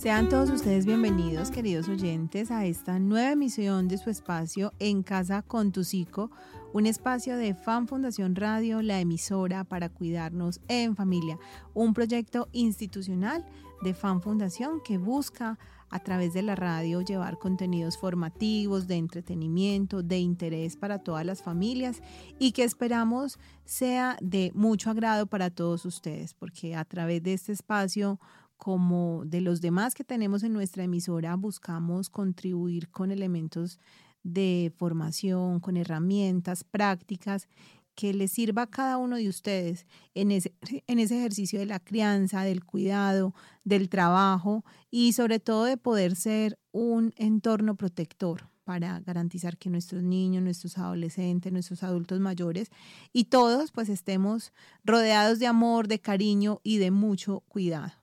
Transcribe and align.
Sean 0.00 0.30
todos 0.30 0.48
ustedes 0.48 0.86
bienvenidos, 0.86 1.50
queridos 1.50 1.86
oyentes, 1.86 2.50
a 2.50 2.64
esta 2.64 2.98
nueva 2.98 3.32
emisión 3.32 3.86
de 3.86 3.98
su 3.98 4.08
espacio 4.08 4.72
En 4.78 5.02
Casa 5.02 5.42
con 5.42 5.72
tu 5.72 5.84
Psico, 5.84 6.30
un 6.72 6.86
espacio 6.86 7.36
de 7.36 7.54
Fan 7.54 7.86
Fundación 7.86 8.34
Radio, 8.34 8.80
la 8.80 8.98
emisora 8.98 9.62
para 9.62 9.90
cuidarnos 9.90 10.62
en 10.68 10.96
familia, 10.96 11.38
un 11.74 11.92
proyecto 11.92 12.48
institucional 12.52 13.44
de 13.82 13.92
Fan 13.92 14.22
Fundación 14.22 14.80
que 14.82 14.96
busca 14.96 15.58
a 15.90 15.98
través 15.98 16.32
de 16.32 16.40
la 16.40 16.56
radio 16.56 17.02
llevar 17.02 17.38
contenidos 17.38 17.98
formativos, 17.98 18.86
de 18.86 18.96
entretenimiento, 18.96 20.02
de 20.02 20.18
interés 20.18 20.76
para 20.76 21.00
todas 21.00 21.26
las 21.26 21.42
familias 21.42 22.00
y 22.38 22.52
que 22.52 22.64
esperamos 22.64 23.38
sea 23.66 24.16
de 24.22 24.50
mucho 24.54 24.88
agrado 24.88 25.26
para 25.26 25.50
todos 25.50 25.84
ustedes, 25.84 26.32
porque 26.32 26.74
a 26.74 26.86
través 26.86 27.22
de 27.22 27.34
este 27.34 27.52
espacio 27.52 28.18
como 28.60 29.22
de 29.24 29.40
los 29.40 29.62
demás 29.62 29.94
que 29.94 30.04
tenemos 30.04 30.42
en 30.42 30.52
nuestra 30.52 30.84
emisora, 30.84 31.34
buscamos 31.34 32.10
contribuir 32.10 32.90
con 32.90 33.10
elementos 33.10 33.78
de 34.22 34.70
formación, 34.76 35.60
con 35.60 35.78
herramientas 35.78 36.62
prácticas 36.62 37.48
que 37.94 38.12
les 38.12 38.32
sirva 38.32 38.62
a 38.62 38.70
cada 38.70 38.98
uno 38.98 39.16
de 39.16 39.30
ustedes 39.30 39.86
en 40.14 40.30
ese, 40.30 40.52
ejercicio 40.86 41.58
de 41.58 41.64
la 41.64 41.80
crianza, 41.80 42.42
del 42.42 42.62
cuidado, 42.62 43.34
del 43.64 43.88
trabajo 43.88 44.62
y 44.90 45.14
sobre 45.14 45.40
todo 45.40 45.64
de 45.64 45.78
poder 45.78 46.14
ser 46.14 46.58
un 46.70 47.14
entorno 47.16 47.76
protector 47.76 48.50
para 48.64 49.00
garantizar 49.00 49.56
que 49.56 49.70
nuestros 49.70 50.02
niños, 50.02 50.42
nuestros 50.42 50.76
adolescentes, 50.76 51.50
nuestros 51.50 51.82
adultos 51.82 52.20
mayores 52.20 52.68
y 53.14 53.24
todos 53.24 53.72
pues 53.72 53.88
estemos 53.88 54.52
rodeados 54.84 55.38
de 55.38 55.46
amor, 55.46 55.88
de 55.88 55.98
cariño 55.98 56.60
y 56.62 56.76
de 56.76 56.90
mucho 56.90 57.40
cuidado. 57.48 57.99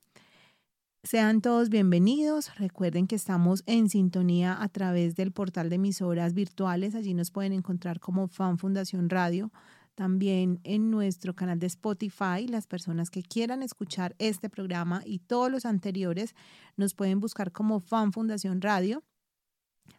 Sean 1.08 1.40
todos 1.40 1.70
bienvenidos. 1.70 2.54
Recuerden 2.58 3.08
que 3.08 3.16
estamos 3.16 3.64
en 3.66 3.88
sintonía 3.88 4.62
a 4.62 4.68
través 4.68 5.16
del 5.16 5.32
portal 5.32 5.70
de 5.70 5.76
emisoras 5.76 6.34
virtuales. 6.34 6.96
Allí 6.96 7.14
nos 7.14 7.32
pueden 7.32 7.54
encontrar 7.54 8.02
como 8.02 8.28
Fan 8.28 8.58
Fundación 8.58 9.10
Radio. 9.10 9.50
También 9.96 10.60
en 10.66 10.92
nuestro 10.92 11.34
canal 11.34 11.60
de 11.60 11.68
Spotify, 11.68 12.46
las 12.50 12.68
personas 12.68 13.10
que 13.10 13.24
quieran 13.24 13.64
escuchar 13.64 14.18
este 14.20 14.50
programa 14.50 15.02
y 15.06 15.20
todos 15.20 15.50
los 15.50 15.66
anteriores 15.66 16.36
nos 16.76 16.94
pueden 16.94 17.22
buscar 17.22 17.54
como 17.54 17.80
Fan 17.80 18.12
Fundación 18.12 18.60
Radio. 18.60 19.02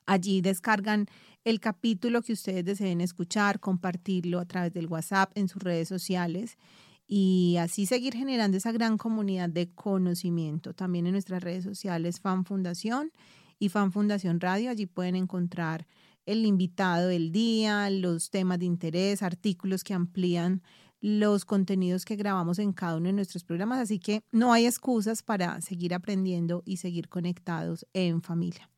Allí 0.05 0.43
descargan 0.43 1.07
el 1.43 1.59
capítulo 1.59 2.21
que 2.21 2.35
ustedes 2.35 2.67
deseen 2.67 3.01
escuchar, 3.01 3.61
compartirlo 3.61 4.41
a 4.41 4.45
través 4.45 4.75
del 4.75 4.89
WhatsApp 4.89 5.33
en 5.37 5.49
sus 5.49 5.63
redes 5.63 5.89
sociales 5.89 6.59
y 7.09 7.57
así 7.59 7.87
seguir 7.87 8.15
generando 8.15 8.59
esa 8.59 8.71
gran 8.71 8.99
comunidad 8.99 9.49
de 9.49 9.71
conocimiento. 9.71 10.75
También 10.75 11.07
en 11.07 11.13
nuestras 11.13 11.43
redes 11.43 11.65
sociales 11.65 12.21
Fan 12.21 12.45
Fundación 12.45 13.11
y 13.59 13.71
Fan 13.71 13.93
Fundación 13.93 14.39
Radio, 14.41 14.71
allí 14.71 14.85
pueden 14.85 15.17
encontrar 15.17 15.87
el 16.27 16.45
invitado 16.45 17.09
del 17.09 17.33
día, 17.33 17.89
los 17.89 18.31
temas 18.31 18.59
de 18.59 18.67
interés, 18.67 19.23
artículos 19.23 19.83
que 19.83 19.95
amplían 19.95 20.63
los 21.01 21.47
contenidos 21.47 22.05
que 22.05 22.17
grabamos 22.17 22.59
en 22.59 22.73
cada 22.73 22.97
uno 22.97 23.07
de 23.07 23.15
nuestros 23.15 23.43
programas, 23.43 23.79
así 23.79 23.99
que 23.99 24.23
no 24.31 24.53
hay 24.53 24.67
excusas 24.67 25.23
para 25.23 25.61
seguir 25.63 25.95
aprendiendo 25.95 26.63
y 26.67 26.77
seguir 26.77 27.09
conectados 27.09 27.87
en 27.95 28.21
familia. 28.21 28.69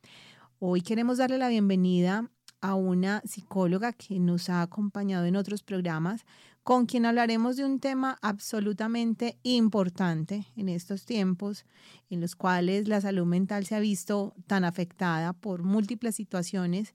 Hoy 0.61 0.83
queremos 0.83 1.19
darle 1.19 1.39
la 1.39 1.49
bienvenida 1.49 2.31
a 2.61 2.75
una 2.75 3.23
psicóloga 3.25 3.93
que 3.93 4.19
nos 4.19 4.51
ha 4.51 4.63
acompañado 4.63 5.27
en 5.27 5.37
otros 5.37 5.63
programas, 5.63 6.25
con 6.63 6.87
quien 6.87 7.07
hablaremos 7.07 7.57
de 7.57 7.65
un 7.65 7.81
tema 7.81 8.19
absolutamente 8.21 9.39
importante 9.43 10.47
en 10.57 10.69
estos 10.69 11.05
tiempos 11.05 11.65
en 12.11 12.21
los 12.21 12.37
cuales 12.37 12.87
la 12.87 13.01
salud 13.01 13.27
mental 13.27 13.65
se 13.65 13.75
ha 13.75 13.81
visto 13.81 14.35
tan 14.47 14.65
afectada 14.65 15.33
por 15.33 15.63
múltiples 15.63 16.15
situaciones 16.15 16.95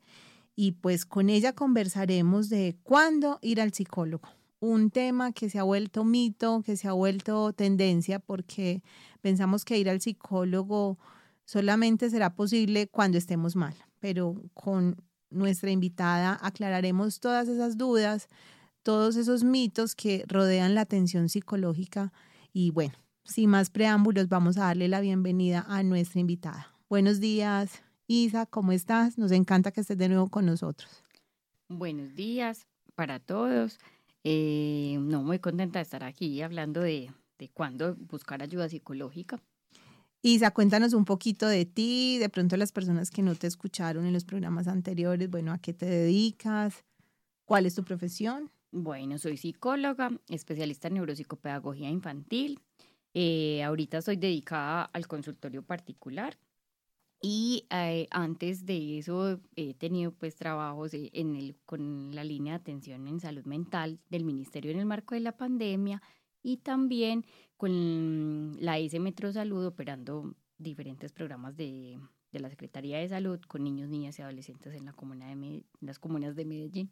y 0.56 0.74
pues 0.74 1.06
con 1.06 1.30
ella 1.30 1.54
conversaremos 1.54 2.50
de 2.50 2.78
cuándo 2.84 3.40
ir 3.42 3.60
al 3.60 3.74
psicólogo. 3.74 4.30
Un 4.60 4.90
tema 4.90 5.32
que 5.34 5.50
se 5.50 5.60
ha 5.60 5.64
vuelto 5.64 6.06
mito, 6.06 6.62
que 6.64 6.78
se 6.78 6.88
ha 6.88 6.94
vuelto 6.94 7.52
tendencia 7.54 8.20
porque 8.20 8.82
pensamos 9.22 9.66
que 9.66 9.78
ir 9.78 9.90
al 9.90 10.00
psicólogo 10.00 10.98
solamente 11.44 12.10
será 12.10 12.36
posible 12.36 12.88
cuando 12.88 13.18
estemos 13.18 13.56
mal, 13.56 13.76
pero 14.00 14.42
con 14.54 14.96
nuestra 15.36 15.70
invitada 15.70 16.40
aclararemos 16.42 17.20
todas 17.20 17.48
esas 17.48 17.78
dudas, 17.78 18.30
todos 18.84 19.16
esos 19.16 19.44
mitos 19.44 19.96
que 19.96 20.24
rodean 20.28 20.76
la 20.76 20.82
atención 20.82 21.30
psicológica. 21.30 22.14
Y 22.54 22.72
bueno, 22.72 22.96
sin 23.24 23.50
más 23.50 23.70
preámbulos, 23.70 24.30
vamos 24.30 24.58
a 24.58 24.62
darle 24.62 24.88
la 24.88 25.02
bienvenida 25.02 25.66
a 25.68 25.84
nuestra 25.84 26.20
invitada. 26.20 26.74
Buenos 26.90 27.20
días, 27.20 27.84
Isa, 28.08 28.46
¿cómo 28.46 28.72
estás? 28.72 29.18
Nos 29.18 29.32
encanta 29.32 29.72
que 29.72 29.82
estés 29.82 29.98
de 29.98 30.10
nuevo 30.10 30.30
con 30.30 30.46
nosotros. 30.46 31.04
Buenos 31.68 32.16
días 32.16 32.68
para 32.96 33.20
todos. 33.20 33.80
Eh, 34.24 34.98
no, 35.00 35.24
muy 35.24 35.40
contenta 35.40 35.80
de 35.80 35.84
estar 35.84 36.04
aquí 36.04 36.42
hablando 36.42 36.82
de, 36.82 37.12
de 37.38 37.50
cuándo 37.50 37.96
buscar 37.96 38.42
ayuda 38.42 38.70
psicológica. 38.70 39.42
Isa, 40.28 40.50
cuéntanos 40.50 40.94
un 40.94 41.06
poquito 41.06 41.48
de 41.48 41.66
ti, 41.66 42.18
de 42.18 42.30
pronto 42.30 42.58
las 42.58 42.72
personas 42.72 43.12
que 43.12 43.22
no 43.22 43.36
te 43.36 43.46
escucharon 43.46 44.08
en 44.08 44.14
los 44.14 44.26
programas 44.26 44.68
anteriores, 44.68 45.30
bueno, 45.30 45.52
¿a 45.52 45.60
qué 45.60 45.72
te 45.72 45.86
dedicas? 45.86 46.84
¿Cuál 47.46 47.68
es 47.68 47.76
tu 47.76 47.84
profesión? 47.84 48.50
Bueno, 48.72 49.20
soy 49.20 49.38
psicóloga, 49.38 50.10
especialista 50.28 50.88
en 50.88 50.96
neuropsicopedagogía 50.96 51.92
infantil. 51.92 52.60
Eh, 53.14 53.62
ahorita 53.62 54.02
soy 54.02 54.16
dedicada 54.16 54.86
al 54.86 55.06
consultorio 55.06 55.62
particular 55.62 56.40
y 57.22 57.68
eh, 57.70 58.08
antes 58.10 58.66
de 58.66 58.98
eso 58.98 59.40
he 59.56 59.76
tenido 59.76 60.12
pues 60.12 60.36
trabajos 60.36 60.96
en 60.96 61.36
el, 61.36 61.56
con 61.68 62.16
la 62.16 62.24
línea 62.24 62.54
de 62.54 62.62
atención 62.62 63.08
en 63.08 63.20
salud 63.20 63.46
mental 63.46 64.00
del 64.10 64.24
Ministerio 64.24 64.72
en 64.72 64.80
el 64.80 64.88
marco 64.88 65.14
de 65.14 65.22
la 65.22 65.38
pandemia 65.38 66.02
y 66.46 66.58
también 66.58 67.26
con 67.58 68.56
la 68.64 68.78
S 68.78 69.00
Metro 69.00 69.34
Salud 69.34 69.66
operando 69.66 70.36
diferentes 70.60 71.12
programas 71.12 71.58
de, 71.58 72.00
de 72.32 72.40
la 72.40 72.50
Secretaría 72.50 73.00
de 73.00 73.10
Salud 73.10 73.40
con 73.48 73.64
niños, 73.64 73.90
niñas 73.90 74.20
y 74.20 74.22
adolescentes 74.22 74.76
en, 74.76 74.86
la 74.86 74.94
comuna 74.94 75.28
de, 75.28 75.32
en 75.32 75.66
las 75.82 75.98
comunas 75.98 76.36
de 76.36 76.46
Medellín. 76.46 76.92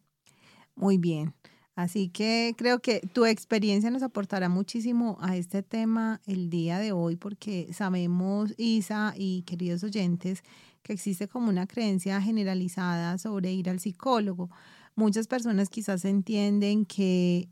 Muy 0.75 0.97
bien. 0.97 1.35
Así 1.75 2.09
que 2.09 2.55
creo 2.57 2.79
que 2.79 3.01
tu 3.13 3.25
experiencia 3.25 3.91
nos 3.91 4.03
aportará 4.03 4.49
muchísimo 4.49 5.17
a 5.21 5.35
este 5.37 5.61
tema 5.61 6.19
el 6.25 6.49
día 6.49 6.79
de 6.79 6.91
hoy 6.91 7.15
porque 7.15 7.71
sabemos, 7.73 8.53
Isa 8.57 9.13
y 9.15 9.43
queridos 9.43 9.83
oyentes, 9.83 10.43
que 10.81 10.93
existe 10.93 11.27
como 11.27 11.49
una 11.49 11.67
creencia 11.67 12.19
generalizada 12.21 13.19
sobre 13.19 13.51
ir 13.53 13.69
al 13.69 13.79
psicólogo. 13.79 14.49
Muchas 14.95 15.27
personas 15.27 15.69
quizás 15.69 16.05
entienden 16.05 16.85
que 16.85 17.49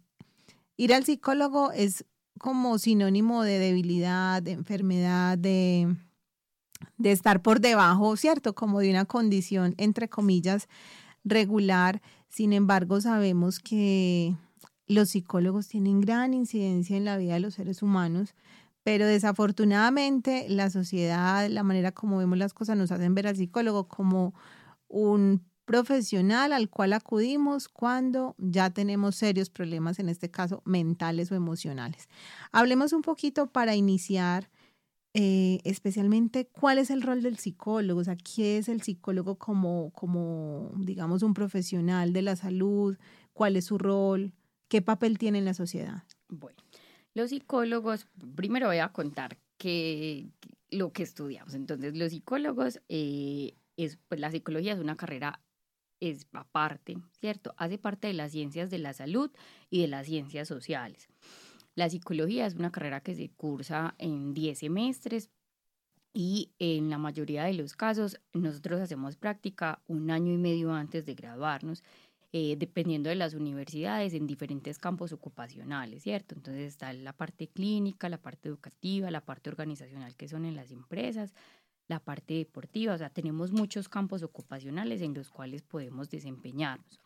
ir 0.82 0.96
al 0.96 1.06
psicólogo 1.06 1.72
es 1.74 2.06
como 2.40 2.80
sinónimo 2.80 3.44
de 3.44 3.60
debilidad, 3.60 4.42
de 4.42 4.54
enfermedad, 4.54 5.38
de, 5.38 5.96
de 6.98 7.12
estar 7.12 7.44
por 7.44 7.60
debajo, 7.62 8.18
¿cierto? 8.18 8.56
Como 8.56 8.80
de 8.80 8.90
una 8.90 9.06
condición, 9.06 9.76
entre 9.78 10.10
comillas, 10.10 10.68
regular. 11.24 12.02
Sin 12.30 12.52
embargo, 12.52 13.00
sabemos 13.00 13.60
que 13.60 14.36
los 14.88 15.10
psicólogos 15.10 15.68
tienen 15.68 16.02
gran 16.02 16.34
incidencia 16.34 16.98
en 16.98 17.06
la 17.06 17.18
vida 17.18 17.36
de 17.36 17.42
los 17.42 17.54
seres 17.54 17.84
humanos, 17.84 18.34
pero 18.82 19.06
desafortunadamente 19.06 20.48
la 20.50 20.72
sociedad, 20.72 21.48
la 21.48 21.62
manera 21.62 21.92
como 21.92 22.18
vemos 22.18 22.40
las 22.40 22.56
cosas 22.56 22.76
nos 22.76 22.92
hacen 22.92 23.14
ver 23.14 23.28
al 23.28 23.36
psicólogo 23.36 23.88
como 23.88 24.34
un 24.88 25.44
profesional 25.72 26.52
al 26.52 26.70
cual 26.70 26.92
acudimos 26.92 27.70
cuando 27.70 28.36
ya 28.38 28.72
tenemos 28.72 29.16
serios 29.16 29.50
problemas, 29.50 30.00
en 30.00 30.10
este 30.10 30.30
caso 30.30 30.62
mentales 30.66 31.32
o 31.32 31.36
emocionales. 31.36 32.10
Hablemos 32.52 32.92
un 32.92 33.02
poquito 33.02 33.48
para 33.48 33.74
iniciar 33.74 34.50
eh, 35.14 35.62
especialmente 35.64 36.46
cuál 36.48 36.78
es 36.78 36.90
el 36.90 37.02
rol 37.02 37.22
del 37.22 37.38
psicólogo, 37.38 38.02
o 38.02 38.04
sea, 38.04 38.18
qué 38.18 38.58
es 38.58 38.68
el 38.68 38.82
psicólogo 38.82 39.38
como, 39.38 39.92
como, 39.92 40.74
digamos, 40.76 41.24
un 41.24 41.34
profesional 41.34 42.12
de 42.12 42.22
la 42.22 42.36
salud, 42.36 42.98
cuál 43.32 43.56
es 43.56 43.64
su 43.64 43.78
rol, 43.78 44.34
qué 44.68 44.82
papel 44.82 45.18
tiene 45.18 45.38
en 45.38 45.46
la 45.46 45.54
sociedad. 45.54 46.04
Bueno, 46.28 46.62
los 47.14 47.30
psicólogos, 47.30 48.08
primero 48.36 48.68
voy 48.68 48.80
a 48.80 48.90
contar 48.90 49.38
que 49.58 50.28
lo 50.70 50.92
que 50.92 51.04
estudiamos. 51.04 51.54
Entonces, 51.54 51.96
los 51.96 52.10
psicólogos, 52.10 52.82
eh, 52.90 53.56
es, 53.78 54.00
pues 54.10 54.20
la 54.20 54.32
psicología 54.32 54.74
es 54.74 54.80
una 54.80 54.98
carrera 54.98 55.40
es 56.02 56.28
aparte, 56.34 56.98
¿cierto? 57.20 57.54
Hace 57.56 57.78
parte 57.78 58.08
de 58.08 58.14
las 58.14 58.34
ciencias 58.34 58.70
de 58.70 58.80
la 58.80 58.92
salud 58.92 59.32
y 59.70 59.82
de 59.82 59.88
las 59.88 60.08
ciencias 60.08 60.50
sociales. 60.50 61.08
La 61.76 61.90
psicología 61.90 62.46
es 62.46 62.56
una 62.56 62.72
carrera 62.72 63.00
que 63.00 63.16
se 63.16 63.30
cursa 63.30 63.96
en 63.98 64.34
10 64.34 64.60
semestres 64.60 65.30
y 66.14 66.52
en 66.60 66.90
la 66.90 66.98
mayoría 66.98 67.46
de 67.46 67.54
los 67.54 67.74
casos 67.74 68.20
nosotros 68.34 68.82
hacemos 68.82 69.16
práctica 69.16 69.82
un 69.88 70.12
año 70.12 70.34
y 70.34 70.38
medio 70.38 70.74
antes 70.74 71.06
de 71.06 71.16
graduarnos, 71.16 71.84
eh, 72.34 72.56
dependiendo 72.58 73.10
de 73.10 73.16
las 73.16 73.34
universidades 73.34 74.14
en 74.14 74.28
diferentes 74.28 74.78
campos 74.78 75.14
ocupacionales, 75.14 76.04
¿cierto? 76.04 76.36
Entonces 76.36 76.64
está 76.68 76.92
la 76.94 77.14
parte 77.14 77.48
clínica, 77.48 78.10
la 78.10 78.22
parte 78.22 78.50
educativa, 78.50 79.12
la 79.12 79.24
parte 79.24 79.50
organizacional 79.50 80.16
que 80.16 80.28
son 80.28 80.46
en 80.46 80.56
las 80.56 80.72
empresas, 80.72 81.34
la 81.92 82.00
parte 82.00 82.34
deportiva, 82.36 82.94
o 82.94 82.98
sea, 82.98 83.10
tenemos 83.10 83.52
muchos 83.52 83.90
campos 83.90 84.24
ocupacionales 84.24 85.02
en 85.02 85.14
los 85.14 85.30
cuales 85.30 85.62
podemos 85.62 86.10
desempeñarnos. 86.10 87.00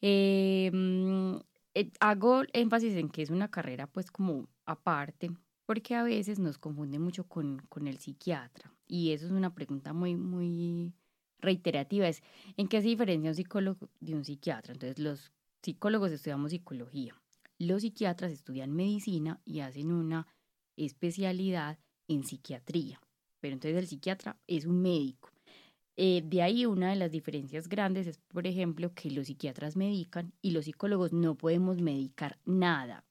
Em, 0.00 1.36
eh, 1.74 1.90
hago 1.98 2.44
énfasis 2.52 2.94
en 2.94 3.08
que 3.08 3.22
es 3.22 3.30
una 3.30 3.50
carrera 3.50 3.88
pues 3.88 4.10
como 4.12 4.48
aparte, 4.64 5.30
porque 5.66 5.96
a 5.96 6.04
veces 6.04 6.38
nos 6.38 6.56
confunde 6.56 7.00
mucho 7.00 7.24
con, 7.24 7.58
con 7.68 7.88
el 7.88 7.98
psiquiatra 7.98 8.72
y 8.86 9.10
eso 9.10 9.26
es 9.26 9.32
una 9.32 9.52
pregunta 9.54 9.92
muy, 9.92 10.14
muy 10.14 10.92
reiterativa, 11.40 12.06
es 12.06 12.22
¿en 12.56 12.68
qué 12.68 12.80
se 12.80 12.88
diferencia 12.88 13.30
un 13.30 13.34
psicólogo 13.34 13.88
de 13.98 14.14
un 14.14 14.24
psiquiatra? 14.24 14.72
Entonces 14.72 15.00
los 15.00 15.32
psicólogos 15.62 16.12
estudiamos 16.12 16.52
psicología, 16.52 17.14
los 17.58 17.82
psiquiatras 17.82 18.30
estudian 18.30 18.70
medicina 18.72 19.40
y 19.44 19.60
hacen 19.60 19.90
una 19.90 20.28
especialidad 20.76 21.78
en 22.06 22.22
psiquiatría 22.22 23.00
pero 23.46 23.54
entonces 23.54 23.78
el 23.78 23.86
psiquiatra 23.86 24.36
es 24.48 24.66
un 24.66 24.82
médico. 24.82 25.30
Eh, 25.96 26.20
de 26.24 26.42
ahí 26.42 26.66
una 26.66 26.90
de 26.90 26.96
las 26.96 27.12
diferencias 27.12 27.68
grandes 27.68 28.08
es, 28.08 28.18
por 28.18 28.44
ejemplo, 28.44 28.92
que 28.92 29.08
los 29.08 29.28
psiquiatras 29.28 29.76
medican 29.76 30.32
y 30.42 30.50
los 30.50 30.64
psicólogos 30.64 31.12
no 31.12 31.36
podemos 31.36 31.80
medicar 31.80 32.40
nada, 32.44 33.04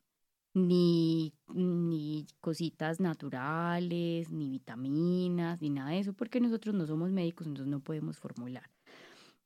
ni, 0.54 1.34
ni 1.54 2.28
cositas 2.42 3.00
naturales, 3.00 4.30
ni 4.30 4.50
vitaminas, 4.50 5.62
ni 5.62 5.70
nada 5.70 5.92
de 5.92 6.00
eso, 6.00 6.12
porque 6.12 6.42
nosotros 6.42 6.76
no 6.76 6.86
somos 6.86 7.12
médicos, 7.12 7.48
entonces 7.48 7.72
no 7.72 7.80
podemos 7.80 8.18
formular. 8.18 8.70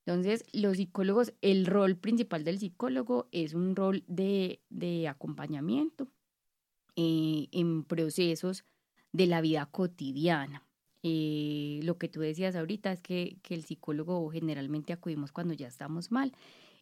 Entonces, 0.08 0.44
los 0.54 0.78
psicólogos, 0.78 1.36
el 1.42 1.68
rol 1.68 1.98
principal 1.98 2.44
del 2.44 2.58
psicólogo 2.58 3.28
es 3.32 3.54
un 3.54 3.76
rol 3.76 4.04
de, 4.08 4.64
de 4.72 5.08
acompañamiento 5.08 6.08
eh, 6.96 7.48
en 7.52 7.84
procesos 7.84 8.66
de 9.12 9.28
la 9.28 9.40
vida 9.40 9.68
cotidiana. 9.68 10.66
Eh, 11.04 11.80
lo 11.84 11.98
que 11.98 12.10
tú 12.10 12.20
decías 12.20 12.56
ahorita 12.56 12.92
es 12.92 13.02
que, 13.02 13.38
el 13.50 13.64
psicólogo 13.64 14.30
generalmente 14.32 14.94
acudimos 14.94 15.32
cuando 15.32 15.54
ya 15.54 15.68
estamos 15.68 16.12
mal. 16.12 16.34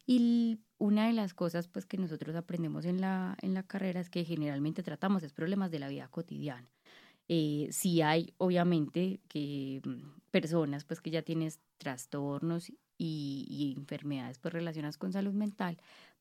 Y 0.06 0.60
una 0.78 1.06
de 1.06 1.12
las 1.12 1.34
cosas 1.34 1.68
pues, 1.68 1.86
que 1.86 1.98
nosotros 1.98 2.34
aprendemos 2.34 2.84
en 2.86 3.00
la, 3.00 3.36
en 3.42 3.54
la 3.54 3.62
carrera 3.62 4.00
es 4.00 4.10
que 4.10 4.24
generalmente 4.24 4.82
tratamos 4.82 5.22
es 5.22 5.32
problemas 5.32 5.70
de 5.70 5.78
la 5.78 5.88
vida 5.88 6.08
cotidiana. 6.08 6.68
Eh, 7.28 7.68
sí 7.72 8.00
hay, 8.02 8.32
obviamente, 8.38 9.20
que 9.28 9.82
mm, 9.84 10.30
personas 10.30 10.84
pues, 10.84 11.00
que 11.00 11.10
ya 11.10 11.22
tienen 11.22 11.52
trastornos 11.76 12.70
y, 12.70 13.46
y 13.48 13.74
enfermedades 13.76 14.38
pues, 14.38 14.54
relacionadas 14.54 14.98
con 14.98 15.12
salud 15.12 15.34
mental, 15.34 15.78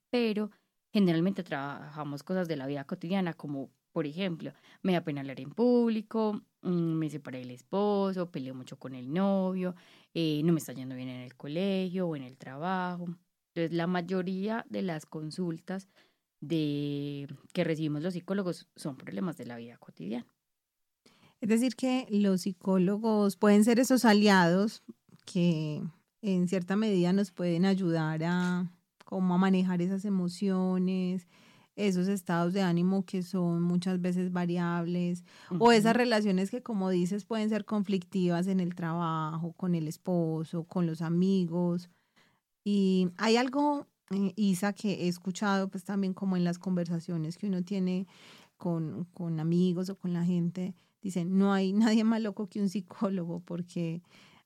pero 0.10 0.52
generalmente 0.92 1.44
trabajamos 1.44 2.24
cosas 2.24 2.48
de 2.48 2.58
la 2.58 2.68
vida 2.68 2.84
cotidiana 2.86 3.34
como 3.34 3.70
por 3.98 4.06
ejemplo, 4.06 4.54
me 4.84 4.94
da 4.94 5.02
pena 5.02 5.22
hablar 5.22 5.42
en 5.42 5.50
público, 5.50 6.40
mm, 6.62 6.70
me 6.70 7.10
separé 7.10 7.40
del 7.40 7.50
esposo, 7.50 8.30
peleo 8.30 8.54
mucho 8.54 8.78
con 8.78 8.94
el 8.94 9.12
novio, 9.12 9.74
eh, 10.14 10.40
no 10.44 10.54
me 10.54 10.60
está 10.60 10.72
yendo 10.72 10.94
bien 10.94 11.10
en 11.10 11.22
el 11.22 11.36
colegio 11.36 12.08
o 12.08 12.16
en 12.16 12.22
el 12.22 12.38
trabajo. 12.38 13.06
Entonces, 13.56 13.76
la 13.76 13.88
mayoría 13.88 14.68
de 14.70 14.84
las 14.84 15.08
consultas 15.08 15.90
de, 16.42 17.28
que 17.54 17.64
recibimos 17.64 18.04
los 18.04 18.14
psicólogos 18.14 18.68
son 18.76 18.98
problemas 18.98 19.36
de 19.36 19.48
la 19.48 19.58
vida 19.58 19.78
cotidiana. 19.80 20.28
Es 21.42 21.50
decir, 21.50 21.76
que 21.76 22.06
los 22.12 22.42
psicólogos 22.42 23.36
pueden 23.36 23.64
ser 23.64 23.80
esos 23.80 24.06
aliados 24.06 24.84
que 25.26 25.82
en 26.22 26.48
cierta 26.48 26.76
medida 26.76 27.14
nos 27.14 27.32
pueden 27.32 27.66
ayudar 27.66 28.24
a, 28.24 28.72
como 29.06 29.34
a 29.34 29.38
manejar 29.40 29.82
esas 29.82 30.06
emociones, 30.06 31.28
esos 31.78 32.08
estados 32.08 32.54
de 32.54 32.62
ánimo 32.62 33.06
que 33.06 33.24
son 33.24 33.62
muchas 33.62 34.02
veces 34.02 34.32
variables 34.32 35.24
o 35.60 35.72
esas 35.72 35.96
relaciones 35.96 36.52
que 36.52 36.62
como 36.62 36.90
dices 36.90 37.24
pueden 37.24 37.50
ser 37.50 37.64
conflictivas 37.66 38.48
en 38.48 38.60
el 38.60 38.76
trabajo, 38.76 39.54
con 39.54 39.76
el 39.76 39.88
esposo, 39.88 40.64
con 40.64 40.86
los 40.88 41.02
amigos. 41.02 41.90
Y 42.64 43.10
hay 43.18 43.38
algo, 43.38 43.88
eh, 44.10 44.34
Isa, 44.36 44.74
que 44.74 45.06
he 45.06 45.08
escuchado 45.08 45.70
pues 45.70 45.84
también 45.84 46.14
como 46.14 46.36
en 46.36 46.44
las 46.44 46.58
conversaciones 46.58 47.38
que 47.38 47.48
uno 47.48 47.64
tiene 47.64 48.08
con, 48.58 49.06
con 49.14 49.40
amigos 49.40 49.90
o 49.90 49.96
con 49.96 50.14
la 50.14 50.26
gente, 50.26 50.74
dicen, 51.02 51.38
no 51.38 51.54
hay 51.54 51.74
nadie 51.74 52.04
más 52.04 52.22
loco 52.22 52.50
que 52.50 52.60
un 52.60 52.70
psicólogo 52.70 53.40
porque 53.42 54.02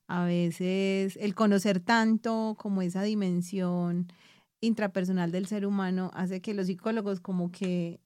a 0.06 0.24
veces 0.24 1.16
el 1.16 1.34
conocer 1.34 1.80
tanto 1.80 2.54
como 2.58 2.82
esa 2.82 3.02
dimensión, 3.02 4.08
intrapersonal 4.62 5.30
del 5.30 5.46
ser 5.46 5.66
humano 5.66 6.10
hace 6.14 6.40
que 6.40 6.54
los 6.54 6.68
psicólogos 6.68 7.20
como 7.20 7.52
que 7.52 8.00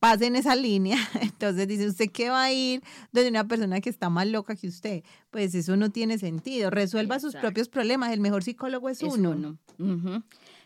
pasen 0.00 0.34
esa 0.34 0.56
línea. 0.56 0.96
Entonces 1.22 1.68
dice, 1.68 1.86
¿usted 1.86 2.10
qué 2.10 2.30
va 2.30 2.44
a 2.44 2.52
ir 2.52 2.82
donde 3.12 3.30
una 3.30 3.46
persona 3.46 3.80
que 3.80 3.90
está 3.90 4.10
más 4.10 4.26
loca 4.26 4.56
que 4.56 4.66
usted? 4.66 5.04
Pues 5.30 5.54
eso 5.54 5.76
no 5.76 5.90
tiene 5.90 6.18
sentido. 6.18 6.70
Resuelva 6.70 7.20
sus 7.20 7.34
propios 7.34 7.68
problemas. 7.68 8.12
El 8.12 8.20
mejor 8.20 8.42
psicólogo 8.42 8.88
es, 8.88 9.02
uno. 9.02 9.58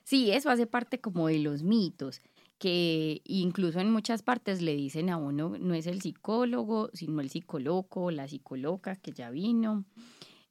Sí, 0.04 0.30
eso 0.30 0.50
hace 0.50 0.66
parte 0.66 1.00
como 1.00 1.28
de 1.28 1.38
los 1.38 1.62
mitos 1.62 2.22
que 2.58 3.22
incluso 3.24 3.80
en 3.80 3.90
muchas 3.90 4.22
partes 4.22 4.62
le 4.62 4.76
dicen 4.76 5.10
a 5.10 5.16
uno, 5.16 5.56
no 5.58 5.74
es 5.74 5.88
el 5.88 6.00
psicólogo, 6.00 6.90
sino 6.92 7.20
el 7.20 7.28
psicólogo 7.28 7.88
o 8.04 8.10
la 8.12 8.28
psicóloga 8.28 8.94
que 8.94 9.10
ya 9.10 9.30
vino. 9.30 9.84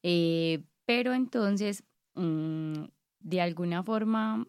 Eh, 0.03 0.65
pero 0.85 1.13
entonces, 1.13 1.85
mm, 2.15 2.83
de 3.21 3.39
alguna 3.39 3.81
forma, 3.83 4.45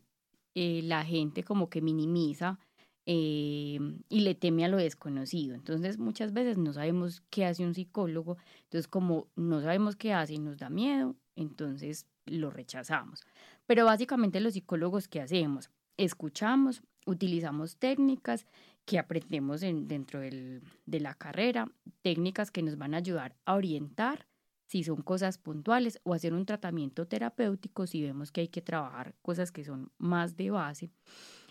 eh, 0.55 0.83
la 0.83 1.05
gente 1.05 1.43
como 1.43 1.71
que 1.71 1.81
minimiza 1.81 2.59
eh, 3.05 3.79
y 4.09 4.21
le 4.21 4.35
teme 4.35 4.65
a 4.65 4.69
lo 4.69 4.77
desconocido. 4.77 5.55
Entonces 5.55 5.99
muchas 5.99 6.33
veces 6.33 6.59
no 6.59 6.73
sabemos 6.73 7.23
qué 7.31 7.45
hace 7.45 7.65
un 7.65 7.75
psicólogo, 7.75 8.37
entonces 8.65 8.87
como 8.87 9.29
no 9.35 9.61
sabemos 9.61 9.97
qué 9.97 10.13
hace 10.13 10.35
y 10.35 10.39
nos 10.39 10.59
da 10.59 10.71
miedo, 10.71 11.17
entonces 11.35 12.07
lo 12.27 12.51
rechazamos. 12.51 13.23
Pero 13.67 13.85
básicamente 13.85 14.41
los 14.41 14.55
psicólogos, 14.55 15.09
¿qué 15.09 15.21
hacemos? 15.21 15.71
Escuchamos, 15.97 16.83
utilizamos 17.07 17.77
técnicas 17.77 18.47
que 18.85 18.99
aprendemos 18.99 19.63
en, 19.63 19.89
dentro 19.89 20.21
del, 20.21 20.63
de 20.87 21.01
la 21.01 21.15
carrera, 21.15 21.71
técnicas 22.03 22.51
que 22.51 22.63
nos 22.63 22.77
van 22.77 22.95
a 22.95 22.99
ayudar 22.99 23.37
a 23.45 23.55
orientar 23.55 24.27
si 24.73 24.83
son 24.85 25.03
cosas 25.03 25.37
puntuales 25.37 26.01
o 26.03 26.15
hacer 26.15 26.33
un 26.33 26.47
tratamiento 26.47 27.07
terapéutico 27.07 27.87
si 27.87 28.01
vemos 28.01 28.33
que 28.33 28.41
hay 28.41 28.49
que 28.49 28.63
trabajar 28.63 29.15
cosas 29.21 29.53
que 29.53 29.67
son 29.67 29.93
más 29.99 30.35
de 30.39 30.51
base. 30.51 30.91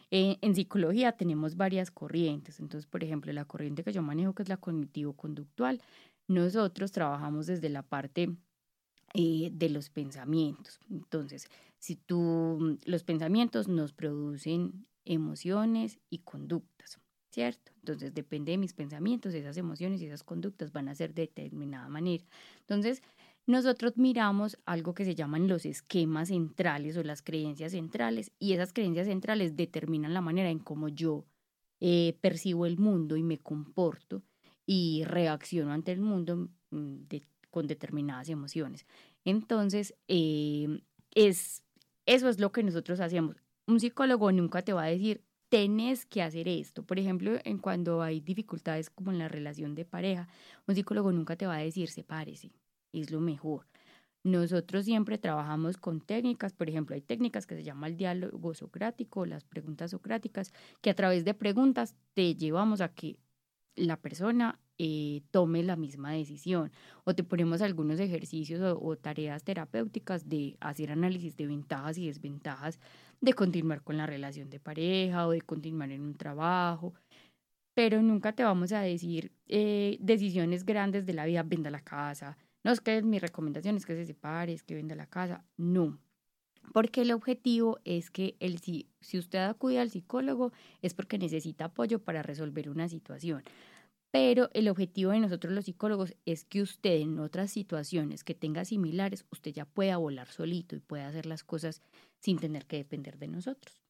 Eh, 0.10 0.40
en 0.42 0.56
psicología 0.56 1.12
tenemos 1.12 1.56
varias 1.56 1.92
corrientes, 1.92 2.60
entonces, 2.60 2.88
por 2.90 3.04
ejemplo, 3.04 3.32
la 3.32 3.46
corriente 3.46 3.84
que 3.84 3.94
yo 3.94 4.02
manejo, 4.02 4.34
que 4.34 4.42
es 4.42 4.50
la 4.50 4.58
cognitivo-conductual, 4.58 5.84
nosotros 6.28 6.92
trabajamos 6.92 7.46
desde 7.46 7.70
la 7.70 7.84
parte 7.84 8.36
eh, 9.14 9.52
de 9.54 9.70
los 9.70 9.92
pensamientos. 9.92 10.80
Entonces, 10.90 11.48
si 11.78 11.98
tú, 11.98 12.80
los 12.86 13.04
pensamientos 13.04 13.68
nos 13.68 13.94
producen 13.94 14.88
emociones 15.06 16.00
y 16.10 16.24
conductas. 16.24 17.00
¿Cierto? 17.32 17.72
Entonces 17.80 18.14
depende 18.14 18.52
de 18.52 18.58
mis 18.58 18.74
pensamientos, 18.74 19.34
esas 19.34 19.58
emociones 19.58 20.02
y 20.02 20.06
esas 20.06 20.24
conductas 20.24 20.72
van 20.72 20.90
a 20.90 20.96
ser 20.96 21.14
de 21.14 21.24
determinada 21.24 21.88
manera. 21.88 22.24
Entonces, 22.60 23.02
nosotros 23.48 23.98
miramos 23.98 24.58
algo 24.66 24.94
que 24.94 25.06
se 25.06 25.16
llaman 25.16 25.48
los 25.48 25.66
esquemas 25.66 26.28
centrales 26.28 26.96
o 26.98 27.04
las 27.04 27.22
creencias 27.22 27.72
centrales 27.72 28.32
y 28.38 28.54
esas 28.54 28.74
creencias 28.74 29.08
centrales 29.08 29.56
determinan 29.56 30.14
la 30.14 30.22
manera 30.22 30.50
en 30.50 30.60
cómo 30.60 30.90
yo 30.90 31.26
eh, 31.80 32.18
percibo 32.22 32.66
el 32.66 32.78
mundo 32.78 33.16
y 33.16 33.24
me 33.24 33.40
comporto 33.40 34.22
y 34.66 35.04
reacciono 35.06 35.72
ante 35.72 35.92
el 35.92 36.02
mundo 36.02 36.50
mm, 36.70 36.98
con 37.50 37.68
determinadas 37.68 38.30
emociones. 38.30 38.86
Entonces, 39.26 39.96
eh, 40.08 40.82
es, 41.16 41.64
eso 42.06 42.30
es 42.30 42.40
lo 42.40 42.52
que 42.52 42.64
nosotros 42.64 43.00
hacemos. 43.00 43.38
Un 43.68 43.80
psicólogo 43.80 44.32
nunca 44.32 44.62
te 44.62 44.74
va 44.74 44.84
a 44.84 44.88
decir, 44.88 45.24
tenés 45.52 46.06
que 46.06 46.22
hacer 46.22 46.48
esto. 46.48 46.84
Por 46.84 46.98
ejemplo, 46.98 47.34
en 47.44 47.58
cuando 47.58 48.02
hay 48.02 48.22
dificultades 48.22 48.90
como 48.90 49.12
en 49.12 49.20
la 49.20 49.28
relación 49.28 49.76
de 49.76 49.84
pareja, 49.84 50.30
un 50.66 50.76
psicólogo 50.76 51.12
nunca 51.12 51.36
te 51.36 51.46
va 51.46 51.58
a 51.58 51.60
decir 51.60 51.90
sepárese, 51.90 52.54
es 52.94 53.12
lo 53.12 53.20
mejor. 53.20 53.68
Nosotros 54.24 54.86
siempre 54.86 55.18
trabajamos 55.18 55.76
con 55.76 56.00
técnicas, 56.00 56.54
por 56.54 56.70
ejemplo, 56.70 56.96
hay 56.96 57.02
técnicas 57.02 57.46
que 57.46 57.56
se 57.56 57.64
llama 57.64 57.88
el 57.88 57.98
diálogo 57.98 58.54
socrático, 58.54 59.26
las 59.26 59.44
preguntas 59.44 59.92
socráticas, 59.92 60.54
que 60.80 60.90
a 60.90 60.96
través 60.96 61.26
de 61.26 61.34
preguntas 61.34 61.96
te 62.14 62.34
llevamos 62.36 62.80
a 62.80 62.88
que 62.88 63.18
la 63.76 63.98
persona 63.98 64.58
eh, 64.78 65.22
tome 65.32 65.64
la 65.64 65.76
misma 65.76 66.12
decisión. 66.14 66.72
O 67.04 67.14
te 67.14 67.24
ponemos 67.24 67.62
algunos 67.62 68.00
ejercicios 68.00 68.62
o, 68.62 68.96
tareas 68.96 69.44
terapéuticas 69.44 70.30
de 70.30 70.58
hacer 70.60 70.92
análisis 70.92 71.36
de 71.36 71.48
ventajas 71.48 71.98
y 71.98 72.08
desventajas 72.08 72.80
de 73.22 73.34
continuar 73.34 73.84
con 73.84 73.98
la 73.98 74.08
relación 74.08 74.50
de 74.50 74.60
pareja 74.60 75.28
o 75.28 75.32
de 75.32 75.42
continuar 75.42 75.92
en 75.92 76.02
un 76.02 76.16
trabajo. 76.16 76.94
Pero 77.74 78.02
nunca 78.02 78.34
te 78.34 78.44
vamos 78.44 78.74
a 78.74 78.82
decir 78.82 79.32
eh, 79.48 79.98
decisiones 80.02 80.66
grandes 80.66 81.06
de 81.06 81.14
la 81.14 81.26
vida, 81.26 81.44
venda 81.44 81.72
la 81.72 81.82
casa. 81.82 82.38
No 82.64 82.72
es 82.72 82.82
que 82.82 83.02
mi 83.02 83.20
recomendación 83.20 83.78
es 83.78 83.86
que 83.86 83.96
se 83.96 84.06
separe, 84.06 84.54
es 84.54 84.64
que 84.64 84.76
venda 84.76 84.96
la 84.96 85.08
casa. 85.08 85.46
No, 85.56 85.98
porque 86.74 87.02
el 87.02 87.12
objetivo 87.12 87.80
es 87.86 88.10
que 88.10 88.36
el, 88.40 88.60
si, 88.60 88.88
si 89.00 89.18
usted 89.18 89.40
acude 89.40 89.80
al 89.80 89.90
psicólogo 89.90 90.52
es 90.82 90.94
porque 90.94 91.18
necesita 91.18 91.66
apoyo 91.66 92.00
para 92.00 92.22
resolver 92.24 92.70
una 92.70 92.88
situación. 92.88 93.44
Pero 94.12 94.50
el 94.54 94.68
objetivo 94.68 95.12
de 95.12 95.22
nosotros 95.22 95.54
los 95.54 95.66
psicólogos 95.66 96.14
es 96.26 96.44
que 96.44 96.62
usted 96.62 96.98
en 97.00 97.18
otras 97.20 97.52
situaciones 97.52 98.24
que 98.24 98.36
tenga 98.36 98.66
similares, 98.66 99.26
usted 99.32 99.54
ya 99.54 99.66
pueda 99.66 99.98
volar 99.98 100.28
solito 100.28 100.76
y 100.76 100.80
pueda 100.80 101.08
hacer 101.08 101.26
las 101.26 101.44
cosas 101.44 101.82
sin 102.20 102.38
tener 102.38 102.66
que 102.66 102.78
depender 102.78 103.18
de 103.18 103.30
nosotros. 103.30 103.82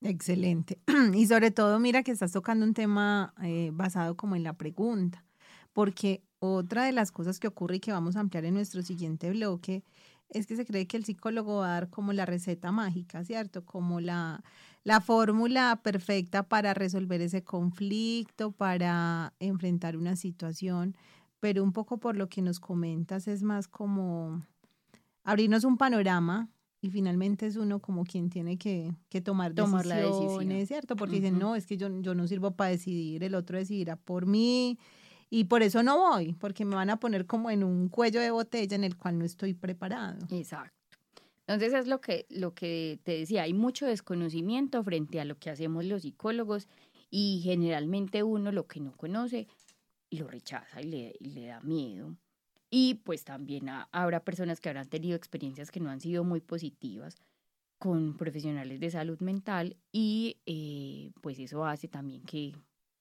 Excelente. 0.00 0.78
Y 1.14 1.26
sobre 1.26 1.50
todo, 1.50 1.78
mira 1.78 2.02
que 2.02 2.10
estás 2.10 2.32
tocando 2.32 2.64
un 2.64 2.74
tema 2.74 3.34
eh, 3.42 3.70
basado 3.72 4.16
como 4.16 4.34
en 4.34 4.42
la 4.42 4.54
pregunta, 4.54 5.24
porque 5.72 6.22
otra 6.38 6.84
de 6.84 6.92
las 6.92 7.12
cosas 7.12 7.38
que 7.38 7.48
ocurre 7.48 7.76
y 7.76 7.80
que 7.80 7.92
vamos 7.92 8.16
a 8.16 8.20
ampliar 8.20 8.44
en 8.46 8.54
nuestro 8.54 8.82
siguiente 8.82 9.30
bloque 9.30 9.84
es 10.28 10.46
que 10.46 10.56
se 10.56 10.64
cree 10.64 10.86
que 10.86 10.96
el 10.96 11.04
psicólogo 11.04 11.58
va 11.58 11.68
a 11.68 11.72
dar 11.72 11.90
como 11.90 12.12
la 12.12 12.26
receta 12.26 12.72
mágica, 12.72 13.24
¿cierto? 13.24 13.64
Como 13.64 14.00
la, 14.00 14.42
la 14.86 15.00
fórmula 15.00 15.80
perfecta 15.82 16.44
para 16.44 16.72
resolver 16.72 17.20
ese 17.20 17.42
conflicto, 17.42 18.52
para 18.52 19.34
enfrentar 19.40 19.96
una 19.96 20.14
situación, 20.14 20.94
pero 21.40 21.64
un 21.64 21.72
poco 21.72 21.98
por 21.98 22.16
lo 22.16 22.28
que 22.28 22.40
nos 22.40 22.60
comentas 22.60 23.26
es 23.26 23.42
más 23.42 23.66
como 23.66 24.46
abrirnos 25.24 25.64
un 25.64 25.76
panorama 25.76 26.48
y 26.80 26.90
finalmente 26.90 27.48
es 27.48 27.56
uno 27.56 27.80
como 27.80 28.04
quien 28.04 28.30
tiene 28.30 28.58
que, 28.58 28.94
que 29.08 29.20
tomar, 29.20 29.54
tomar 29.54 29.84
decisiones, 29.84 30.68
¿cierto? 30.68 30.94
Porque 30.94 31.16
dicen, 31.16 31.36
no, 31.36 31.56
es 31.56 31.66
que 31.66 31.76
yo, 31.76 31.88
yo 32.00 32.14
no 32.14 32.28
sirvo 32.28 32.52
para 32.52 32.70
decidir, 32.70 33.24
el 33.24 33.34
otro 33.34 33.58
decidirá 33.58 33.96
por 33.96 34.26
mí 34.26 34.78
y 35.28 35.44
por 35.46 35.64
eso 35.64 35.82
no 35.82 35.98
voy, 35.98 36.34
porque 36.34 36.64
me 36.64 36.76
van 36.76 36.90
a 36.90 37.00
poner 37.00 37.26
como 37.26 37.50
en 37.50 37.64
un 37.64 37.88
cuello 37.88 38.20
de 38.20 38.30
botella 38.30 38.76
en 38.76 38.84
el 38.84 38.96
cual 38.96 39.18
no 39.18 39.24
estoy 39.24 39.52
preparado. 39.52 40.24
Exacto. 40.30 40.75
Entonces 41.46 41.74
es 41.74 41.86
lo 41.86 42.00
que, 42.00 42.26
lo 42.28 42.54
que 42.54 42.98
te 43.04 43.18
decía, 43.18 43.42
hay 43.42 43.54
mucho 43.54 43.86
desconocimiento 43.86 44.82
frente 44.82 45.20
a 45.20 45.24
lo 45.24 45.38
que 45.38 45.50
hacemos 45.50 45.84
los 45.84 46.02
psicólogos 46.02 46.68
y 47.08 47.40
generalmente 47.44 48.22
uno 48.22 48.50
lo 48.50 48.66
que 48.66 48.80
no 48.80 48.96
conoce 48.96 49.46
lo 50.10 50.26
rechaza 50.28 50.80
y 50.80 50.84
le, 50.84 51.16
le 51.20 51.46
da 51.46 51.60
miedo. 51.60 52.16
Y 52.68 52.94
pues 52.94 53.24
también 53.24 53.68
habrá 53.92 54.24
personas 54.24 54.60
que 54.60 54.68
habrán 54.68 54.88
tenido 54.88 55.16
experiencias 55.16 55.70
que 55.70 55.80
no 55.80 55.90
han 55.90 56.00
sido 56.00 56.24
muy 56.24 56.40
positivas 56.40 57.16
con 57.78 58.16
profesionales 58.16 58.80
de 58.80 58.90
salud 58.90 59.20
mental 59.20 59.76
y 59.92 60.38
eh, 60.46 61.12
pues 61.20 61.38
eso 61.38 61.64
hace 61.64 61.88
también 61.88 62.22
que 62.22 62.54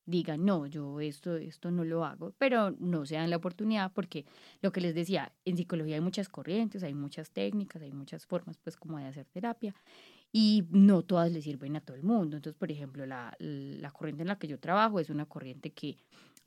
digan, 0.06 0.46
no, 0.46 0.66
yo 0.68 1.00
esto, 1.00 1.36
esto 1.36 1.72
no 1.72 1.84
lo 1.84 2.06
hago, 2.06 2.34
pero 2.38 2.72
no 2.80 3.06
se 3.06 3.16
dan 3.16 3.30
la 3.30 3.38
oportunidad 3.38 3.92
porque 3.94 4.26
lo 4.62 4.72
que 4.72 4.82
les 4.82 4.96
decía, 4.96 5.34
en 5.46 5.58
psicología 5.58 5.96
hay 5.96 6.02
muchas 6.02 6.30
corrientes, 6.30 6.84
hay 6.84 6.94
muchas 6.94 7.32
técnicas, 7.32 7.82
hay 7.82 7.92
muchas 7.92 8.26
formas 8.26 8.58
pues 8.58 8.78
como 8.78 8.98
de 8.98 9.06
hacer 9.06 9.26
terapia 9.26 9.76
y 10.32 10.66
no 10.70 11.02
todas 11.02 11.32
le 11.32 11.42
sirven 11.42 11.76
a 11.76 11.82
todo 11.82 11.96
el 11.96 12.04
mundo. 12.04 12.38
Entonces, 12.38 12.58
por 12.58 12.72
ejemplo, 12.72 13.06
la, 13.06 13.36
la 13.40 13.92
corriente 13.92 14.24
en 14.24 14.28
la 14.28 14.38
que 14.38 14.48
yo 14.48 14.60
trabajo 14.60 15.00
es 15.00 15.10
una 15.10 15.26
corriente 15.26 15.72
que 15.72 15.98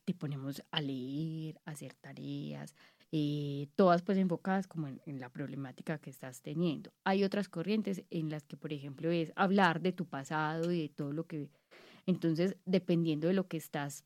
te 0.04 0.14
ponemos 0.14 0.62
a 0.70 0.80
leer, 0.80 1.60
a 1.64 1.72
hacer 1.72 1.94
tareas, 1.94 2.74
eh, 3.10 3.68
todas 3.74 4.02
pues 4.02 4.18
enfocadas 4.18 4.66
como 4.66 4.88
en, 4.88 5.20
la 5.20 5.30
problemática 5.30 5.98
que 5.98 6.10
estás 6.10 6.42
teniendo. 6.42 6.92
Hay 7.04 7.24
otras 7.24 7.48
corrientes 7.48 8.04
en 8.10 8.28
las 8.28 8.44
que, 8.44 8.56
por 8.58 8.72
ejemplo, 8.72 9.10
es 9.10 9.32
hablar 9.34 9.80
de 9.80 9.92
tu 9.92 10.06
pasado 10.06 10.70
y 10.72 10.82
de 10.82 10.88
todo 10.90 11.12
lo 11.12 11.26
que 11.26 11.48
entonces, 12.08 12.56
dependiendo 12.64 13.28
de 13.28 13.34
lo 13.34 13.48
que 13.48 13.58
estás 13.58 14.02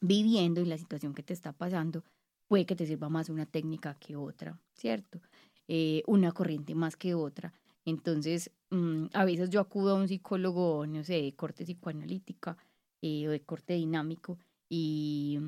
viviendo 0.00 0.62
y 0.62 0.64
la 0.64 0.78
situación 0.78 1.12
que 1.12 1.22
te 1.22 1.34
está 1.34 1.52
pasando, 1.52 2.02
puede 2.48 2.64
que 2.64 2.74
te 2.74 2.86
sirva 2.86 3.10
más 3.10 3.28
una 3.28 3.44
técnica 3.44 3.92
que 3.92 4.16
otra, 4.16 4.58
¿cierto? 4.72 5.20
Eh, 5.68 6.02
una 6.06 6.32
corriente 6.32 6.74
más 6.74 6.96
que 6.96 7.14
otra. 7.14 7.52
Entonces, 7.84 8.50
mm, 8.70 9.08
a 9.12 9.26
veces 9.26 9.50
yo 9.50 9.60
acudo 9.60 9.90
a 9.90 9.94
un 9.96 10.08
psicólogo, 10.08 10.86
no 10.86 11.04
sé, 11.04 11.20
de 11.20 11.34
corte 11.34 11.64
psicoanalítica 11.64 12.56
eh, 13.02 13.28
o 13.28 13.30
de 13.30 13.40
corte 13.40 13.74
dinámico 13.74 14.38
y, 14.70 15.38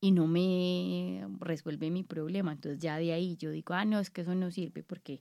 y 0.00 0.12
no 0.12 0.26
me 0.26 1.28
resuelve 1.38 1.90
mi 1.90 2.02
problema. 2.02 2.52
Entonces 2.52 2.80
ya 2.80 2.96
de 2.96 3.12
ahí 3.12 3.36
yo 3.36 3.50
digo, 3.50 3.74
ah, 3.74 3.84
no, 3.84 3.98
es 3.98 4.08
que 4.08 4.22
eso 4.22 4.34
no 4.34 4.50
sirve 4.50 4.82
porque... 4.82 5.20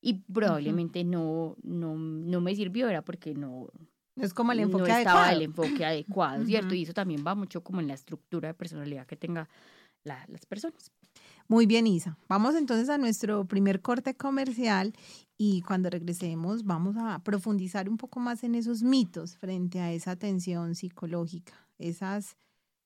Y 0.00 0.14
probablemente 0.32 1.02
no, 1.02 1.56
no, 1.64 1.96
no 1.96 2.40
me 2.40 2.54
sirvió, 2.54 2.88
era 2.88 3.02
porque 3.02 3.34
no, 3.34 3.68
es 4.24 4.34
como 4.34 4.52
el 4.52 4.60
enfoque 4.60 4.88
no 4.88 4.96
estaba 4.96 5.24
adecuado. 5.24 5.36
el 5.36 5.42
enfoque 5.42 5.84
adecuado, 5.84 6.44
¿cierto? 6.46 6.74
Y 6.74 6.82
eso 6.82 6.92
también 6.92 7.24
va 7.26 7.34
mucho 7.34 7.62
como 7.62 7.80
en 7.80 7.88
la 7.88 7.94
estructura 7.94 8.48
de 8.48 8.54
personalidad 8.54 9.06
que 9.06 9.16
tenga 9.16 9.48
las 10.04 10.46
personas. 10.46 10.90
Muy 11.48 11.66
bien, 11.66 11.86
Isa. 11.86 12.16
Vamos 12.28 12.54
entonces 12.54 12.88
a 12.88 12.98
nuestro 12.98 13.44
primer 13.44 13.82
corte 13.82 14.14
comercial 14.14 14.94
y 15.36 15.62
cuando 15.62 15.90
regresemos 15.90 16.64
vamos 16.64 16.96
a 16.96 17.18
profundizar 17.24 17.88
un 17.88 17.96
poco 17.96 18.20
más 18.20 18.44
en 18.44 18.54
esos 18.54 18.82
mitos 18.82 19.36
frente 19.36 19.80
a 19.80 19.92
esa 19.92 20.12
atención 20.12 20.74
psicológica, 20.74 21.54
esas 21.78 22.36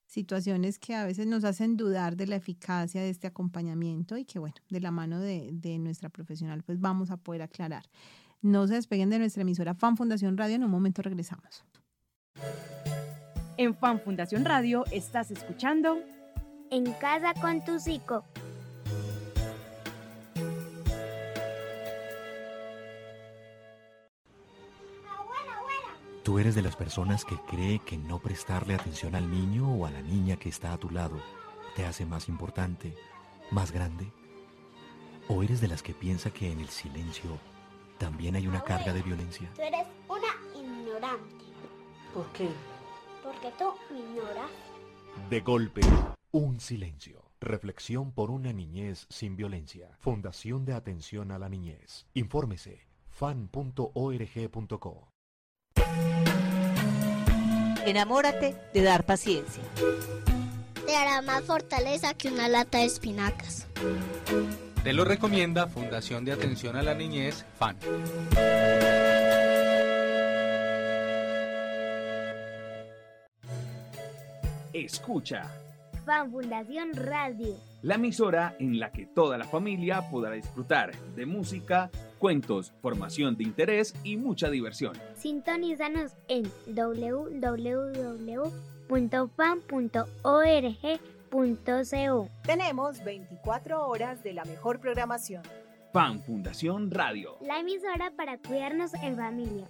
situaciones 0.06 0.78
que 0.78 0.94
a 0.94 1.04
veces 1.04 1.26
nos 1.26 1.44
hacen 1.44 1.76
dudar 1.76 2.16
de 2.16 2.26
la 2.26 2.36
eficacia 2.36 3.02
de 3.02 3.10
este 3.10 3.26
acompañamiento 3.26 4.16
y 4.16 4.24
que, 4.24 4.38
bueno, 4.38 4.56
de 4.70 4.80
la 4.80 4.90
mano 4.90 5.18
de, 5.18 5.50
de 5.52 5.78
nuestra 5.78 6.08
profesional, 6.08 6.62
pues 6.62 6.80
vamos 6.80 7.10
a 7.10 7.16
poder 7.16 7.42
aclarar. 7.42 7.84
No 8.44 8.66
se 8.66 8.74
despeguen 8.74 9.08
de 9.08 9.18
nuestra 9.18 9.40
emisora 9.40 9.72
Fan 9.72 9.96
Fundación 9.96 10.36
Radio, 10.36 10.56
en 10.56 10.64
un 10.64 10.70
momento 10.70 11.00
regresamos. 11.00 11.64
En 13.56 13.74
Fan 13.74 14.00
Fundación 14.00 14.44
Radio 14.44 14.84
estás 14.92 15.30
escuchando 15.30 15.96
En 16.70 16.92
casa 16.92 17.32
con 17.40 17.64
tu 17.64 17.80
psico. 17.80 18.26
¿Tú 26.22 26.38
eres 26.38 26.54
de 26.54 26.60
las 26.60 26.76
personas 26.76 27.24
que 27.24 27.36
cree 27.48 27.78
que 27.78 27.96
no 27.96 28.18
prestarle 28.18 28.74
atención 28.74 29.14
al 29.14 29.30
niño 29.30 29.72
o 29.72 29.86
a 29.86 29.90
la 29.90 30.02
niña 30.02 30.36
que 30.36 30.50
está 30.50 30.74
a 30.74 30.78
tu 30.78 30.90
lado 30.90 31.16
te 31.76 31.86
hace 31.86 32.04
más 32.04 32.28
importante, 32.28 32.94
más 33.50 33.72
grande? 33.72 34.12
¿O 35.28 35.42
eres 35.42 35.62
de 35.62 35.68
las 35.68 35.82
que 35.82 35.94
piensa 35.94 36.28
que 36.28 36.52
en 36.52 36.60
el 36.60 36.68
silencio 36.68 37.38
también 37.98 38.36
hay 38.36 38.46
una 38.46 38.62
carga 38.62 38.92
de 38.92 39.02
violencia. 39.02 39.50
Tú 39.54 39.62
eres 39.62 39.86
una 40.08 40.28
ignorante. 40.58 41.44
¿Por 42.12 42.26
qué? 42.32 42.48
Porque 43.22 43.52
tú 43.58 43.72
me 43.90 43.98
ignoras. 44.00 44.50
De 45.30 45.40
golpe, 45.40 45.80
un 46.32 46.60
silencio. 46.60 47.22
Reflexión 47.40 48.12
por 48.12 48.30
una 48.30 48.52
niñez 48.52 49.06
sin 49.10 49.36
violencia. 49.36 49.90
Fundación 50.00 50.64
de 50.64 50.74
Atención 50.74 51.30
a 51.30 51.38
la 51.38 51.48
Niñez. 51.48 52.06
Infórmese 52.14 52.86
fan.org.co. 53.10 55.08
Enamórate 57.86 58.56
de 58.72 58.82
dar 58.82 59.04
paciencia. 59.04 59.62
Te 60.86 60.96
hará 60.96 61.20
más 61.22 61.44
fortaleza 61.44 62.14
que 62.14 62.28
una 62.28 62.48
lata 62.48 62.78
de 62.78 62.84
espinacas. 62.84 63.66
Te 64.84 64.92
lo 64.92 65.06
recomienda 65.06 65.66
Fundación 65.66 66.26
de 66.26 66.32
Atención 66.32 66.76
a 66.76 66.82
la 66.82 66.92
Niñez, 66.92 67.46
FAN. 67.58 67.74
Escucha. 74.74 75.50
FAN 76.04 76.30
Fundación 76.30 76.92
Radio. 76.96 77.56
La 77.80 77.94
emisora 77.94 78.56
en 78.58 78.78
la 78.78 78.92
que 78.92 79.06
toda 79.06 79.38
la 79.38 79.46
familia 79.46 80.02
podrá 80.10 80.32
disfrutar 80.32 80.94
de 81.16 81.24
música, 81.24 81.90
cuentos, 82.18 82.74
formación 82.82 83.38
de 83.38 83.44
interés 83.44 83.94
y 84.04 84.18
mucha 84.18 84.50
diversión. 84.50 84.92
Sintonízanos 85.16 86.12
en 86.28 86.42
www.fan.org 86.66 87.94
tenemos 92.44 93.02
24 93.02 93.88
horas 93.88 94.22
de 94.22 94.34
la 94.34 94.44
mejor 94.44 94.78
programación. 94.78 95.42
Fan 95.92 96.20
Fundación 96.20 96.92
Radio. 96.92 97.38
La 97.40 97.58
emisora 97.58 98.12
para 98.16 98.38
cuidarnos 98.38 98.94
en 98.94 99.16
familia. 99.16 99.66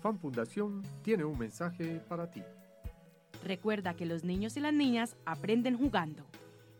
Fan 0.00 0.18
Fundación 0.20 0.82
tiene 1.02 1.24
un 1.24 1.36
mensaje 1.36 2.00
para 2.08 2.30
ti. 2.30 2.42
Recuerda 3.44 3.94
que 3.94 4.06
los 4.06 4.22
niños 4.22 4.56
y 4.56 4.60
las 4.60 4.72
niñas 4.72 5.16
aprenden 5.26 5.76
jugando. 5.76 6.24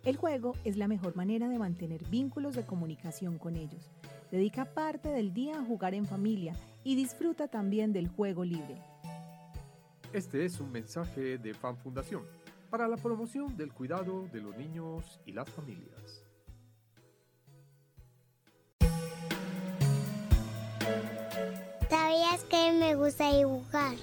El 0.04 0.16
juego 0.16 0.54
es 0.64 0.76
la 0.76 0.86
mejor 0.86 1.16
manera 1.16 1.48
de 1.48 1.58
mantener 1.58 2.04
vínculos 2.08 2.54
de 2.54 2.64
comunicación 2.64 3.36
con 3.36 3.56
ellos. 3.56 3.90
Dedica 4.30 4.64
parte 4.64 5.08
del 5.08 5.34
día 5.34 5.58
a 5.58 5.64
jugar 5.64 5.94
en 5.94 6.06
familia 6.06 6.54
y 6.88 6.95
disfruta 6.95 7.49
también 7.49 7.92
del 7.92 8.09
juego 8.09 8.47
libre. 8.47 8.80
Este 10.14 10.47
es 10.47 10.59
un 10.59 10.73
mensaje 10.73 11.37
de 11.37 11.52
Fan 11.52 11.76
Fundación 11.76 12.23
para 12.71 12.88
la 12.88 12.97
promoción 12.97 13.59
del 13.59 13.75
cuidado 13.75 14.26
de 14.33 14.40
los 14.40 14.57
niños 14.57 15.21
y 15.26 15.33
las 15.33 15.50
familias. 15.50 16.25
¿Sabías 21.90 22.45
que 22.49 22.73
me 22.73 22.95
gusta 22.95 23.37
dibujar? 23.37 23.97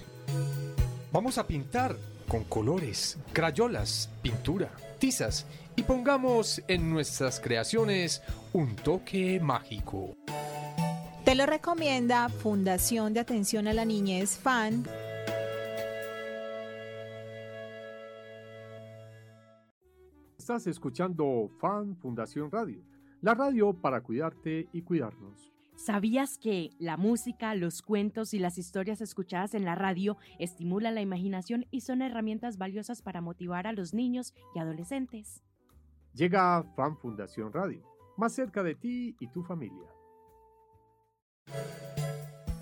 Vamos 1.12 1.40
a 1.40 1.48
pintar 1.48 1.96
con 2.28 2.44
colores, 2.44 3.18
crayolas, 3.34 4.12
pintura, 4.22 4.70
tizas 5.00 5.48
y 5.76 5.82
pongamos 5.82 6.62
en 6.68 6.92
nuestras 6.92 7.40
creaciones 7.40 8.22
un 8.54 8.76
toque 8.76 9.40
mágico. 9.40 10.16
Te 11.36 11.40
lo 11.40 11.48
recomienda 11.48 12.30
Fundación 12.30 13.14
de 13.14 13.20
Atención 13.20 13.68
a 13.68 13.74
la 13.74 13.84
Niñez 13.84 14.38
FAN. 14.38 14.86
Estás 20.38 20.66
escuchando 20.68 21.50
FAN 21.60 21.98
Fundación 21.98 22.50
Radio, 22.50 22.82
la 23.20 23.34
radio 23.34 23.74
para 23.74 24.00
cuidarte 24.00 24.70
y 24.72 24.84
cuidarnos. 24.84 25.52
¿Sabías 25.76 26.38
que 26.38 26.70
la 26.80 26.96
música, 26.96 27.54
los 27.54 27.82
cuentos 27.82 28.34
y 28.34 28.40
las 28.40 28.58
historias 28.58 29.02
escuchadas 29.02 29.56
en 29.56 29.66
la 29.66 29.76
radio 29.76 30.16
estimulan 30.40 30.96
la 30.96 31.02
imaginación 31.02 31.66
y 31.70 31.82
son 31.82 32.02
herramientas 32.02 32.58
valiosas 32.58 33.02
para 33.02 33.20
motivar 33.20 33.68
a 33.68 33.74
los 33.74 33.94
niños 33.94 34.34
y 34.56 34.60
adolescentes? 34.60 35.44
Llega 36.14 36.64
Fan 36.78 36.98
Fundación 36.98 37.52
Radio, 37.52 37.84
más 38.16 38.32
cerca 38.32 38.64
de 38.64 38.76
ti 38.76 39.18
y 39.20 39.28
tu 39.28 39.44
familia. 39.44 39.95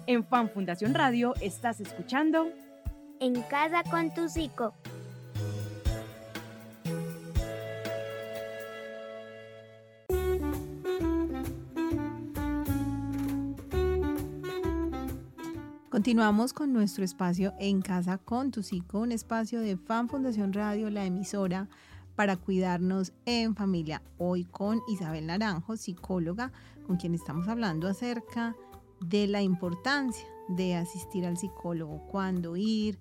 En 0.05 0.25
Fan 0.25 0.49
Fundación 0.49 0.93
Radio 0.93 1.33
estás 1.39 1.79
escuchando 1.79 2.49
En 3.21 3.41
casa 3.43 3.83
con 3.89 4.13
tu 4.13 4.27
psico. 4.27 4.73
Continuamos 15.89 16.51
con 16.51 16.73
nuestro 16.73 17.05
espacio 17.05 17.53
En 17.59 17.81
Casa 17.81 18.17
con 18.17 18.51
tu 18.51 18.61
Psico, 18.61 18.99
un 18.99 19.11
espacio 19.13 19.61
de 19.61 19.77
Fan 19.77 20.09
Fundación 20.09 20.51
Radio, 20.51 20.89
la 20.89 21.05
emisora 21.05 21.69
para 22.15 22.35
cuidarnos 22.35 23.13
en 23.25 23.55
familia. 23.55 24.01
Hoy 24.17 24.43
con 24.43 24.81
Isabel 24.89 25.27
Naranjo, 25.27 25.77
psicóloga, 25.77 26.51
con 26.87 26.97
quien 26.97 27.13
estamos 27.13 27.47
hablando 27.47 27.87
acerca 27.87 28.55
de 29.07 29.27
la 29.27 29.41
importancia 29.41 30.27
de 30.47 30.75
asistir 30.75 31.25
al 31.25 31.37
psicólogo, 31.37 32.05
cuándo 32.07 32.55
ir, 32.55 32.99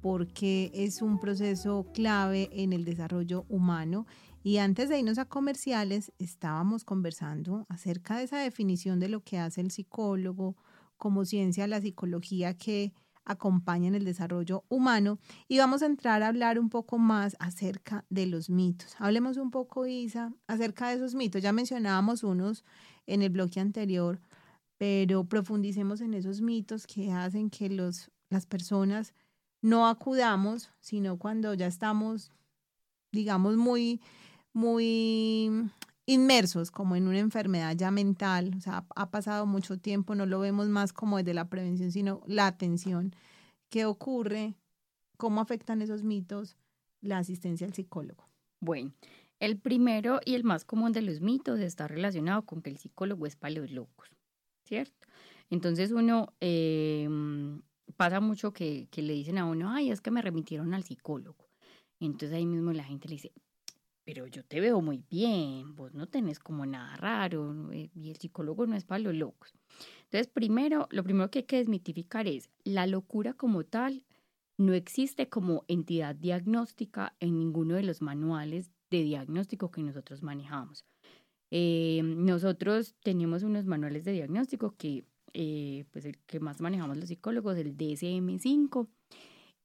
porque 0.00 0.70
es 0.74 1.02
un 1.02 1.18
proceso 1.18 1.86
clave 1.92 2.48
en 2.52 2.72
el 2.72 2.84
desarrollo 2.84 3.44
humano. 3.48 4.06
Y 4.42 4.56
antes 4.56 4.88
de 4.88 4.98
irnos 4.98 5.18
a 5.18 5.26
comerciales, 5.26 6.12
estábamos 6.18 6.84
conversando 6.84 7.66
acerca 7.68 8.16
de 8.16 8.24
esa 8.24 8.38
definición 8.38 8.98
de 8.98 9.08
lo 9.08 9.22
que 9.22 9.38
hace 9.38 9.60
el 9.60 9.70
psicólogo, 9.70 10.56
como 10.96 11.24
ciencia 11.24 11.66
la 11.66 11.80
psicología 11.80 12.56
que 12.56 12.92
acompaña 13.24 13.88
en 13.88 13.94
el 13.94 14.04
desarrollo 14.04 14.64
humano 14.68 15.18
y 15.46 15.58
vamos 15.58 15.82
a 15.82 15.86
entrar 15.86 16.22
a 16.22 16.28
hablar 16.28 16.58
un 16.58 16.68
poco 16.68 16.98
más 16.98 17.36
acerca 17.38 18.04
de 18.08 18.26
los 18.26 18.50
mitos. 18.50 18.96
Hablemos 18.98 19.36
un 19.36 19.50
poco, 19.50 19.86
Isa, 19.86 20.32
acerca 20.46 20.88
de 20.88 20.96
esos 20.96 21.14
mitos. 21.14 21.42
Ya 21.42 21.52
mencionábamos 21.52 22.24
unos 22.24 22.64
en 23.06 23.22
el 23.22 23.30
bloque 23.30 23.60
anterior, 23.60 24.20
pero 24.80 25.24
profundicemos 25.24 26.00
en 26.00 26.14
esos 26.14 26.40
mitos 26.40 26.86
que 26.86 27.12
hacen 27.12 27.50
que 27.50 27.68
los, 27.68 28.10
las 28.30 28.46
personas 28.46 29.12
no 29.60 29.86
acudamos, 29.86 30.70
sino 30.80 31.18
cuando 31.18 31.52
ya 31.52 31.66
estamos, 31.66 32.32
digamos, 33.12 33.58
muy, 33.58 34.00
muy 34.54 35.70
inmersos 36.06 36.70
como 36.70 36.96
en 36.96 37.08
una 37.08 37.18
enfermedad 37.18 37.76
ya 37.76 37.90
mental, 37.90 38.54
o 38.56 38.60
sea, 38.62 38.86
ha 38.96 39.10
pasado 39.10 39.44
mucho 39.44 39.76
tiempo, 39.76 40.14
no 40.14 40.24
lo 40.24 40.40
vemos 40.40 40.68
más 40.68 40.94
como 40.94 41.18
desde 41.18 41.34
la 41.34 41.50
prevención, 41.50 41.92
sino 41.92 42.22
la 42.26 42.46
atención. 42.46 43.14
¿Qué 43.68 43.84
ocurre? 43.84 44.54
¿Cómo 45.18 45.42
afectan 45.42 45.82
esos 45.82 46.04
mitos 46.04 46.56
la 47.02 47.18
asistencia 47.18 47.66
al 47.66 47.74
psicólogo? 47.74 48.30
Bueno, 48.60 48.94
el 49.40 49.58
primero 49.58 50.20
y 50.24 50.36
el 50.36 50.44
más 50.44 50.64
común 50.64 50.92
de 50.92 51.02
los 51.02 51.20
mitos 51.20 51.60
está 51.60 51.86
relacionado 51.86 52.46
con 52.46 52.62
que 52.62 52.70
el 52.70 52.78
psicólogo 52.78 53.26
es 53.26 53.36
para 53.36 53.52
los 53.52 53.70
locos, 53.70 54.08
¿cierto? 54.70 55.08
Entonces 55.50 55.90
uno 55.90 56.32
em, 56.38 57.60
pasa 57.96 58.20
mucho 58.20 58.52
que, 58.52 58.86
que 58.92 59.02
le 59.02 59.14
dicen 59.14 59.36
a 59.36 59.46
uno, 59.46 59.72
ay, 59.72 59.90
es 59.90 60.00
que 60.00 60.12
me 60.12 60.22
remitieron 60.22 60.74
al 60.74 60.84
psicólogo. 60.84 61.50
Entonces 61.98 62.32
ahí 62.32 62.46
mismo 62.46 62.72
la 62.72 62.84
gente 62.84 63.08
le 63.08 63.16
dice, 63.16 63.32
pero 64.04 64.28
yo 64.28 64.44
te 64.44 64.60
veo 64.60 64.80
muy 64.80 65.02
bien, 65.10 65.74
vos 65.74 65.92
no 65.92 66.06
tenés 66.06 66.38
como 66.38 66.64
nada 66.66 66.94
raro 66.96 67.72
eh, 67.72 67.90
y 67.92 68.10
el 68.10 68.16
psicólogo 68.16 68.64
no 68.64 68.76
es 68.76 68.84
para 68.84 69.00
los 69.00 69.14
locos. 69.14 69.52
Entonces, 70.04 70.28
primero, 70.28 70.86
lo 70.92 71.02
primero 71.02 71.32
que 71.32 71.40
hay 71.40 71.44
que 71.46 71.56
desmitificar 71.56 72.28
es 72.28 72.48
la 72.62 72.86
locura 72.86 73.34
como 73.34 73.64
tal 73.64 74.06
no 74.56 74.74
existe 74.74 75.28
como 75.28 75.64
entidad 75.66 76.14
diagnóstica 76.14 77.16
en 77.18 77.38
ninguno 77.38 77.74
de 77.74 77.82
los 77.82 78.02
manuales 78.02 78.70
de 78.90 79.02
diagnóstico 79.02 79.70
que 79.70 79.82
nosotros 79.82 80.22
manejamos. 80.22 80.84
Eh, 81.50 82.00
nosotros 82.04 82.94
tenemos 83.02 83.42
unos 83.42 83.66
manuales 83.66 84.04
de 84.04 84.12
diagnóstico 84.12 84.74
que, 84.76 85.04
eh, 85.32 85.84
pues 85.90 86.04
el 86.04 86.18
que 86.18 86.40
más 86.40 86.60
manejamos 86.60 86.96
los 86.96 87.08
psicólogos, 87.08 87.56
el 87.56 87.76
DSM-5, 87.76 88.88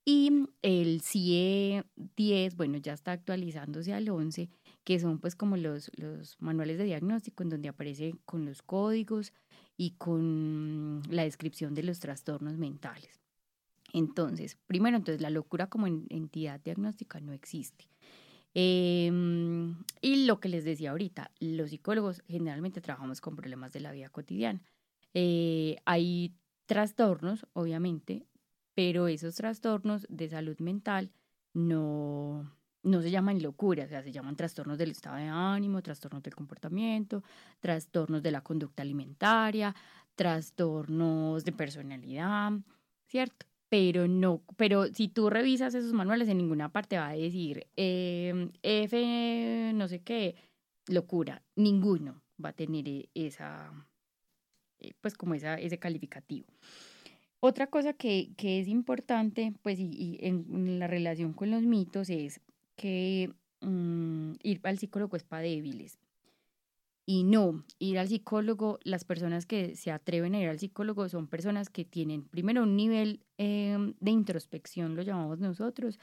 y 0.07 0.47
el 0.61 1.01
CIE 1.01 1.83
10, 2.15 2.55
bueno, 2.55 2.77
ya 2.77 2.93
está 2.93 3.11
actualizándose 3.11 3.91
al 3.91 4.07
11, 4.07 4.49
que 4.83 4.99
son 4.99 5.19
pues 5.19 5.35
como 5.35 5.57
los, 5.57 5.91
los 5.95 6.39
manuales 6.39 6.77
de 6.77 6.83
diagnóstico 6.83 7.41
en 7.41 7.49
donde 7.49 7.69
aparece 7.69 8.13
con 8.23 8.45
los 8.45 8.61
códigos 8.61 9.33
y 9.77 9.91
con 9.97 11.01
la 11.09 11.23
descripción 11.23 11.73
de 11.73 11.81
los 11.81 11.99
trastornos 11.99 12.55
mentales. 12.57 13.19
Entonces, 13.93 14.57
primero, 14.67 14.97
entonces 14.97 15.21
la 15.21 15.31
locura 15.31 15.67
como 15.67 15.87
entidad 15.87 16.59
diagnóstica 16.59 17.19
no 17.19 17.33
existe. 17.33 17.89
Em, 18.57 19.75
y 20.01 20.25
lo 20.25 20.39
que 20.39 20.47
les 20.47 20.63
decía 20.63 20.91
ahorita, 20.91 21.29
los 21.41 21.71
psicólogos 21.71 22.23
generalmente 22.27 22.79
trabajamos 22.79 23.19
con 23.19 23.35
problemas 23.35 23.73
de 23.73 23.81
la 23.81 23.91
vida 23.91 24.07
cotidiana. 24.09 24.61
Eh, 25.13 25.75
hay 25.85 26.33
trastornos, 26.65 27.45
obviamente, 27.51 28.25
pero 28.73 29.07
esos 29.09 29.35
trastornos 29.35 30.07
de 30.09 30.29
salud 30.29 30.57
mental 30.59 31.11
no, 31.53 32.49
no 32.81 33.01
se 33.01 33.11
llaman 33.11 33.43
locura, 33.43 33.85
o 33.85 33.87
sea, 33.89 34.01
se 34.01 34.13
llaman 34.13 34.37
trastornos 34.37 34.77
del 34.77 34.91
estado 34.91 35.17
de 35.17 35.27
ánimo, 35.27 35.81
trastornos 35.81 36.23
del 36.23 36.35
comportamiento, 36.35 37.23
trastornos 37.59 38.23
de 38.23 38.31
la 38.31 38.41
conducta 38.41 38.83
alimentaria, 38.83 39.75
trastornos 40.15 41.43
de 41.43 41.51
personalidad, 41.51 42.53
¿cierto? 43.07 43.47
Pero 43.69 44.07
no, 44.07 44.43
pero 44.57 44.87
si 44.93 45.07
tú 45.07 45.29
revisas 45.29 45.73
esos 45.73 45.93
manuales, 45.93 46.29
en 46.29 46.37
ninguna 46.37 46.71
parte 46.71 46.97
va 46.97 47.09
a 47.09 47.15
decir 47.15 47.67
em, 47.75 48.51
F, 48.61 49.71
no 49.73 49.87
sé 49.87 50.01
qué, 50.01 50.35
locura, 50.87 51.41
ninguno 51.55 52.21
va 52.43 52.49
a 52.49 52.53
tener 52.53 52.87
e, 52.87 53.09
esa, 53.15 53.71
eh, 54.79 54.93
pues 55.01 55.15
como 55.15 55.33
esa, 55.33 55.55
ese 55.55 55.79
calificativo. 55.79 56.47
Otra 57.39 57.67
cosa 57.67 57.93
que, 57.93 58.33
es 58.39 58.67
importante, 58.67 59.53
pues, 59.61 59.79
y, 59.79 60.17
en, 60.21 60.79
la 60.79 60.87
relación 60.87 61.33
con 61.33 61.51
los 61.51 61.63
mitos 61.63 62.09
es 62.09 62.41
que 62.75 63.31
mm, 63.61 64.33
ir 64.41 64.61
al 64.63 64.79
psicólogo 64.79 65.15
es 65.15 65.23
para 65.23 65.43
débiles. 65.43 65.99
Y 67.07 67.23
no, 67.23 67.63
ir 67.77 67.99
al 67.99 68.07
psicólogo, 68.07 68.79
las 68.83 69.05
personas 69.05 69.45
que 69.45 69.75
se 69.75 69.91
atreven 69.91 70.33
a 70.33 70.41
ir 70.41 70.49
al 70.49 70.57
psicólogo 70.57 71.07
son 71.07 71.27
personas 71.27 71.69
que 71.69 71.85
tienen 71.85 72.23
primero 72.23 72.63
un 72.63 72.75
nivel 72.75 73.21
em, 73.37 73.93
de 73.99 74.11
introspección, 74.11 74.95
lo 74.95 75.03
llamamos 75.03 75.39
nosotros. 75.39 75.99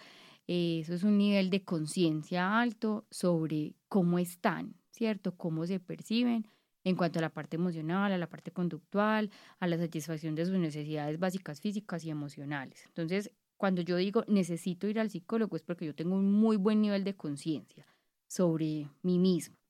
eso 0.46 0.94
es 0.94 1.02
un 1.02 1.18
nivel 1.18 1.50
de 1.50 1.64
conciencia 1.64 2.60
alto 2.60 3.04
sobre 3.10 3.74
cómo 3.88 4.18
están, 4.18 4.74
¿cierto? 4.90 5.36
Cómo 5.36 5.66
se 5.66 5.80
perciben 5.80 6.46
en 6.84 6.96
cuanto 6.96 7.18
a 7.18 7.22
la 7.22 7.30
parte 7.30 7.56
emocional, 7.56 8.12
a 8.12 8.18
la 8.18 8.28
parte 8.28 8.50
conductual, 8.50 9.30
a 9.60 9.66
la 9.66 9.78
satisfacción 9.78 10.34
de 10.34 10.46
sus 10.46 10.56
necesidades 10.56 11.18
básicas 11.18 11.60
físicas 11.60 12.04
y 12.04 12.10
emocionales. 12.10 12.84
Entonces, 12.86 13.30
cuando 13.56 13.82
yo 13.82 13.96
digo 13.96 14.24
necesito 14.26 14.88
ir 14.88 14.98
al 14.98 15.10
psicólogo 15.10 15.56
es 15.56 15.62
porque 15.62 15.86
yo 15.86 15.94
tengo 15.94 16.16
un 16.16 16.32
muy 16.32 16.56
buen 16.56 16.80
nivel 16.80 17.04
de 17.04 17.14
conciencia 17.14 17.86
sobre 18.26 18.88
mí 19.02 19.18
mismo. 19.18 19.61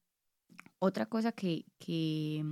Otra 0.85 1.07
cosa 1.07 1.31
que, 1.31 1.65
que, 1.79 2.45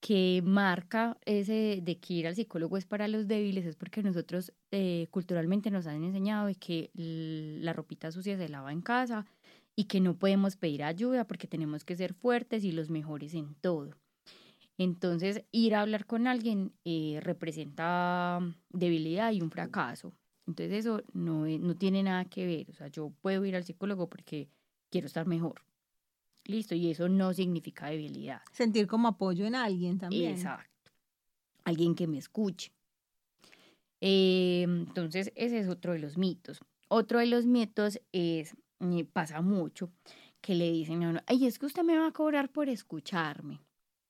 que 0.00 0.40
marca 0.44 1.18
ese 1.24 1.80
de 1.82 1.98
que 1.98 2.14
ir 2.14 2.28
al 2.28 2.36
psicólogo 2.36 2.76
es 2.76 2.86
para 2.86 3.08
los 3.08 3.26
débiles 3.26 3.66
es 3.66 3.74
porque 3.74 4.04
nosotros 4.04 4.52
eh, 4.70 5.08
culturalmente 5.10 5.72
nos 5.72 5.88
han 5.88 6.04
enseñado 6.04 6.46
de 6.46 6.54
que 6.54 6.90
la 6.94 7.72
ropita 7.72 8.12
sucia 8.12 8.36
se 8.36 8.48
lava 8.48 8.70
en 8.70 8.82
casa, 8.82 9.26
y 9.74 9.84
que 9.84 10.00
no 10.00 10.16
podemos 10.16 10.56
pedir 10.56 10.84
ayuda 10.84 11.26
porque 11.26 11.48
tenemos 11.48 11.84
que 11.84 11.96
ser 11.96 12.14
fuertes 12.14 12.62
y 12.62 12.72
los 12.72 12.90
mejores 12.90 13.34
en 13.34 13.54
todo. 13.56 13.90
Entonces, 14.78 15.44
ir 15.50 15.74
a 15.74 15.80
hablar 15.80 16.06
con 16.06 16.26
alguien 16.26 16.72
eh, 16.84 17.18
representa 17.22 18.40
debilidad 18.70 19.32
y 19.32 19.40
un 19.40 19.50
fracaso. 19.50 20.12
Entonces, 20.46 20.80
eso 20.80 21.02
no, 21.12 21.46
no 21.46 21.76
tiene 21.76 22.02
nada 22.02 22.24
que 22.26 22.46
ver. 22.46 22.70
O 22.70 22.74
sea, 22.74 22.88
yo 22.88 23.12
puedo 23.22 23.44
ir 23.44 23.56
al 23.56 23.64
psicólogo 23.64 24.08
porque 24.08 24.48
quiero 24.90 25.06
estar 25.06 25.26
mejor. 25.26 25.62
Listo, 26.44 26.74
y 26.74 26.90
eso 26.90 27.08
no 27.08 27.32
significa 27.32 27.86
debilidad. 27.86 28.42
Sentir 28.52 28.86
como 28.86 29.08
apoyo 29.08 29.46
en 29.46 29.54
alguien 29.54 29.98
también. 29.98 30.32
Exacto. 30.32 30.90
Alguien 31.64 31.94
que 31.94 32.06
me 32.06 32.18
escuche. 32.18 32.72
Eh, 34.00 34.62
entonces, 34.62 35.32
ese 35.36 35.58
es 35.60 35.68
otro 35.68 35.92
de 35.92 36.00
los 36.00 36.18
mitos. 36.18 36.60
Otro 36.88 37.20
de 37.20 37.26
los 37.26 37.46
mitos 37.46 38.00
es 38.10 38.56
pasa 39.12 39.40
mucho 39.40 39.92
que 40.40 40.54
le 40.56 40.72
dicen 40.72 41.04
a 41.04 41.10
uno, 41.10 41.20
ay, 41.26 41.46
es 41.46 41.58
que 41.58 41.66
usted 41.66 41.84
me 41.84 41.96
va 41.96 42.08
a 42.08 42.12
cobrar 42.12 42.50
por 42.50 42.68
escucharme, 42.68 43.60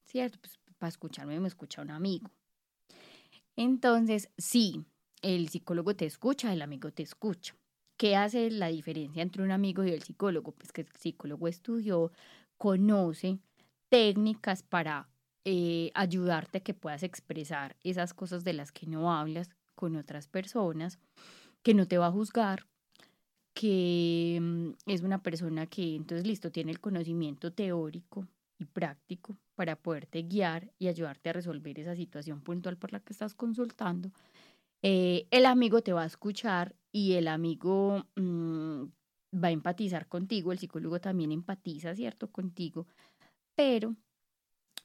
¿cierto? 0.04 0.38
Pues 0.40 0.58
para 0.78 0.88
escucharme 0.88 1.38
me 1.38 1.48
escucha 1.48 1.82
un 1.82 1.90
amigo. 1.90 2.30
Entonces, 3.54 4.30
sí, 4.38 4.82
el 5.20 5.50
psicólogo 5.50 5.94
te 5.94 6.06
escucha, 6.06 6.52
el 6.52 6.62
amigo 6.62 6.90
te 6.90 7.02
escucha. 7.02 7.54
¿Qué 7.96 8.16
hace 8.16 8.50
la 8.50 8.68
diferencia 8.68 9.22
entre 9.22 9.42
un 9.42 9.52
amigo 9.52 9.84
y 9.84 9.90
el 9.90 10.02
psicólogo? 10.02 10.52
Pues 10.52 10.72
que 10.72 10.82
el 10.82 10.88
psicólogo 10.98 11.46
estudió, 11.48 12.12
conoce 12.58 13.38
técnicas 13.88 14.62
para 14.62 15.08
eh, 15.44 15.90
ayudarte 15.94 16.58
a 16.58 16.60
que 16.62 16.74
puedas 16.74 17.02
expresar 17.02 17.76
esas 17.84 18.14
cosas 18.14 18.44
de 18.44 18.54
las 18.54 18.72
que 18.72 18.86
no 18.86 19.12
hablas 19.12 19.50
con 19.74 19.96
otras 19.96 20.26
personas, 20.28 20.98
que 21.62 21.74
no 21.74 21.86
te 21.88 21.98
va 21.98 22.06
a 22.08 22.12
juzgar, 22.12 22.66
que 23.54 24.38
mm, 24.40 24.70
es 24.86 25.02
una 25.02 25.22
persona 25.22 25.66
que 25.66 25.96
entonces 25.96 26.26
listo, 26.26 26.50
tiene 26.52 26.72
el 26.72 26.80
conocimiento 26.80 27.52
teórico 27.52 28.26
y 28.58 28.64
práctico 28.66 29.36
para 29.54 29.76
poderte 29.76 30.22
guiar 30.22 30.72
y 30.78 30.88
ayudarte 30.88 31.30
a 31.30 31.32
resolver 31.34 31.78
esa 31.78 31.96
situación 31.96 32.42
puntual 32.42 32.78
por 32.78 32.92
la 32.92 33.00
que 33.00 33.12
estás 33.12 33.34
consultando. 33.34 34.12
Eh, 34.82 35.26
el 35.30 35.46
amigo 35.46 35.82
te 35.82 35.92
va 35.92 36.02
a 36.02 36.06
escuchar 36.06 36.76
y 36.92 37.14
el 37.14 37.28
amigo 37.28 38.04
mm, 38.16 38.84
va 39.34 39.48
a 39.48 39.50
empatizar 39.52 40.08
contigo, 40.08 40.52
el 40.52 40.58
psicólogo 40.58 41.00
también 41.00 41.32
empatiza, 41.32 41.94
¿cierto?, 41.94 42.30
contigo, 42.30 42.86
pero 43.56 43.96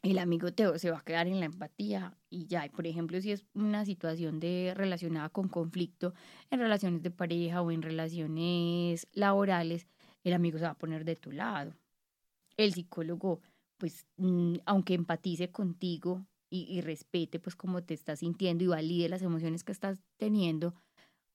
el 0.04 0.20
amigo 0.20 0.50
se 0.78 0.91
va 0.91 1.00
a 1.00 1.04
quedar 1.04 1.28
en 1.28 1.39
la 1.39 1.48
empatía 1.48 2.17
y 2.30 2.48
ya, 2.48 2.67
por 2.76 2.88
ejemplo, 2.88 3.20
si 3.22 3.32
es 3.32 3.46
una 3.54 3.86
situación 3.86 4.39
de 4.39 4.74
relacionada 4.76 5.30
con 5.30 5.50
conflicto 5.50 6.13
en 6.52 6.60
relaciones 6.60 7.02
de 7.04 7.12
pareja 7.12 7.62
o 7.62 7.72
en 7.72 7.82
relaciones 7.82 9.08
laborales, 9.13 9.88
el 10.24 10.34
amigo 10.34 10.60
se 10.60 10.65
va 10.65 10.72
a 10.72 10.78
poner 10.78 11.06
de 11.06 11.15
tu 11.15 11.32
lado. 11.32 11.74
El 12.58 12.74
psicólogo, 12.74 13.41
pues, 13.78 14.06
mm, 14.17 14.58
aunque 14.65 14.93
empatice 14.96 15.52
contigo 15.52 16.28
y, 16.50 16.82
respete, 16.82 17.39
pues, 17.39 17.56
cómo 17.56 17.84
te 17.84 17.93
estás 17.93 18.20
sintiendo 18.20 18.63
y 18.63 18.67
valide 18.67 19.10
las 19.10 19.22
emociones 19.22 19.63
que 19.63 19.74
estás 19.74 20.04
teniendo, 20.17 20.76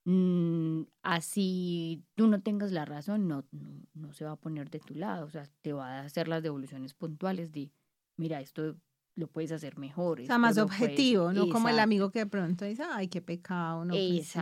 mm, 0.05 0.83
así 1.03 2.05
tú 2.15 2.27
no 2.27 2.41
tengas 2.43 2.73
la 2.73 2.85
razón, 2.85 3.29
no, 3.29 3.45
no, 3.51 3.83
no 3.95 4.13
se 4.13 4.25
va 4.25 4.33
a 4.33 4.41
poner 4.41 4.71
de 4.71 4.81
tu 4.81 4.95
lado, 4.95 5.27
o 5.27 5.31
sea, 5.31 5.45
te 5.61 5.73
va 5.73 6.01
a 6.01 6.05
hacer 6.05 6.29
las 6.29 6.43
devoluciones 6.43 6.95
puntuales 6.95 7.53
de 7.53 7.71
mira, 8.17 8.41
esto 8.41 8.77
lo 9.15 9.27
puedes 9.27 9.53
hacer 9.53 9.79
mejor. 9.79 10.21
O 10.21 10.27
sea, 10.27 10.39
más 10.39 10.59
objetivo, 10.59 11.33
no 11.33 11.49
como 11.49 11.69
el 11.69 11.79
amigo 11.79 12.11
que 12.11 12.21
de 12.21 12.27
pronto 12.27 12.65
dice, 12.65 12.83
ay, 12.89 13.09
qué 13.09 13.21
pecado, 13.21 13.85
no, 13.85 13.95
pues 13.95 14.35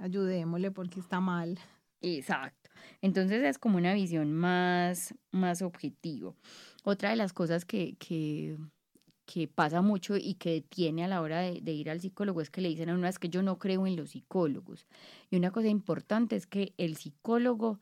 ayudémosle 0.00 0.70
porque 0.70 1.00
está 1.00 1.20
mal. 1.20 1.58
Exacto. 2.02 2.70
Entonces 3.00 3.42
es 3.42 3.58
como 3.58 3.78
una 3.78 3.94
visión 3.94 4.32
más, 4.32 5.14
más 5.32 5.62
objetivo. 5.62 6.36
Otra 6.84 7.10
de 7.10 7.16
las 7.16 7.32
cosas 7.32 7.64
que, 7.64 7.96
que, 7.96 8.56
que 9.26 9.48
pasa 9.48 9.82
mucho 9.82 10.16
y 10.16 10.34
que 10.34 10.52
detiene 10.52 11.04
a 11.04 11.08
la 11.08 11.20
hora 11.20 11.40
de, 11.40 11.72
ir 11.72 11.90
al 11.90 12.00
psicólogo 12.00 12.40
es 12.40 12.50
que 12.50 12.60
le 12.60 12.68
dicen 12.68 12.88
a 12.88 12.94
uno, 12.94 13.08
es 13.08 13.18
que 13.18 13.28
yo 13.28 13.42
no 13.42 13.58
creo 13.58 13.86
en 13.86 13.96
los 13.96 14.10
psicólogos. 14.10 14.86
Y 15.30 15.36
una 15.36 15.50
cosa 15.50 15.68
importante 15.68 16.36
es 16.36 16.46
que 16.46 16.72
el 16.78 16.96
psicólogo 16.96 17.80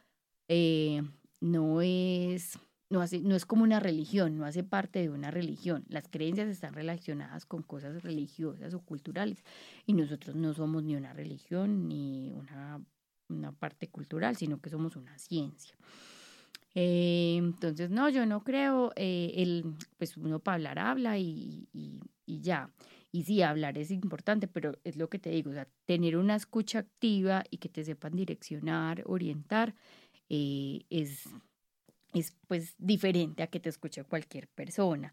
eh, 0.49 1.03
no 1.41 1.83
es 1.83 2.59
no, 2.91 3.01
hace, 3.01 3.21
no 3.21 3.35
es 3.35 3.45
como 3.45 3.65
una 3.65 3.81
religión, 3.81 4.37
no 4.39 4.45
hace 4.45 4.63
parte 4.63 5.01
de 5.01 5.11
una 5.11 5.31
religión. 5.31 5.85
Las 5.89 6.09
creencias 6.09 6.49
están 6.49 6.75
relacionadas 6.75 7.45
con 7.45 7.63
cosas 7.63 8.03
religiosas 8.03 8.73
o 8.75 8.81
culturales 8.81 9.45
y 9.87 9.95
nosotros 9.95 10.37
no 10.37 10.55
somos 10.55 10.83
ni 10.83 10.97
una 10.97 11.13
religión 11.13 11.89
ni 11.89 12.31
una, 12.33 12.81
una 13.29 13.53
parte 13.53 13.89
cultural, 13.89 14.37
sino 14.37 14.61
que 14.61 14.71
somos 14.71 14.97
una 14.97 15.19
ciencia. 15.19 15.77
Eh, 16.75 17.37
entonces, 17.39 17.91
no, 17.91 18.09
yo 18.09 18.27
no 18.27 18.43
creo, 18.43 18.93
eh, 18.97 19.33
el, 19.37 19.65
pues 19.97 20.17
uno 20.17 20.41
para 20.41 20.57
hablar 20.57 20.79
habla 20.79 21.19
y, 21.19 21.69
y, 21.73 22.41
ya. 22.41 22.71
Y 23.13 23.23
sí, 23.25 23.43
hablar 23.43 23.79
es 23.79 23.91
importante, 23.93 24.49
pero 24.49 24.73
es 24.83 24.97
lo 24.97 25.09
que 25.09 25.21
te 25.21 25.31
digo, 25.31 25.51
o 25.51 25.55
sea, 25.55 25.69
tener 25.87 26.17
una 26.17 26.35
escucha 26.35 26.81
activa 26.81 27.45
y 27.51 27.59
que 27.59 27.69
te 27.69 27.85
sepan 27.85 28.17
direccionar, 28.17 29.03
orientar, 29.07 29.75
eh, 30.29 30.85
es 30.91 31.29
es 32.15 32.37
pues 32.47 32.77
diferente 32.79 33.43
a 33.43 33.49
que 33.49 33.61
te 33.61 33.69
escuche 33.69 34.05
cualquier 34.05 34.49
persona. 34.49 35.13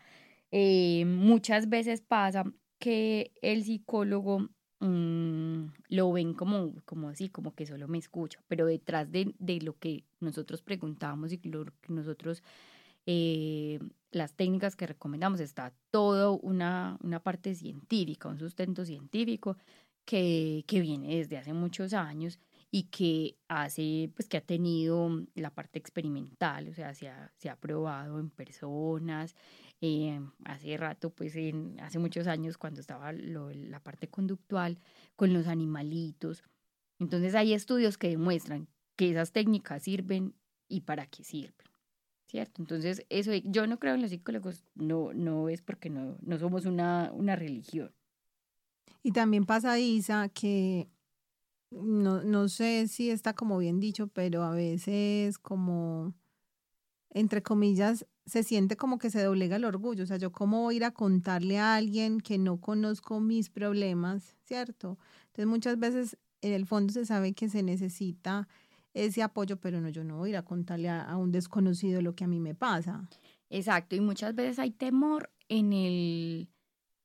Muchas 0.51 1.67
veces 1.69 2.01
pasa 2.01 2.43
que 2.79 3.31
el 3.41 3.63
psicólogo 3.63 4.49
mm, 4.81 5.71
lo 5.89 6.11
ven 6.11 6.33
como, 6.33 6.73
como 6.85 7.09
así, 7.09 7.29
como 7.29 7.55
que 7.55 7.65
solo 7.65 7.87
me 7.87 7.97
escucha, 7.97 8.39
pero 8.47 8.65
detrás 8.65 9.09
de, 9.11 9.33
lo 9.61 9.77
que 9.79 10.03
nosotros 10.19 10.61
preguntamos 10.61 11.31
y 11.31 11.39
lo 11.49 11.65
que 11.65 11.93
nosotros, 11.93 12.43
eh, 13.05 13.79
las 14.11 14.33
técnicas 14.33 14.75
que 14.75 14.87
recomendamos, 14.87 15.39
está 15.39 15.73
toda 15.91 16.31
una, 16.31 16.97
una 17.01 17.21
parte 17.21 17.55
científica, 17.55 18.27
un 18.27 18.39
sustento 18.39 18.85
científico 18.85 19.57
que, 20.05 20.65
que 20.67 20.81
viene 20.81 21.15
desde 21.17 21.37
hace 21.37 21.53
muchos 21.53 21.93
años 21.93 22.39
y 22.71 22.83
que 22.83 23.37
hace, 23.49 24.09
pues 24.15 24.29
que 24.29 24.37
ha 24.37 24.41
tenido 24.41 25.25
la 25.35 25.53
parte 25.53 25.77
experimental, 25.77 26.69
o 26.69 26.73
sea, 26.73 26.93
se 26.93 27.09
ha, 27.09 27.31
se 27.37 27.49
ha 27.49 27.57
probado 27.57 28.19
en 28.19 28.29
personas, 28.29 29.35
eh, 29.81 30.21
hace 30.45 30.77
rato, 30.77 31.09
pues 31.09 31.33
hace 31.79 31.99
muchos 31.99 32.27
años 32.27 32.57
cuando 32.57 32.79
estaba 32.79 33.11
la 33.11 33.79
parte 33.81 34.07
conductual 34.07 34.79
con 35.15 35.33
los 35.33 35.47
animalitos. 35.47 36.43
Entonces 36.99 37.33
hay 37.33 37.53
estudios 37.53 37.97
que 37.97 38.09
demuestran 38.09 38.67
que 38.95 39.09
esas 39.09 39.31
técnicas 39.31 39.83
sirven 39.83 40.35
y 40.67 40.81
para 40.81 41.07
qué 41.07 41.23
sirven. 41.23 41.67
¿Cierto? 42.27 42.61
Entonces, 42.61 43.05
eso 43.09 43.33
yo 43.43 43.67
no 43.67 43.77
creo 43.77 43.95
en 43.95 44.01
los 44.01 44.11
psicólogos, 44.11 44.63
no, 44.73 45.11
no 45.13 45.49
es 45.49 45.61
porque 45.61 45.89
no, 45.89 46.17
no 46.21 46.37
somos 46.37 46.65
una, 46.65 47.11
una 47.11 47.35
religión. 47.35 47.93
Y 49.03 49.11
también 49.11 49.45
pasa, 49.45 49.77
Isa, 49.79 50.29
que 50.29 50.87
no, 51.71 52.23
no 52.23 52.47
sé 52.47 52.87
si 52.87 53.09
está 53.09 53.33
como 53.33 53.57
bien 53.57 53.81
dicho, 53.81 54.07
pero 54.07 54.43
a 54.43 54.51
veces 54.51 55.39
como, 55.39 56.13
entre 57.11 57.43
comillas, 57.43 58.05
se 58.25 58.43
siente 58.43 58.77
como 58.77 58.97
que 58.97 59.09
se 59.09 59.23
doblega 59.23 59.57
el 59.57 59.65
orgullo. 59.65 60.03
O 60.03 60.07
sea, 60.07 60.17
yo 60.17 60.31
cómo 60.31 60.61
voy 60.61 60.75
a 60.75 60.77
ir 60.77 60.83
a 60.85 60.91
contarle 60.91 61.59
a 61.59 61.75
alguien 61.75 62.21
que 62.21 62.37
no 62.37 62.57
conozco 62.59 63.19
mis 63.19 63.49
problemas, 63.49 64.35
¿cierto? 64.45 64.97
Entonces 65.27 65.45
muchas 65.45 65.77
veces 65.77 66.17
en 66.41 66.53
el 66.53 66.65
fondo 66.65 66.93
se 66.93 67.05
sabe 67.05 67.33
que 67.33 67.49
se 67.49 67.63
necesita 67.63 68.47
ese 68.93 69.23
apoyo, 69.23 69.57
pero 69.57 69.79
no, 69.79 69.89
yo 69.89 70.03
no 70.03 70.17
voy 70.17 70.29
a 70.29 70.31
ir 70.31 70.37
a 70.37 70.45
contarle 70.45 70.89
a, 70.89 71.15
un 71.17 71.31
desconocido 71.31 72.01
lo 72.01 72.15
que 72.15 72.23
a 72.23 72.27
mí 72.27 72.39
me 72.39 72.55
pasa. 72.55 73.07
Exacto, 73.49 73.95
y 73.95 74.01
muchas 74.01 74.35
veces 74.35 74.59
hay 74.59 74.71
temor 74.71 75.29
en 75.49 75.73
el, 75.73 76.49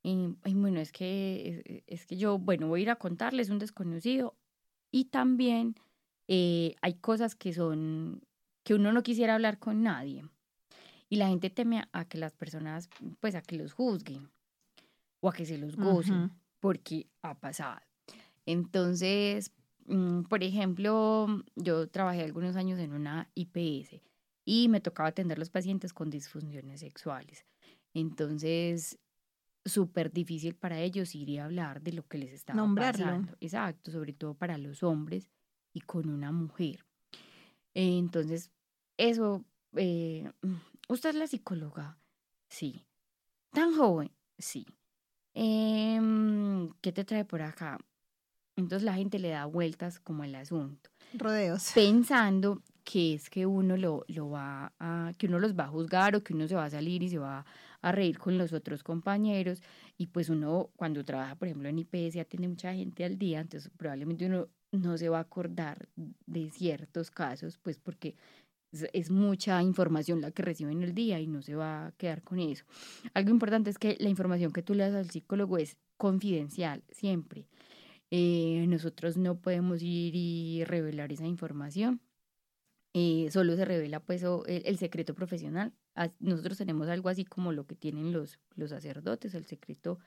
bueno, 0.03 0.79
es 0.79 0.91
que, 0.91 1.83
es, 1.87 2.05
que 2.05 2.17
yo, 2.17 2.39
bueno, 2.39 2.67
voy 2.67 2.81
a 2.81 2.83
ir 2.83 2.89
a 2.89 2.95
contarles 2.95 3.49
un 3.49 3.59
desconocido 3.59 4.35
y 4.91 5.05
también 5.05 5.75
eh, 6.27 6.75
hay 6.81 6.95
cosas 6.95 7.35
que 7.35 7.53
son, 7.53 8.21
que 8.67 8.75
uno 8.75 8.91
no 8.91 9.01
quisiera 9.01 9.35
hablar 9.35 9.59
con 9.59 9.81
nadie. 9.81 10.25
Y 11.07 11.15
la 11.15 11.29
gente 11.29 11.49
teme 11.49 11.87
a, 11.93 12.03
que 12.03 12.17
las 12.17 12.33
personas, 12.33 12.89
pues 13.21 13.33
a 13.33 13.41
que 13.41 13.55
los 13.55 13.71
juzguen 13.71 14.29
o 15.21 15.29
a 15.29 15.33
que 15.33 15.45
se 15.45 15.57
los 15.57 15.77
gocen, 15.77 16.33
porque 16.59 17.07
ha 17.21 17.39
pasado. 17.39 17.79
Entonces, 18.45 19.53
mm, 19.85 20.23
por 20.23 20.43
ejemplo, 20.43 21.27
yo 21.55 21.87
trabajé 21.87 22.25
algunos 22.25 22.57
años 22.57 22.77
en 22.79 22.91
una 22.91 23.29
IPS 23.35 24.01
y 24.43 24.67
me 24.67 24.81
tocaba 24.81 25.07
atender 25.07 25.37
a 25.37 25.39
los 25.39 25.49
pacientes 25.49 25.93
con 25.93 26.09
disfunciones 26.09 26.81
sexuales. 26.81 27.45
Entonces, 27.93 28.99
súper 29.63 30.11
difícil 30.11 30.55
para 30.55 30.81
ellos 30.81 31.15
ir 31.15 31.29
y 31.29 31.37
hablar 31.37 31.81
de 31.81 31.93
lo 31.93 32.05
que 32.05 32.17
les 32.17 32.33
estaba 32.33 32.67
pasando. 32.75 33.33
Exacto, 33.39 33.91
sobre 33.91 34.11
todo 34.11 34.33
para 34.33 34.57
los 34.57 34.83
hombres 34.83 35.29
y 35.71 35.79
con 35.79 36.09
una 36.09 36.33
mujer. 36.33 36.83
entonces, 37.73 38.51
eso, 38.97 39.43
eh, 39.75 40.31
¿usted 40.87 41.09
es 41.09 41.15
la 41.15 41.27
psicóloga? 41.27 41.97
Sí. 42.49 42.85
¿Tan 43.51 43.75
joven? 43.75 44.11
Sí. 44.37 44.65
Em, 45.33 46.71
¿Qué 46.81 46.91
te 46.91 47.03
trae 47.03 47.25
por 47.25 47.41
acá? 47.41 47.77
Entonces 48.55 48.83
la 48.83 48.95
gente 48.95 49.19
le 49.19 49.29
da 49.29 49.45
vueltas 49.45 49.99
como 49.99 50.23
el 50.23 50.35
asunto. 50.35 50.89
Rodeos. 51.13 51.71
Pensando 51.73 52.63
que 52.83 53.13
es 53.13 53.29
que 53.29 53.45
uno 53.45 53.77
lo, 53.77 54.03
lo 54.07 54.29
va 54.29 54.73
a, 54.79 55.11
que 55.17 55.27
uno 55.27 55.39
los 55.39 55.57
va 55.57 55.65
a 55.65 55.69
juzgar 55.69 56.15
o 56.15 56.23
que 56.23 56.33
uno 56.33 56.47
se 56.47 56.55
va 56.55 56.65
a 56.65 56.69
salir 56.69 57.03
y 57.03 57.09
se 57.09 57.19
va 57.19 57.39
a 57.39 57.45
a 57.81 57.91
reír 57.91 58.17
con 58.17 58.37
los 58.37 58.53
otros 58.53 58.83
compañeros 58.83 59.61
y 59.97 60.07
pues 60.07 60.29
uno 60.29 60.69
cuando 60.75 61.03
trabaja, 61.03 61.35
por 61.35 61.47
ejemplo, 61.47 61.69
en 61.69 61.79
IPS 61.79 62.17
atiende 62.17 62.47
mucha 62.47 62.73
gente 62.73 63.05
al 63.05 63.17
día, 63.17 63.39
entonces 63.39 63.71
probablemente 63.75 64.25
uno 64.25 64.47
no 64.71 64.97
se 64.97 65.09
va 65.09 65.19
a 65.19 65.21
acordar 65.21 65.87
de 65.95 66.49
ciertos 66.49 67.11
casos, 67.11 67.57
pues 67.57 67.77
porque 67.77 68.15
es 68.71 69.11
mucha 69.11 69.61
información 69.63 70.21
la 70.21 70.31
que 70.31 70.43
recibe 70.43 70.71
en 70.71 70.83
el 70.83 70.93
día 70.93 71.19
y 71.19 71.27
no 71.27 71.41
se 71.41 71.55
va 71.55 71.87
a 71.87 71.91
quedar 71.93 72.23
con 72.23 72.39
eso. 72.39 72.65
Algo 73.13 73.31
importante 73.31 73.69
es 73.69 73.77
que 73.77 73.97
la 73.99 74.09
información 74.09 74.51
que 74.51 74.63
tú 74.63 74.73
le 74.73 74.83
das 74.83 74.95
al 74.95 75.09
psicólogo 75.09 75.57
es 75.57 75.77
confidencial, 75.97 76.83
siempre. 76.89 77.47
Eh, 78.11 78.65
nosotros 78.67 79.17
no 79.17 79.39
podemos 79.39 79.81
ir 79.81 80.15
y 80.15 80.63
revelar 80.65 81.11
esa 81.11 81.25
información. 81.25 82.01
eh, 82.93 83.29
solo 83.31 83.55
se 83.55 83.65
revela 83.65 83.99
pues 83.99 84.23
el, 84.47 84.77
secreto 84.77 85.13
profesional. 85.13 85.73
Nosotros 86.19 86.57
tenemos 86.57 86.87
algo 86.87 87.09
así 87.09 87.25
como 87.25 87.51
lo 87.51 87.67
que 87.67 87.75
tienen 87.75 88.11
los, 88.11 88.39
los 88.55 88.71
sacerdotes, 88.71 89.35
el 89.35 89.45
secreto 89.45 89.99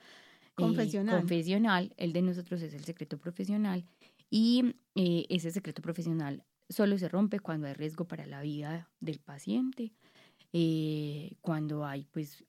confesional. 0.54 1.20
confesional. 1.20 1.94
El 1.96 2.12
de 2.12 2.22
nosotros 2.22 2.62
es 2.62 2.74
el 2.74 2.84
secreto 2.84 3.18
profesional. 3.18 3.84
Y 4.28 4.74
ese 4.94 5.50
secreto 5.50 5.82
profesional 5.82 6.44
solo 6.70 6.96
se 6.96 7.08
rompe 7.08 7.40
cuando 7.40 7.66
hay 7.66 7.74
riesgo 7.74 8.06
para 8.06 8.24
la 8.24 8.40
vida 8.40 8.88
del 9.00 9.18
paciente, 9.18 9.92
cuando 11.42 11.84
hay 11.84 12.06
pues 12.06 12.44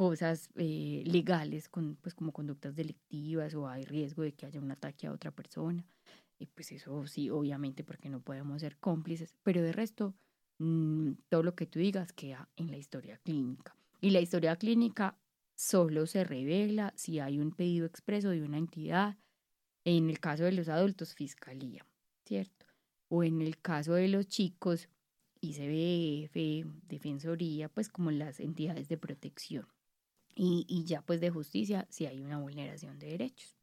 cosas 0.00 0.50
eh, 0.56 1.02
legales, 1.06 1.68
con, 1.68 1.96
pues 1.96 2.14
como 2.14 2.32
conductas 2.32 2.74
delictivas 2.74 3.54
o 3.54 3.68
hay 3.68 3.84
riesgo 3.84 4.22
de 4.22 4.32
que 4.32 4.46
haya 4.46 4.60
un 4.60 4.70
ataque 4.70 5.06
a 5.06 5.12
otra 5.12 5.30
persona. 5.30 5.84
Y 6.38 6.46
pues 6.46 6.72
eso 6.72 7.06
sí, 7.06 7.28
obviamente, 7.28 7.84
porque 7.84 8.08
no 8.08 8.20
podemos 8.20 8.60
ser 8.60 8.78
cómplices, 8.78 9.34
pero 9.42 9.60
de 9.62 9.72
resto, 9.72 10.14
mm, 10.58 11.12
todo 11.28 11.42
lo 11.42 11.54
que 11.54 11.66
tú 11.66 11.78
digas 11.78 12.12
queda 12.12 12.48
en 12.56 12.70
la 12.70 12.78
historia 12.78 13.18
clínica. 13.18 13.76
Y 14.00 14.10
la 14.10 14.20
historia 14.20 14.56
clínica 14.56 15.18
solo 15.54 16.06
se 16.06 16.24
revela 16.24 16.94
si 16.96 17.20
hay 17.20 17.38
un 17.38 17.50
pedido 17.50 17.84
expreso 17.84 18.30
de 18.30 18.42
una 18.42 18.56
entidad, 18.56 19.18
en 19.84 20.08
el 20.08 20.18
caso 20.18 20.44
de 20.44 20.52
los 20.52 20.68
adultos, 20.68 21.14
fiscalía, 21.14 21.84
¿cierto? 22.24 22.59
O 23.12 23.24
en 23.24 23.42
el 23.42 23.58
caso 23.60 23.94
de 23.94 24.08
los 24.08 24.28
chicos, 24.28 24.88
ICBF, 25.40 26.86
Defensoría, 26.88 27.68
pues 27.68 27.88
como 27.88 28.10
las 28.10 28.40
entidades 28.40 28.88
de 28.88 28.96
protección 28.96 29.66
y, 30.34 30.84
ya 30.84 31.02
pues 31.02 31.20
de 31.20 31.30
justicia 31.30 31.86
si 31.90 32.06
hay 32.06 32.20
una 32.20 32.38
vulneración 32.38 32.98
de 32.98 33.08
derechos. 33.08 33.56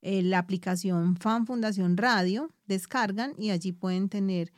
eh, 0.00 0.22
la 0.22 0.38
aplicación 0.38 1.16
Fan 1.16 1.46
Fundación 1.46 1.96
Radio, 1.96 2.52
descargan 2.66 3.34
y 3.36 3.50
allí 3.50 3.72
pueden 3.72 4.08
tener 4.08 4.52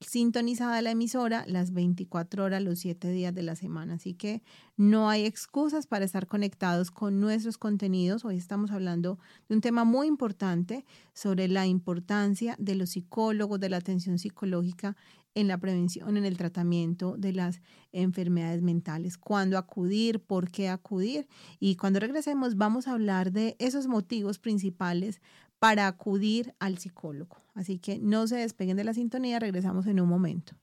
sintonizada 0.00 0.80
la 0.82 0.92
emisora 0.92 1.44
las 1.46 1.72
24 1.72 2.44
horas, 2.44 2.62
los 2.62 2.78
7 2.78 3.10
días 3.10 3.34
de 3.34 3.42
la 3.42 3.54
semana. 3.54 3.94
Así 3.94 4.14
que 4.14 4.42
no 4.76 5.10
hay 5.10 5.26
excusas 5.26 5.86
para 5.86 6.04
estar 6.04 6.26
conectados 6.26 6.90
con 6.90 7.20
nuestros 7.20 7.58
contenidos. 7.58 8.24
Hoy 8.24 8.36
estamos 8.36 8.70
hablando 8.70 9.18
de 9.48 9.56
un 9.56 9.60
tema 9.60 9.84
muy 9.84 10.06
importante 10.06 10.86
sobre 11.12 11.48
la 11.48 11.66
importancia 11.66 12.56
de 12.58 12.74
los 12.74 12.90
psicólogos, 12.90 13.60
de 13.60 13.68
la 13.68 13.76
atención 13.76 14.18
psicológica 14.18 14.96
en 15.34 15.46
la 15.46 15.58
prevención, 15.58 16.16
en 16.16 16.24
el 16.24 16.36
tratamiento 16.36 17.16
de 17.16 17.32
las 17.32 17.60
enfermedades 17.92 18.62
mentales, 18.62 19.16
cuándo 19.16 19.58
acudir, 19.58 20.20
por 20.20 20.50
qué 20.50 20.68
acudir. 20.68 21.28
Y 21.60 21.76
cuando 21.76 22.00
regresemos 22.00 22.56
vamos 22.56 22.88
a 22.88 22.92
hablar 22.92 23.30
de 23.32 23.54
esos 23.58 23.86
motivos 23.86 24.38
principales 24.38 25.20
para 25.60 25.86
acudir 25.86 26.54
al 26.58 26.78
psicólogo. 26.78 27.36
Así 27.54 27.78
que 27.78 27.98
no 27.98 28.26
se 28.26 28.36
despeguen 28.36 28.76
de 28.76 28.84
la 28.84 28.94
sintonía, 28.94 29.38
regresamos 29.38 29.86
en 29.86 30.00
un 30.00 30.08
momento. 30.08 30.54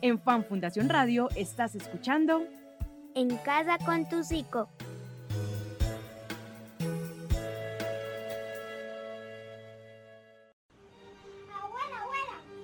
En 0.00 0.18
Fan 0.18 0.44
Fundación 0.44 0.88
Radio 0.88 1.28
estás 1.36 1.76
escuchando 1.76 2.42
En 3.14 3.36
casa 3.36 3.78
con 3.78 4.08
tu 4.08 4.24
psico. 4.24 4.68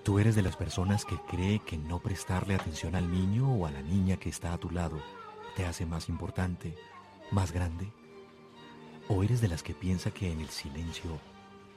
Tú 0.02 0.18
eres 0.18 0.34
de 0.34 0.42
las 0.42 0.56
personas 0.56 1.04
que 1.04 1.16
cree 1.28 1.60
que 1.60 1.78
no 1.78 2.00
prestarle 2.00 2.54
atención 2.54 2.96
al 2.96 3.12
niño 3.12 3.52
o 3.54 3.66
a 3.66 3.70
la 3.70 3.82
niña 3.82 4.16
que 4.16 4.28
está 4.28 4.52
a 4.52 4.58
tu 4.58 4.70
lado 4.70 5.00
te 5.56 5.66
hace 5.66 5.84
más 5.84 6.08
importante, 6.08 6.74
más 7.30 7.52
grande. 7.52 7.92
¿O 9.12 9.24
eres 9.24 9.40
de 9.40 9.48
las 9.48 9.64
que 9.64 9.74
piensa 9.74 10.12
que 10.12 10.30
en 10.30 10.40
el 10.40 10.50
silencio 10.50 11.18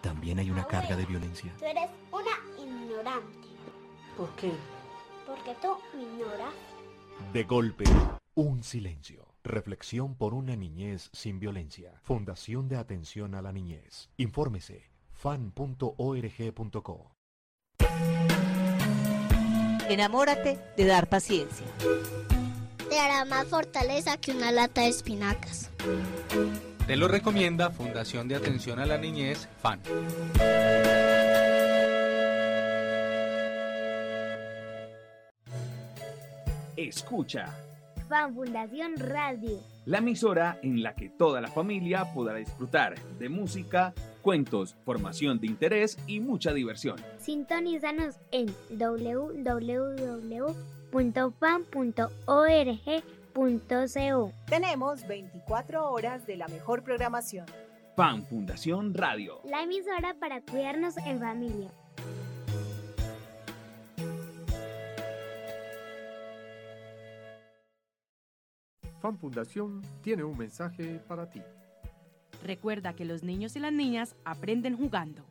también 0.02 0.38
hay 0.38 0.52
una 0.52 0.68
carga 0.68 0.96
de 0.96 1.08
violencia? 1.08 1.52
Tú 1.58 1.66
eres 1.66 1.90
una 2.12 2.30
ignorante. 2.64 3.48
¿Por 4.16 4.30
qué? 4.36 4.52
Porque 5.26 5.56
tú 5.60 5.70
me 5.96 6.04
ignoras. 6.04 6.54
De 7.34 7.44
golpe, 7.44 7.86
un 8.36 8.64
silencio. 8.64 9.26
Reflexión 9.44 10.14
por 10.14 10.36
una 10.36 10.56
niñez 10.56 11.10
sin 11.12 11.40
violencia. 11.40 12.00
Fundación 12.04 12.70
de 12.70 12.78
Atención 12.78 13.34
a 13.34 13.42
la 13.42 13.52
Niñez. 13.52 14.12
Infórmese 14.18 14.92
fan.org.co. 15.14 17.16
Enamórate 19.90 20.60
de 20.78 20.86
dar 20.86 21.10
paciencia. 21.10 21.66
Te 22.90 23.00
hará 23.00 23.26
más 23.26 23.48
fortaleza 23.48 24.18
que 24.18 24.34
una 24.34 24.52
lata 24.52 24.82
de 24.82 24.90
espinacas. 24.90 25.72
Te 26.88 26.98
lo 26.98 27.08
recomienda 27.08 27.70
Fundación 27.70 28.28
de 28.28 28.36
Atención 28.36 28.78
a 28.78 28.86
la 28.86 28.98
Niñez, 28.98 29.48
FAN. 29.62 29.80
Escucha. 36.76 37.58
FAN 38.10 38.36
Fundación 38.36 38.98
Radio. 38.98 39.62
La 39.86 40.00
emisora 40.00 40.60
en 40.62 40.84
la 40.84 40.94
que 40.94 41.08
toda 41.08 41.40
la 41.40 41.48
familia 41.48 42.14
podrá 42.14 42.36
disfrutar 42.36 43.00
de 43.18 43.30
música, 43.30 43.94
cuentos, 44.22 44.76
formación 44.84 45.40
de 45.40 45.48
interés 45.48 45.98
y 46.06 46.20
mucha 46.20 46.52
diversión. 46.52 46.98
Sintonízanos 47.18 48.18
en 48.32 48.54
www.fan.org 48.72 50.04
tenemos 54.48 55.08
24 55.08 55.92
horas 55.92 56.26
de 56.28 56.38
la 56.38 56.48
mejor 56.48 56.84
programación. 56.84 57.46
Fan 57.96 58.26
Fundación 58.26 58.94
Radio. 58.94 59.40
La 59.44 59.64
emisora 59.64 60.16
para 60.20 60.42
cuidarnos 60.42 60.98
en 60.98 61.20
familia. 61.20 61.70
Fan 69.00 69.18
Fundación 69.18 69.82
tiene 70.02 70.24
un 70.24 70.38
mensaje 70.38 71.00
para 71.08 71.30
ti. 71.30 71.42
Recuerda 72.44 72.94
que 72.94 73.06
los 73.06 73.24
niños 73.24 73.56
y 73.56 73.60
las 73.60 73.74
niñas 73.74 74.16
aprenden 74.26 74.78
jugando. 74.78 75.24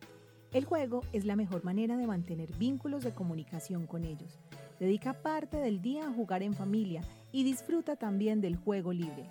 El 0.53 0.67
juego 0.67 1.03
es 1.13 1.25
la 1.25 1.37
mejor 1.37 1.65
manera 1.65 1.97
de 1.97 2.07
mantener 2.07 2.53
vínculos 2.59 3.03
de 3.03 3.13
comunicación 3.13 3.87
con 3.87 4.05
ellos. 4.05 4.39
Dedica 4.83 5.13
parte 5.13 5.59
del 5.59 5.81
día 5.81 6.09
a 6.09 6.13
jugar 6.13 6.43
en 6.43 6.55
familia 6.55 7.03
y 7.31 7.45
disfruta 7.45 7.95
también 7.95 8.41
del 8.41 8.57
juego 8.57 8.93
libre. 8.93 9.31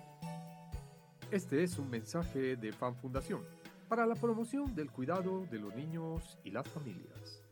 Este 1.30 1.62
es 1.62 1.78
un 1.78 1.90
mensaje 1.90 2.56
de 2.56 2.72
Fan 2.72 2.96
Fundación 2.96 3.42
para 3.86 4.06
la 4.06 4.14
promoción 4.14 4.74
del 4.74 4.90
cuidado 4.90 5.44
de 5.50 5.58
los 5.58 5.74
niños 5.76 6.38
y 6.42 6.52
las 6.52 6.66
familias. 6.66 7.42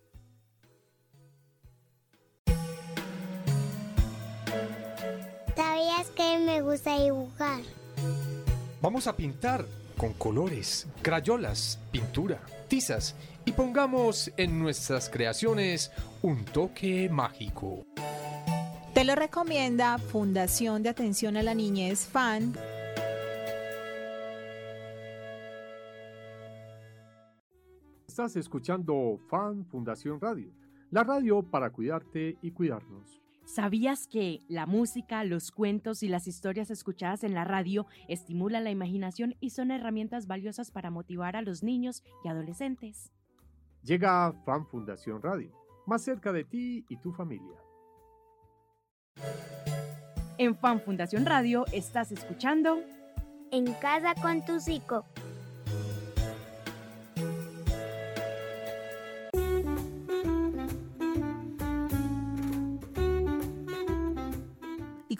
¿Sabías 5.54 6.08
que 6.16 6.38
me 6.38 6.62
gusta 6.62 6.98
dibujar? 6.98 7.60
Vamos 8.80 9.06
a 9.08 9.14
pintar 9.14 9.66
con 10.00 10.14
colores, 10.14 10.88
crayolas, 11.02 11.78
pintura, 11.90 12.40
tizas 12.68 13.14
y 13.44 13.52
pongamos 13.52 14.32
en 14.38 14.58
nuestras 14.58 15.10
creaciones 15.10 15.92
un 16.22 16.42
toque 16.46 17.10
mágico. 17.10 17.84
Te 18.94 19.04
lo 19.04 19.14
recomienda 19.14 19.98
Fundación 19.98 20.82
de 20.82 20.88
Atención 20.88 21.36
a 21.36 21.42
la 21.42 21.52
Niñez 21.52 22.06
FAN. 22.06 22.54
Estás 28.08 28.36
escuchando 28.36 29.20
FAN 29.28 29.66
Fundación 29.66 30.18
Radio, 30.18 30.50
la 30.90 31.04
radio 31.04 31.42
para 31.42 31.68
cuidarte 31.68 32.38
y 32.40 32.52
cuidarnos. 32.52 33.19
¿Sabías 33.52 34.06
que 34.06 34.44
la 34.46 34.64
música, 34.64 35.24
los 35.24 35.50
cuentos 35.50 36.04
y 36.04 36.08
las 36.08 36.28
historias 36.28 36.70
escuchadas 36.70 37.24
en 37.24 37.34
la 37.34 37.42
radio 37.42 37.84
estimulan 38.06 38.62
la 38.62 38.70
imaginación 38.70 39.34
y 39.40 39.50
son 39.50 39.72
herramientas 39.72 40.28
valiosas 40.28 40.70
para 40.70 40.92
motivar 40.92 41.34
a 41.34 41.42
los 41.42 41.64
niños 41.64 42.04
y 42.24 42.28
adolescentes? 42.28 43.10
Llega 43.82 44.32
Fan 44.44 44.68
Fundación 44.68 45.20
Radio, 45.20 45.52
más 45.84 46.02
cerca 46.02 46.32
de 46.32 46.44
ti 46.44 46.84
y 46.88 46.96
tu 46.98 47.10
familia. 47.10 47.56
En 50.38 50.56
Fan 50.56 50.80
Fundación 50.80 51.26
Radio 51.26 51.64
estás 51.72 52.12
escuchando 52.12 52.78
En 53.50 53.72
casa 53.74 54.14
con 54.22 54.44
tu 54.44 54.60
psico. 54.60 55.06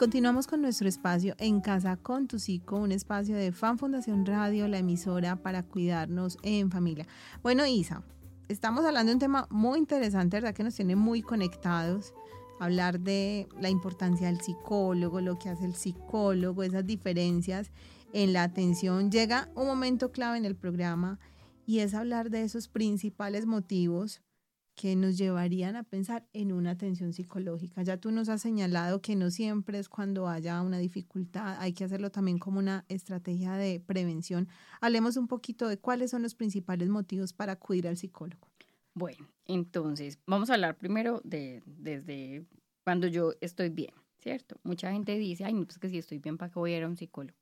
Continuamos 0.01 0.47
con 0.47 0.63
nuestro 0.63 0.89
espacio 0.89 1.35
En 1.37 1.61
Casa 1.61 1.99
con 1.99 2.27
tu 2.27 2.39
Psico, 2.39 2.77
un 2.79 2.91
espacio 2.91 3.37
de 3.37 3.53
Fan 3.53 3.77
Fundación 3.77 4.25
Radio, 4.25 4.67
la 4.67 4.79
emisora 4.79 5.37
para 5.37 5.63
cuidarnos 5.63 6.39
en 6.43 6.71
familia. 6.71 7.07
Bueno, 7.43 7.67
Isa, 7.67 8.03
estamos 8.49 8.87
hablando 8.87 9.11
de 9.11 9.17
un 9.17 9.21
tema 9.21 9.47
muy 9.51 9.79
interesante, 9.79 10.39
¿verdad? 10.39 10.55
Que 10.55 10.65
nos 10.65 10.75
tiene 10.75 10.97
muy 10.97 11.21
conectados. 11.21 12.15
Hablar 12.61 13.01
de 13.01 13.47
la 13.61 13.69
importancia 13.69 14.29
del 14.29 14.41
psicólogo, 14.41 15.21
lo 15.21 15.39
que 15.39 15.51
hace 15.51 15.67
el 15.67 15.75
psicólogo, 15.75 16.63
esas 16.63 16.87
diferencias 16.87 17.71
en 18.15 18.33
la 18.33 18.45
atención. 18.45 19.11
Llega 19.11 19.51
un 19.55 19.67
momento 19.67 20.13
clave 20.13 20.39
en 20.39 20.47
el 20.47 20.57
programa 20.57 21.19
y 21.67 21.81
es 21.81 21.93
hablar 21.93 22.31
de 22.31 22.43
esos 22.43 22.69
principales 22.69 23.45
motivos 23.45 24.23
que 24.75 24.97
nos 24.97 25.19
llevarían 25.19 25.77
a 25.77 25.83
pensar 25.83 26.27
en 26.33 26.53
una 26.53 26.71
atención 26.71 27.13
psicológica. 27.13 27.83
Ya 27.83 27.97
tú 27.99 28.11
nos 28.11 28.29
has 28.29 28.43
señalado 28.43 29.03
que 29.03 29.17
no 29.17 29.31
siempre 29.31 29.79
es 29.79 29.89
cuando 29.89 30.29
haya 30.29 30.61
una 30.63 30.79
dificultad, 30.79 31.57
hay 31.59 31.73
que 31.73 31.85
hacerlo 31.85 32.11
también 32.11 32.39
como 32.39 32.59
una 32.59 32.85
estrategia 32.89 33.55
de 33.55 33.81
prevención. 33.81 34.49
Hablemos 34.81 35.17
un 35.17 35.29
poquito 35.29 35.69
de 35.69 35.79
cuáles 35.79 36.11
son 36.11 36.23
los 36.23 36.35
principales 36.35 36.89
motivos 36.89 37.33
para 37.33 37.53
acudir 37.53 37.89
al 37.89 37.97
psicólogo. 37.97 38.49
Bueno, 38.95 39.29
entonces 39.47 40.19
vamos 40.27 40.51
a 40.51 40.55
hablar 40.55 40.77
primero 40.77 41.21
de 41.25 41.63
desde 41.67 42.45
cuando 42.83 43.07
yo 43.07 43.35
estoy 43.41 43.69
bien, 43.69 43.93
¿cierto? 44.19 44.57
Mucha 44.63 44.93
gente 44.93 45.17
dice, 45.19 45.45
ay, 45.45 45.55
pues 45.65 45.79
que 45.79 45.89
si 45.89 45.99
estoy 45.99 46.19
bien, 46.19 46.39
¿para 46.39 46.51
qué 46.51 46.59
voy 46.59 46.73
a 46.73 46.79
ir 46.79 46.85
a 46.85 46.89
un 46.89 46.97
psicólogo? 46.97 47.39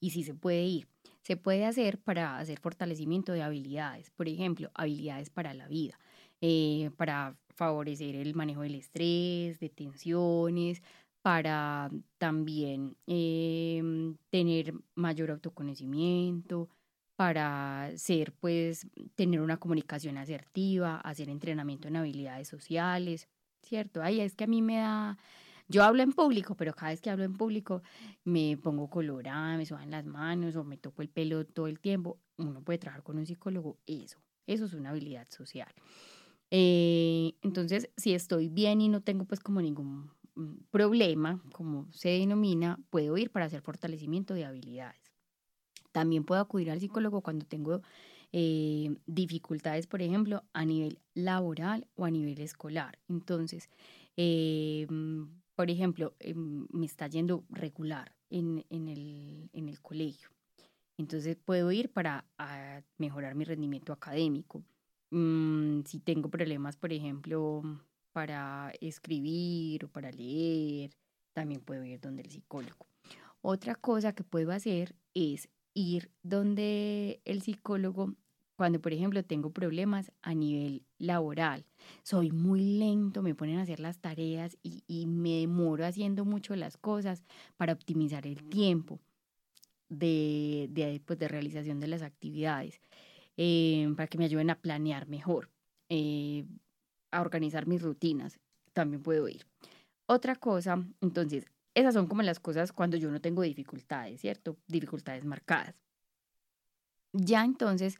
Y 0.00 0.10
sí 0.10 0.24
se 0.24 0.34
puede 0.34 0.64
ir. 0.64 0.88
Se 1.22 1.36
puede 1.36 1.64
hacer 1.64 1.98
para 1.98 2.38
hacer 2.38 2.58
fortalecimiento 2.58 3.32
de 3.32 3.42
habilidades, 3.42 4.10
por 4.10 4.28
ejemplo, 4.28 4.72
habilidades 4.74 5.30
para 5.30 5.54
la 5.54 5.68
vida 5.68 5.96
eh, 6.42 6.90
para 6.98 7.36
favorecer 7.54 8.16
el 8.16 8.34
manejo 8.34 8.62
del 8.62 8.74
estrés, 8.74 9.60
de 9.60 9.68
tensiones, 9.70 10.82
para 11.22 11.88
también 12.18 12.96
em, 13.06 14.16
tener 14.30 14.74
mayor 14.96 15.30
autoconocimiento, 15.30 16.68
para 17.16 17.92
ser, 17.96 18.32
pues, 18.34 18.86
tener 19.14 19.40
una 19.40 19.58
comunicación 19.58 20.18
asertiva, 20.18 20.96
hacer 21.00 21.28
entrenamiento 21.28 21.86
en 21.88 21.96
habilidades 21.96 22.48
sociales, 22.48 23.28
¿cierto? 23.62 24.02
Ay, 24.02 24.20
es 24.20 24.34
que 24.34 24.44
a 24.44 24.48
mí 24.48 24.62
me 24.62 24.78
da, 24.78 25.18
yo 25.68 25.84
hablo 25.84 26.02
en 26.02 26.12
público, 26.12 26.56
pero 26.56 26.74
cada 26.74 26.90
vez 26.90 27.00
que 27.00 27.10
hablo 27.10 27.24
en 27.24 27.34
público 27.34 27.82
me 28.24 28.56
pongo 28.56 28.90
colorada, 28.90 29.56
me 29.56 29.66
suban 29.66 29.90
las 29.92 30.06
manos 30.06 30.56
o 30.56 30.64
me 30.64 30.76
toco 30.76 31.02
el 31.02 31.08
pelo 31.08 31.46
todo 31.46 31.68
el 31.68 31.78
tiempo. 31.78 32.18
Uno 32.36 32.62
puede 32.62 32.78
trabajar 32.78 33.04
con 33.04 33.18
un 33.18 33.26
psicólogo, 33.26 33.78
eso, 33.86 34.18
eso 34.46 34.64
es 34.64 34.74
una 34.74 34.90
habilidad 34.90 35.28
social. 35.30 35.72
Eh, 36.54 37.32
entonces, 37.40 37.88
si 37.96 38.12
estoy 38.12 38.50
bien 38.50 38.82
y 38.82 38.88
no 38.90 39.00
tengo 39.00 39.24
pues 39.24 39.40
como 39.40 39.62
ningún 39.62 40.10
mm, 40.34 40.64
problema, 40.70 41.42
como 41.54 41.90
se 41.92 42.10
denomina, 42.10 42.78
puedo 42.90 43.16
ir 43.16 43.30
para 43.30 43.46
hacer 43.46 43.62
fortalecimiento 43.62 44.34
de 44.34 44.44
habilidades. 44.44 45.00
También 45.92 46.24
puedo 46.24 46.42
acudir 46.42 46.70
al 46.70 46.78
psicólogo 46.78 47.22
cuando 47.22 47.46
tengo 47.46 47.80
eh, 48.32 48.94
dificultades, 49.06 49.86
por 49.86 50.02
ejemplo, 50.02 50.44
a 50.52 50.66
nivel 50.66 50.98
laboral 51.14 51.88
o 51.94 52.04
a 52.04 52.10
nivel 52.10 52.38
escolar. 52.42 52.98
Entonces, 53.08 53.70
eh, 54.18 54.86
por 55.56 55.70
ejemplo, 55.70 56.14
me 56.34 56.84
está 56.84 57.06
yendo 57.06 57.46
regular 57.48 58.14
en, 58.28 58.66
en, 58.68 58.88
el, 58.88 59.48
en 59.54 59.70
el 59.70 59.80
colegio. 59.80 60.28
Entonces 60.98 61.36
puedo 61.36 61.72
ir 61.72 61.90
para 61.90 62.26
mejorar 62.98 63.34
mi 63.34 63.44
rendimiento 63.44 63.94
académico. 63.94 64.62
Mm, 65.12 65.82
si 65.84 65.98
tengo 66.00 66.30
problemas, 66.30 66.78
por 66.78 66.90
ejemplo, 66.90 67.62
para 68.12 68.72
escribir 68.80 69.84
o 69.84 69.88
para 69.88 70.10
leer, 70.10 70.90
también 71.34 71.60
puedo 71.60 71.84
ir 71.84 72.00
donde 72.00 72.22
el 72.22 72.30
psicólogo. 72.30 72.86
Otra 73.42 73.74
cosa 73.74 74.14
que 74.14 74.24
puedo 74.24 74.52
hacer 74.52 74.94
es 75.12 75.50
ir 75.74 76.10
donde 76.22 77.20
el 77.26 77.42
psicólogo 77.42 78.14
cuando, 78.56 78.80
por 78.80 78.92
ejemplo, 78.92 79.22
tengo 79.22 79.50
problemas 79.50 80.12
a 80.22 80.34
nivel 80.34 80.82
laboral. 80.98 81.66
Soy 82.04 82.30
muy 82.30 82.78
lento, 82.78 83.20
me 83.20 83.34
ponen 83.34 83.58
a 83.58 83.62
hacer 83.62 83.80
las 83.80 83.98
tareas 83.98 84.56
y, 84.62 85.06
me 85.06 85.40
demoro 85.40 85.84
haciendo 85.84 86.24
mucho 86.24 86.56
las 86.56 86.78
cosas 86.78 87.22
para 87.56 87.72
optimizar 87.74 88.26
el 88.26 88.48
tiempo 88.48 89.00
de, 89.88 90.68
de, 90.70 91.02
pues, 91.04 91.18
de 91.18 91.28
realización 91.28 91.80
de 91.80 91.88
las 91.88 92.02
actividades. 92.02 92.80
Eh, 93.44 93.92
para 93.96 94.06
que 94.06 94.18
me 94.18 94.26
ayuden 94.26 94.50
a 94.50 94.60
planear 94.60 95.08
mejor, 95.08 95.50
eh, 95.88 96.44
a 97.10 97.20
organizar 97.20 97.66
mis 97.66 97.82
rutinas. 97.82 98.38
También 98.72 99.02
puedo 99.02 99.28
ir. 99.28 99.44
Otra 100.06 100.36
cosa, 100.36 100.80
entonces, 101.00 101.46
esas 101.74 101.94
son 101.94 102.06
como 102.06 102.22
las 102.22 102.38
cosas 102.38 102.72
cuando 102.72 102.96
yo 102.96 103.10
no 103.10 103.20
tengo 103.20 103.42
dificultades, 103.42 104.20
¿cierto? 104.20 104.56
Dificultades 104.68 105.24
marcadas. 105.24 105.74
Ya 107.12 107.44
entonces 107.44 107.96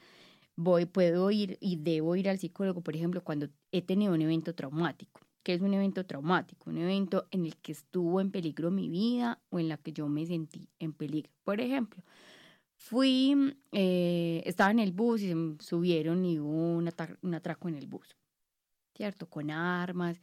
voy, 0.55 0.87
puedo 0.87 1.29
ir 1.33 1.59
y 1.61 1.75
debo 1.75 2.15
ir 2.15 2.29
al 2.29 2.39
psicólogo, 2.39 2.81
por 2.81 2.95
ejemplo, 2.95 3.25
cuando 3.25 3.49
he 3.73 3.83
tenido 3.83 4.15
un 4.15 4.23
evento 4.23 4.55
traumático. 4.55 5.23
¿Qué 5.43 5.55
es 5.55 5.61
un 5.61 5.75
evento 5.75 6.07
traumático? 6.07 6.71
Un 6.71 6.79
evento 6.79 7.27
en 7.33 7.47
el 7.47 7.57
que 7.57 7.73
estuvo 7.73 8.21
en 8.21 8.31
peligro 8.31 8.71
mi 8.71 8.89
vida 8.89 9.41
o 9.51 9.59
en 9.59 9.69
la 9.69 9.77
que 9.77 9.93
yo 9.93 10.07
me 10.07 10.25
sentí 10.25 10.69
en 10.79 10.93
peligro. 10.93 11.33
Por 11.43 11.61
ejemplo, 11.61 12.05
Fui, 12.85 13.55
eh, 13.71 14.43
estaba 14.45 14.73
en 14.73 14.81
el 14.81 14.91
bus 14.91 15.23
y 15.23 15.29
se 15.29 15.65
subieron 15.65 16.25
y 16.25 16.41
hubo 16.41 16.77
un, 16.77 16.89
atraco 16.89 17.69
en 17.69 17.77
el 17.77 17.87
bus, 17.87 18.17
¿cierto? 18.97 19.31
Con 19.31 19.53
armas. 19.53 20.21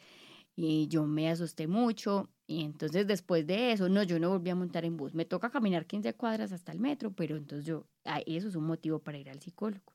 Y 0.58 0.90
yo 0.90 1.06
me 1.06 1.30
asusté 1.30 1.68
mucho. 1.68 2.30
Y 2.48 2.66
entonces 2.66 3.08
después 3.08 3.48
de 3.48 3.72
eso, 3.72 3.88
no, 3.88 4.04
yo 4.04 4.20
no 4.20 4.30
volví 4.30 4.50
a 4.50 4.56
montar 4.56 4.84
en 4.84 4.98
bus. 4.98 5.16
Me 5.16 5.24
toca 5.24 5.50
caminar 5.50 5.86
15 5.86 6.14
cuadras 6.16 6.52
hasta 6.52 6.74
el 6.74 6.82
metro, 6.82 7.12
pero 7.12 7.38
entonces 7.38 7.66
yo, 7.66 7.86
eso 8.26 8.50
es 8.50 8.56
un 8.58 8.66
motivo 8.66 9.00
para 9.00 9.18
ir 9.18 9.30
al 9.30 9.40
psicólogo. 9.40 9.94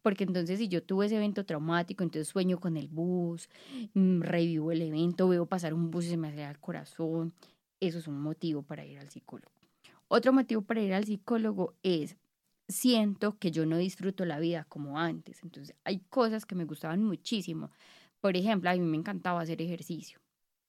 Porque 0.00 0.24
entonces 0.24 0.58
si 0.58 0.68
yo 0.68 0.82
tuve 0.82 1.06
ese 1.06 1.16
evento 1.16 1.44
traumático, 1.44 2.02
entonces 2.02 2.28
sueño 2.28 2.58
con 2.58 2.78
el 2.78 2.88
bus, 2.88 3.50
mm, 3.92 4.22
revivo 4.22 4.72
el 4.72 4.80
evento, 4.80 5.28
veo 5.28 5.44
pasar 5.44 5.74
un 5.74 5.90
bus 5.90 6.06
y 6.06 6.08
se 6.08 6.16
me 6.16 6.28
acelera 6.28 6.50
el 6.50 6.60
corazón. 6.60 7.34
Eso 7.78 7.98
es 7.98 8.08
un 8.08 8.22
motivo 8.22 8.62
para 8.62 8.86
ir 8.86 8.98
al 8.98 9.10
psicólogo. 9.10 9.55
Otro 10.08 10.32
motivo 10.32 10.62
para 10.62 10.80
ir 10.80 10.94
al 10.94 11.04
psicólogo 11.04 11.74
es, 11.82 12.16
siento 12.68 13.38
que 13.38 13.50
yo 13.50 13.66
no 13.66 13.76
disfruto 13.76 14.24
la 14.24 14.38
vida 14.38 14.64
como 14.68 14.98
antes. 14.98 15.42
Entonces, 15.42 15.74
hay 15.84 16.00
cosas 16.08 16.46
que 16.46 16.54
me 16.54 16.64
gustaban 16.64 17.02
muchísimo. 17.02 17.70
Por 18.20 18.36
ejemplo, 18.36 18.70
a 18.70 18.74
mí 18.74 18.80
me 18.80 18.96
encantaba 18.96 19.40
hacer 19.40 19.60
ejercicio, 19.62 20.20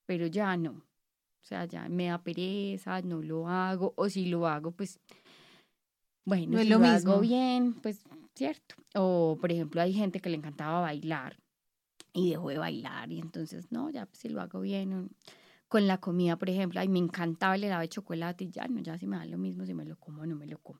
pero 0.06 0.28
ya 0.28 0.56
no. 0.58 0.72
O 0.72 1.46
sea, 1.48 1.66
ya 1.66 1.88
me 1.88 2.08
da 2.08 2.22
pereza, 2.22 3.02
no 3.02 3.22
lo 3.22 3.48
hago, 3.48 3.94
o 3.96 4.10
si 4.10 4.26
lo 4.26 4.48
hago, 4.48 4.72
pues, 4.72 5.00
bueno, 6.26 6.58
no 6.58 6.64
si 6.64 6.70
lo, 6.70 6.80
lo 6.80 6.86
hago 6.86 7.22
bien, 7.22 7.74
pues, 7.76 8.04
cierto. 8.36 8.76
O, 8.96 9.38
por 9.40 9.52
ejemplo, 9.52 9.82
hay 9.82 9.94
gente 9.94 10.20
que 10.20 10.30
le 10.30 10.36
encantaba 10.36 10.82
bailar 10.82 11.38
y 12.12 12.32
dejó 12.32 12.50
de 12.50 12.58
bailar 12.58 13.12
y 13.12 13.20
entonces, 13.20 13.72
no, 13.72 13.90
ya, 13.90 14.06
pues, 14.08 14.20
si 14.20 14.30
lo 14.30 14.42
hago 14.42 14.60
bien 14.60 15.10
con 15.68 15.88
la 15.88 16.00
comida, 16.00 16.38
por 16.38 16.50
ejemplo, 16.50 16.80
ay, 16.80 16.88
me 16.88 17.00
encantaba 17.00 17.56
el 17.56 17.64
helado 17.64 17.82
de 17.82 17.90
chocolate 17.90 18.46
y 18.46 18.52
ya 18.52 18.68
no, 18.68 18.80
ya 18.82 18.98
si 18.98 19.08
me 19.08 19.18
da 19.18 19.26
lo 19.26 19.38
mismo, 19.38 19.66
si 19.66 19.74
me 19.74 19.86
lo 19.86 19.98
como 19.98 20.22
o 20.22 20.26
no 20.26 20.36
me 20.36 20.48
lo 20.48 20.58
como. 20.60 20.80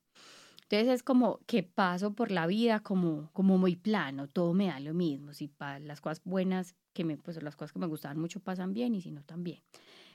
Entonces 0.64 0.88
es 0.96 1.04
como 1.04 1.40
que 1.46 1.64
paso 1.64 2.14
por 2.14 2.30
la 2.30 2.46
vida 2.46 2.82
como, 2.82 3.30
como 3.32 3.58
muy 3.58 3.78
plano, 3.78 4.28
todo 4.28 4.54
me 4.54 4.68
da 4.68 4.80
lo 4.82 4.94
mismo, 4.94 5.34
si 5.34 5.50
las 5.82 6.02
cosas 6.02 6.22
buenas, 6.26 6.76
que 6.94 7.06
me, 7.06 7.18
pues 7.18 7.42
las 7.42 7.56
cosas 7.56 7.72
que 7.72 7.80
me 7.80 7.88
gustaban 7.88 8.20
mucho 8.20 8.42
pasan 8.42 8.74
bien 8.74 8.94
y 8.94 9.02
si 9.02 9.12
no 9.12 9.24
también. 9.24 9.64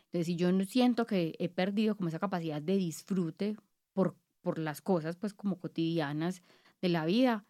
Entonces 0.06 0.26
si 0.26 0.36
yo 0.36 0.52
no 0.52 0.64
siento 0.64 1.06
que 1.06 1.34
he 1.38 1.48
perdido 1.48 1.96
como 1.96 2.08
esa 2.08 2.18
capacidad 2.18 2.60
de 2.60 2.76
disfrute 2.76 3.56
por, 3.94 4.14
por 4.42 4.58
las 4.58 4.82
cosas 4.82 5.16
pues 5.16 5.32
como 5.32 5.58
cotidianas 5.58 6.42
de 6.82 6.88
la 6.90 7.06
vida, 7.06 7.46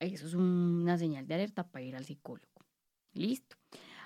eso 0.00 0.26
es 0.26 0.34
una 0.34 0.98
señal 0.98 1.28
de 1.28 1.34
alerta 1.34 1.68
para 1.68 1.84
ir 1.84 1.94
al 1.94 2.04
psicólogo. 2.04 2.48
Listo. 3.12 3.56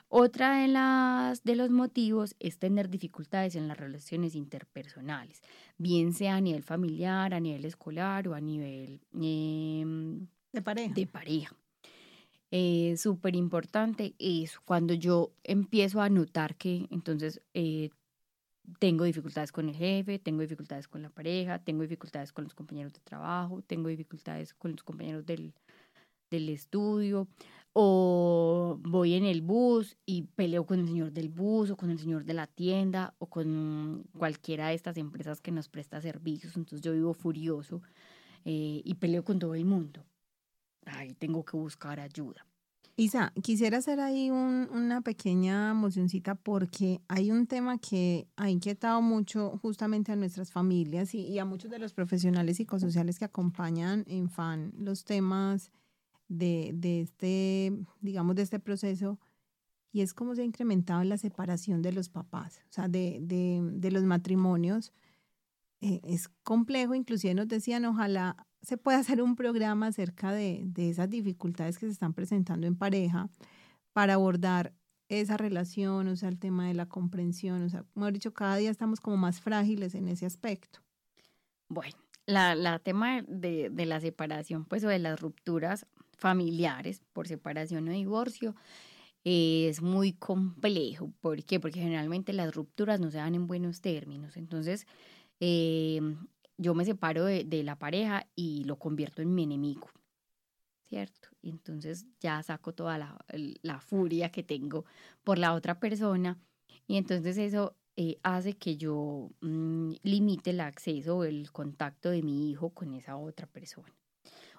Otra 0.08 0.60
de 0.60 0.68
las 0.68 1.42
de 1.42 1.56
los 1.56 1.70
motivos 1.70 2.36
es 2.38 2.58
tener 2.58 2.88
dificultades 2.88 3.56
en 3.56 3.66
las 3.66 3.76
relaciones 3.76 4.34
interpersonales, 4.34 5.42
bien 5.78 6.12
sea 6.12 6.36
a 6.36 6.40
nivel 6.40 6.62
familiar, 6.62 7.34
a 7.34 7.40
nivel 7.40 7.64
escolar 7.64 8.28
o 8.28 8.34
a 8.34 8.40
nivel 8.40 9.00
em, 9.12 10.26
de 10.52 10.62
pareja. 10.62 10.94
De 10.94 11.06
pareja. 11.06 11.56
Eh, 12.52 12.96
Súper 12.96 13.34
importante 13.34 14.14
es 14.18 14.58
cuando 14.60 14.94
yo 14.94 15.32
empiezo 15.42 16.00
a 16.00 16.08
notar 16.08 16.54
que 16.54 16.86
entonces 16.90 17.42
eh, 17.52 17.90
tengo 18.78 19.04
dificultades 19.04 19.52
con 19.52 19.68
el 19.68 19.76
jefe, 19.76 20.18
tengo 20.18 20.42
dificultades 20.42 20.88
con 20.88 21.02
la 21.02 21.10
pareja, 21.10 21.58
tengo 21.58 21.82
dificultades 21.82 22.32
con 22.32 22.44
los 22.44 22.54
compañeros 22.54 22.92
de 22.92 23.00
trabajo, 23.00 23.62
tengo 23.62 23.88
dificultades 23.88 24.54
con 24.54 24.72
los 24.72 24.82
compañeros 24.82 25.26
del, 25.26 25.54
del 26.30 26.48
estudio, 26.48 27.28
o 27.78 28.78
voy 28.82 29.12
en 29.14 29.24
el 29.24 29.42
bus 29.42 29.98
y 30.06 30.22
peleo 30.22 30.64
con 30.64 30.80
el 30.80 30.86
señor 30.86 31.12
del 31.12 31.28
bus 31.28 31.70
o 31.70 31.76
con 31.76 31.90
el 31.90 31.98
señor 31.98 32.24
de 32.24 32.32
la 32.32 32.46
tienda 32.46 33.14
o 33.18 33.26
con 33.26 34.04
cualquiera 34.16 34.68
de 34.68 34.74
estas 34.74 34.96
empresas 34.96 35.42
que 35.42 35.52
nos 35.52 35.68
presta 35.68 36.00
servicios, 36.00 36.56
entonces 36.56 36.80
yo 36.80 36.94
vivo 36.94 37.12
furioso 37.12 37.82
eh, 38.46 38.80
y 38.82 38.94
peleo 38.94 39.24
con 39.24 39.38
todo 39.38 39.54
el 39.54 39.66
mundo. 39.66 40.06
Ahí 40.86 41.12
tengo 41.14 41.44
que 41.44 41.58
buscar 41.58 42.00
ayuda. 42.00 42.46
Isa, 42.96 43.34
quisiera 43.42 43.76
hacer 43.76 44.00
ahí 44.00 44.30
un, 44.30 44.70
una 44.72 45.02
pequeña 45.02 45.74
mocioncita 45.74 46.34
porque 46.34 47.02
hay 47.08 47.30
un 47.30 47.46
tema 47.46 47.76
que 47.76 48.26
ha 48.36 48.48
inquietado 48.48 49.02
mucho 49.02 49.58
justamente 49.60 50.12
a 50.12 50.16
nuestras 50.16 50.50
familias 50.50 51.14
y, 51.14 51.26
y 51.26 51.38
a 51.38 51.44
muchos 51.44 51.70
de 51.70 51.78
los 51.78 51.92
profesionales 51.92 52.56
psicosociales 52.56 53.18
que 53.18 53.26
acompañan 53.26 54.04
en 54.06 54.30
FAN 54.30 54.72
los 54.78 55.04
temas 55.04 55.72
de, 56.28 56.72
de, 56.74 57.00
este, 57.00 57.72
digamos, 58.00 58.36
de 58.36 58.42
este 58.42 58.58
proceso, 58.58 59.18
y 59.92 60.02
es 60.02 60.12
cómo 60.12 60.34
se 60.34 60.42
ha 60.42 60.44
incrementado 60.44 61.02
la 61.04 61.16
separación 61.16 61.82
de 61.82 61.92
los 61.92 62.08
papás, 62.08 62.60
o 62.68 62.72
sea, 62.72 62.88
de, 62.88 63.18
de, 63.22 63.60
de 63.72 63.90
los 63.90 64.04
matrimonios. 64.04 64.92
Eh, 65.80 66.00
es 66.04 66.28
complejo, 66.42 66.94
inclusive 66.94 67.34
nos 67.34 67.48
decían, 67.48 67.84
ojalá 67.84 68.46
se 68.62 68.76
pueda 68.76 68.98
hacer 68.98 69.22
un 69.22 69.36
programa 69.36 69.88
acerca 69.88 70.32
de, 70.32 70.62
de 70.66 70.90
esas 70.90 71.08
dificultades 71.08 71.78
que 71.78 71.86
se 71.86 71.92
están 71.92 72.14
presentando 72.14 72.66
en 72.66 72.76
pareja 72.76 73.30
para 73.92 74.14
abordar 74.14 74.74
esa 75.08 75.36
relación, 75.36 76.08
o 76.08 76.16
sea, 76.16 76.28
el 76.28 76.38
tema 76.38 76.66
de 76.66 76.74
la 76.74 76.86
comprensión, 76.86 77.62
o 77.62 77.68
sea, 77.68 77.84
como 77.94 78.08
he 78.08 78.12
dicho, 78.12 78.34
cada 78.34 78.56
día 78.56 78.70
estamos 78.70 79.00
como 79.00 79.16
más 79.16 79.40
frágiles 79.40 79.94
en 79.94 80.08
ese 80.08 80.26
aspecto. 80.26 80.80
Bueno, 81.68 81.96
la, 82.26 82.54
la 82.54 82.78
tema 82.78 83.22
de, 83.22 83.70
de, 83.70 83.86
la 83.86 84.00
separación, 84.00 84.64
pues, 84.64 84.84
o 84.84 84.88
de 84.88 84.98
las 84.98 85.20
rupturas 85.20 85.86
familiares 86.16 87.02
por 87.12 87.28
separación 87.28 87.88
o 87.88 87.92
divorcio 87.92 88.54
es 89.24 89.82
muy 89.82 90.12
complejo. 90.12 91.12
¿Por 91.20 91.44
qué? 91.44 91.58
Porque 91.58 91.80
generalmente 91.80 92.32
las 92.32 92.54
rupturas 92.54 93.00
no 93.00 93.10
se 93.10 93.18
dan 93.18 93.34
en 93.34 93.48
buenos 93.48 93.80
términos. 93.80 94.36
Entonces, 94.36 94.86
eh, 95.40 96.00
yo 96.58 96.74
me 96.74 96.84
separo 96.84 97.24
de, 97.24 97.44
de, 97.44 97.64
la 97.64 97.76
pareja 97.76 98.26
y 98.36 98.64
lo 98.64 98.78
convierto 98.78 99.22
en 99.22 99.34
mi 99.34 99.42
enemigo, 99.42 99.88
¿cierto? 100.84 101.28
Y 101.42 101.50
entonces 101.50 102.06
ya 102.20 102.40
saco 102.42 102.72
toda 102.72 102.98
la, 102.98 103.18
la 103.62 103.80
furia 103.80 104.30
que 104.30 104.44
tengo 104.44 104.84
por 105.24 105.38
la 105.38 105.54
otra 105.54 105.80
persona 105.80 106.38
y 106.86 106.96
entonces 106.96 107.36
eso 107.36 107.76
eh, 107.96 108.18
hace 108.22 108.54
que 108.54 108.76
yo 108.76 109.30
mmm, 109.40 109.92
limite 110.02 110.50
el 110.50 110.60
acceso 110.60 111.18
o 111.18 111.24
el 111.24 111.50
contacto 111.50 112.10
de 112.10 112.22
mi 112.22 112.50
hijo 112.50 112.70
con 112.70 112.94
esa 112.94 113.16
otra 113.16 113.46
persona 113.46 113.92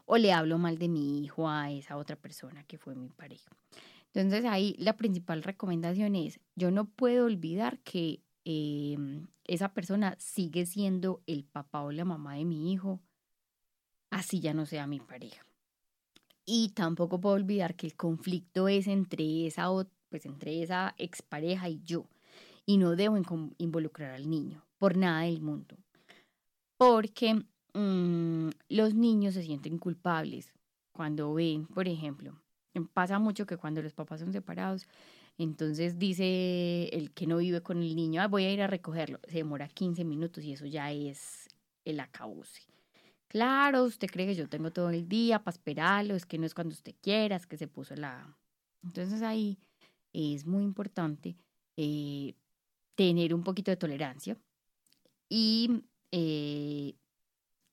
o 0.08 0.18
le 0.18 0.32
hablo 0.32 0.58
mal 0.58 0.78
de 0.78 0.88
mi 0.88 1.20
hijo 1.20 1.50
a 1.50 1.70
esa 1.70 1.98
otra 1.98 2.16
persona 2.16 2.64
que 2.64 2.78
fue 2.78 2.96
mi 2.96 3.10
pareja. 3.10 3.52
Entonces 4.14 4.46
ahí 4.46 4.76
la 4.80 4.96
principal 4.96 5.44
recomendación 5.44 6.16
es, 6.16 6.40
yo 6.56 6.72
no 6.72 6.86
puedo 6.86 7.26
olvidar 7.26 7.80
que 7.80 8.24
eh, 8.46 8.98
esa 9.44 9.74
persona 9.74 10.16
sigue 10.18 10.66
siendo 10.66 11.22
el 11.28 11.44
papá 11.44 11.82
o 11.82 11.92
la 11.92 12.06
mamá 12.06 12.36
de 12.36 12.46
mi 12.46 12.72
hijo, 12.72 13.02
así 14.10 14.40
ya 14.40 14.54
no 14.54 14.66
sea 14.66 14.88
mi 14.88 15.02
pareja. 15.02 15.46
Y 16.46 16.70
tampoco 16.70 17.20
puedo 17.20 17.36
olvidar 17.36 17.76
que 17.76 17.88
el 17.88 17.98
conflicto 17.98 18.70
es 18.70 18.88
entre 18.88 19.46
esa, 19.46 19.68
pues 20.10 20.26
entre 20.26 20.64
esa 20.64 20.96
expareja 20.98 21.68
y 21.68 21.82
yo. 21.84 22.08
Y 22.66 22.78
no 22.78 22.96
debo 22.96 23.18
involucrar 23.58 24.12
al 24.12 24.30
niño 24.30 24.64
por 24.78 24.96
nada 24.96 25.24
del 25.24 25.42
mundo. 25.42 25.76
Porque 26.78 27.44
mmm, 27.74 28.50
los 28.70 28.94
niños 28.94 29.34
se 29.34 29.44
sienten 29.44 29.78
culpables 29.78 30.54
cuando 30.92 31.34
ven, 31.34 31.68
por 31.68 31.88
ejemplo, 31.88 32.42
pasa 32.94 33.20
mucho 33.20 33.46
que 33.46 33.58
cuando 33.58 33.82
los 33.82 33.94
papás 33.94 34.20
son 34.20 34.34
separados, 34.34 34.88
entonces 35.38 36.00
dice 36.00 36.90
el 36.92 37.12
que 37.12 37.28
no 37.28 37.38
vive 37.38 37.62
con 37.62 37.82
el 37.82 37.96
niño, 37.96 38.22
ah, 38.22 38.28
voy 38.28 38.46
a 38.46 38.52
ir 38.52 38.62
a 38.62 38.68
recogerlo, 38.68 39.20
se 39.28 39.38
demora 39.38 39.68
15 39.68 40.04
minutos 40.04 40.44
y 40.44 40.54
eso 40.54 40.66
ya 40.66 40.92
es 40.92 41.48
el 41.86 42.00
acabose. 42.00 42.62
Claro, 43.28 43.84
usted 43.84 44.08
cree 44.08 44.26
que 44.26 44.36
yo 44.36 44.48
tengo 44.48 44.72
todo 44.72 44.90
el 44.90 45.08
día 45.08 45.44
para 45.44 45.54
esperarlo, 45.54 46.16
es 46.16 46.26
que 46.26 46.38
no 46.38 46.46
es 46.46 46.54
cuando 46.54 46.74
usted 46.74 46.96
quiera, 47.02 47.36
es 47.36 47.46
que 47.46 47.58
se 47.58 47.68
puso 47.68 47.96
la... 47.96 48.38
Entonces 48.84 49.22
ahí 49.22 49.60
es 50.14 50.46
muy 50.46 50.64
importante 50.64 51.36
eh, 51.76 52.34
tener 52.96 53.34
un 53.34 53.44
poquito 53.44 53.70
de 53.70 53.78
tolerancia 53.78 54.38
y 55.30 55.84
eh, 56.12 56.96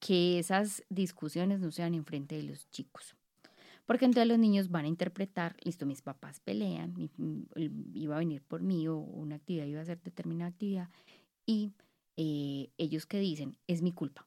que 0.05 0.39
esas 0.39 0.85
discusiones 0.91 1.61
no 1.61 1.71
sean 1.71 1.95
en 1.95 2.05
frente 2.05 2.37
de 2.37 2.43
los 2.43 2.71
chicos. 2.71 3.17
Porque 3.87 4.05
entonces 4.05 4.29
los 4.29 4.39
niños 4.39 4.69
van 4.69 4.85
a 4.85 4.89
interpretar, 4.89 5.57
listo, 5.65 5.87
mis 5.87 6.03
papás 6.03 6.41
pelean, 6.41 6.93
mi, 6.95 7.11
iba 7.95 8.15
a 8.15 8.19
venir 8.19 8.43
por 8.43 8.61
mí 8.61 8.87
o 8.87 8.99
una 8.99 9.37
actividad 9.37 9.65
iba 9.65 9.81
a 9.81 9.85
ser 9.87 10.03
determinada 10.03 10.51
actividad, 10.51 10.91
y 11.47 11.73
eh, 12.19 12.69
ellos 12.77 13.07
que 13.07 13.19
dicen, 13.19 13.57
es 13.67 13.81
mi 13.81 13.93
culpa. 13.93 14.27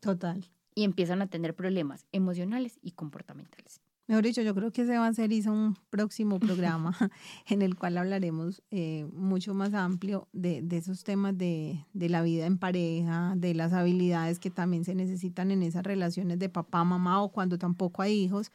Total. 0.00 0.48
Y 0.74 0.84
empiezan 0.84 1.20
a 1.20 1.26
tener 1.26 1.54
problemas 1.54 2.06
emocionales 2.12 2.78
y 2.80 2.92
comportamentales. 2.92 3.82
Mejor 4.08 4.22
dicho, 4.22 4.42
yo 4.42 4.54
creo 4.54 4.70
que 4.70 4.82
ese 4.82 4.96
va 4.98 5.08
a 5.08 5.12
ser 5.12 5.30
un 5.48 5.76
próximo 5.90 6.38
programa 6.38 6.96
en 7.46 7.62
el 7.62 7.74
cual 7.76 7.98
hablaremos 7.98 8.62
eh, 8.70 9.04
mucho 9.12 9.52
más 9.52 9.74
amplio 9.74 10.28
de, 10.32 10.62
de 10.62 10.76
esos 10.76 11.02
temas 11.02 11.36
de, 11.36 11.84
de, 11.92 12.08
la 12.08 12.22
vida 12.22 12.46
en 12.46 12.58
pareja, 12.58 13.34
de 13.36 13.54
las 13.54 13.72
habilidades 13.72 14.38
que 14.38 14.50
también 14.50 14.84
se 14.84 14.94
necesitan 14.94 15.50
en 15.50 15.62
esas 15.64 15.82
relaciones 15.82 16.38
de 16.38 16.48
papá, 16.48 16.84
mamá 16.84 17.20
o 17.20 17.30
cuando 17.30 17.58
tampoco 17.58 18.02
hay 18.02 18.12
hijos 18.14 18.52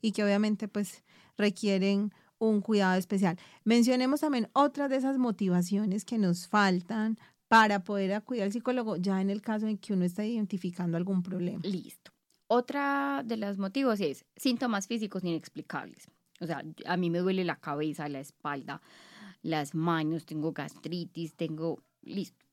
y 0.00 0.12
que 0.12 0.24
obviamente 0.24 0.68
pues 0.68 1.04
requieren 1.36 2.12
un 2.38 2.62
cuidado 2.62 2.96
especial. 2.98 3.38
Mencionemos 3.64 4.20
también 4.20 4.48
otras 4.54 4.88
de 4.88 4.96
esas 4.96 5.18
motivaciones 5.18 6.04
que 6.04 6.18
nos 6.18 6.48
faltan 6.48 7.18
para 7.48 7.84
poder 7.84 8.14
acudir 8.14 8.42
al 8.42 8.52
psicólogo 8.52 8.96
ya 8.96 9.20
en 9.20 9.30
el 9.30 9.42
caso 9.42 9.66
en 9.66 9.76
que 9.78 9.92
uno 9.92 10.04
está 10.04 10.24
identificando 10.24 10.96
algún 10.96 11.22
problema. 11.22 11.60
Listo. 11.62 12.13
Otra 12.46 13.22
de 13.24 13.36
los 13.36 13.58
motivos 13.58 14.00
es 14.00 14.24
síntomas 14.36 14.86
físicos 14.86 15.24
inexplicables. 15.24 16.08
O 16.40 16.46
sea, 16.46 16.62
a 16.86 16.96
mí 16.96 17.10
me 17.10 17.18
duele 17.18 17.44
la 17.44 17.56
cabeza, 17.56 18.08
la 18.08 18.20
espalda, 18.20 18.82
las 19.42 19.74
manos, 19.74 20.26
tengo 20.26 20.52
gastritis, 20.52 21.34
tengo... 21.34 21.82
Listo. 22.02 22.44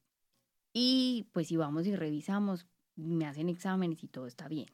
Y 0.73 1.27
pues 1.33 1.47
si 1.47 1.57
vamos 1.57 1.85
y 1.87 1.95
revisamos, 1.95 2.65
me 2.95 3.25
hacen 3.25 3.49
exámenes 3.49 4.03
y 4.03 4.07
todo 4.07 4.27
está 4.27 4.47
bien. 4.47 4.67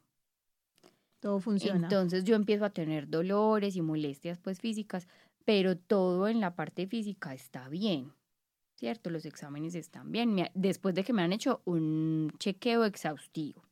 Todo 1.19 1.39
funciona. 1.39 1.87
Entonces 1.87 2.23
yo 2.23 2.35
empiezo 2.35 2.65
a 2.65 2.69
tener 2.69 3.09
dolores 3.09 3.75
y 3.75 3.81
molestias 3.81 4.37
pues 4.37 4.59
físicas, 4.59 5.07
pero 5.45 5.77
todo 5.77 6.27
en 6.27 6.39
la 6.39 6.55
parte 6.55 6.85
física 6.85 7.33
está 7.33 7.69
bien. 7.69 8.13
¿Cierto? 8.75 9.09
Los 9.09 9.25
exámenes 9.25 9.73
están 9.73 10.11
bien. 10.11 10.47
Después 10.53 10.93
de 10.93 11.03
que 11.03 11.13
me 11.13 11.23
han 11.23 11.33
hecho 11.33 11.61
un 11.65 12.31
chequeo 12.37 12.85
exhaustivo. 12.85 13.66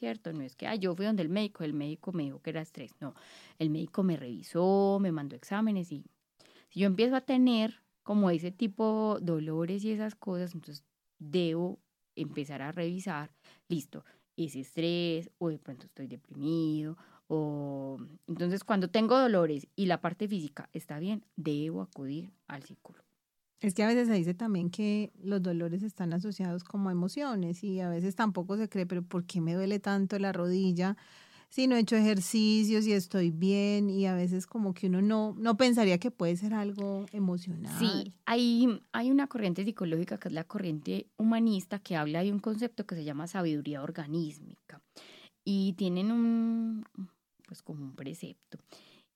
¿Cierto? 0.00 0.32
No 0.32 0.42
es 0.42 0.56
que, 0.56 0.66
ah, 0.66 0.74
yo 0.74 0.96
fui 0.96 1.04
donde 1.04 1.22
el 1.22 1.28
médico, 1.28 1.62
el 1.62 1.74
médico 1.74 2.10
me 2.12 2.24
dijo 2.24 2.40
que 2.40 2.50
era 2.50 2.62
estrés, 2.62 2.92
no, 3.00 3.14
el 3.58 3.68
médico 3.68 4.02
me 4.02 4.16
revisó, 4.16 4.98
me 4.98 5.12
mandó 5.12 5.36
exámenes 5.36 5.92
y 5.92 6.02
si 6.70 6.80
yo 6.80 6.86
empiezo 6.86 7.16
a 7.16 7.20
tener 7.20 7.82
como 8.02 8.30
ese 8.30 8.50
tipo 8.50 9.18
de 9.20 9.32
dolores 9.32 9.84
y 9.84 9.92
esas 9.92 10.14
cosas, 10.14 10.54
entonces 10.54 10.84
debo 11.18 11.78
empezar 12.16 12.62
a 12.62 12.72
revisar, 12.72 13.30
listo, 13.68 14.04
ese 14.38 14.60
estrés 14.60 15.30
o 15.36 15.50
de 15.50 15.58
pronto 15.58 15.84
estoy 15.84 16.06
deprimido 16.06 16.96
o 17.28 17.98
entonces 18.26 18.64
cuando 18.64 18.88
tengo 18.88 19.18
dolores 19.18 19.68
y 19.76 19.84
la 19.84 20.00
parte 20.00 20.28
física 20.28 20.70
está 20.72 20.98
bien, 20.98 21.26
debo 21.36 21.82
acudir 21.82 22.32
al 22.48 22.62
psicólogo. 22.62 23.09
Es 23.60 23.74
que 23.74 23.82
a 23.82 23.86
veces 23.86 24.08
se 24.08 24.14
dice 24.14 24.34
también 24.34 24.70
que 24.70 25.12
los 25.22 25.42
dolores 25.42 25.82
están 25.82 26.12
asociados 26.12 26.64
como 26.64 26.90
emociones 26.90 27.62
y 27.62 27.80
a 27.80 27.90
veces 27.90 28.14
tampoco 28.14 28.56
se 28.56 28.68
cree, 28.68 28.86
pero 28.86 29.02
¿por 29.02 29.24
qué 29.24 29.40
me 29.40 29.54
duele 29.54 29.78
tanto 29.78 30.18
la 30.18 30.32
rodilla? 30.32 30.96
Si 31.50 31.66
no 31.66 31.76
he 31.76 31.80
hecho 31.80 31.96
ejercicios 31.96 32.86
y 32.86 32.92
estoy 32.92 33.30
bien 33.30 33.90
y 33.90 34.06
a 34.06 34.14
veces 34.14 34.46
como 34.46 34.72
que 34.72 34.86
uno 34.86 35.02
no, 35.02 35.34
no 35.36 35.56
pensaría 35.56 35.98
que 35.98 36.10
puede 36.10 36.36
ser 36.36 36.54
algo 36.54 37.06
emocional. 37.12 37.76
Sí, 37.78 38.14
hay, 38.24 38.80
hay 38.92 39.10
una 39.10 39.26
corriente 39.26 39.64
psicológica 39.64 40.16
que 40.16 40.28
es 40.28 40.34
la 40.34 40.44
corriente 40.44 41.08
humanista 41.18 41.80
que 41.80 41.96
habla 41.96 42.22
de 42.22 42.32
un 42.32 42.38
concepto 42.38 42.86
que 42.86 42.94
se 42.94 43.04
llama 43.04 43.26
sabiduría 43.26 43.82
organísmica 43.82 44.80
y 45.44 45.74
tienen 45.74 46.12
un, 46.12 46.86
pues 47.46 47.62
como 47.62 47.84
un 47.84 47.94
precepto 47.94 48.58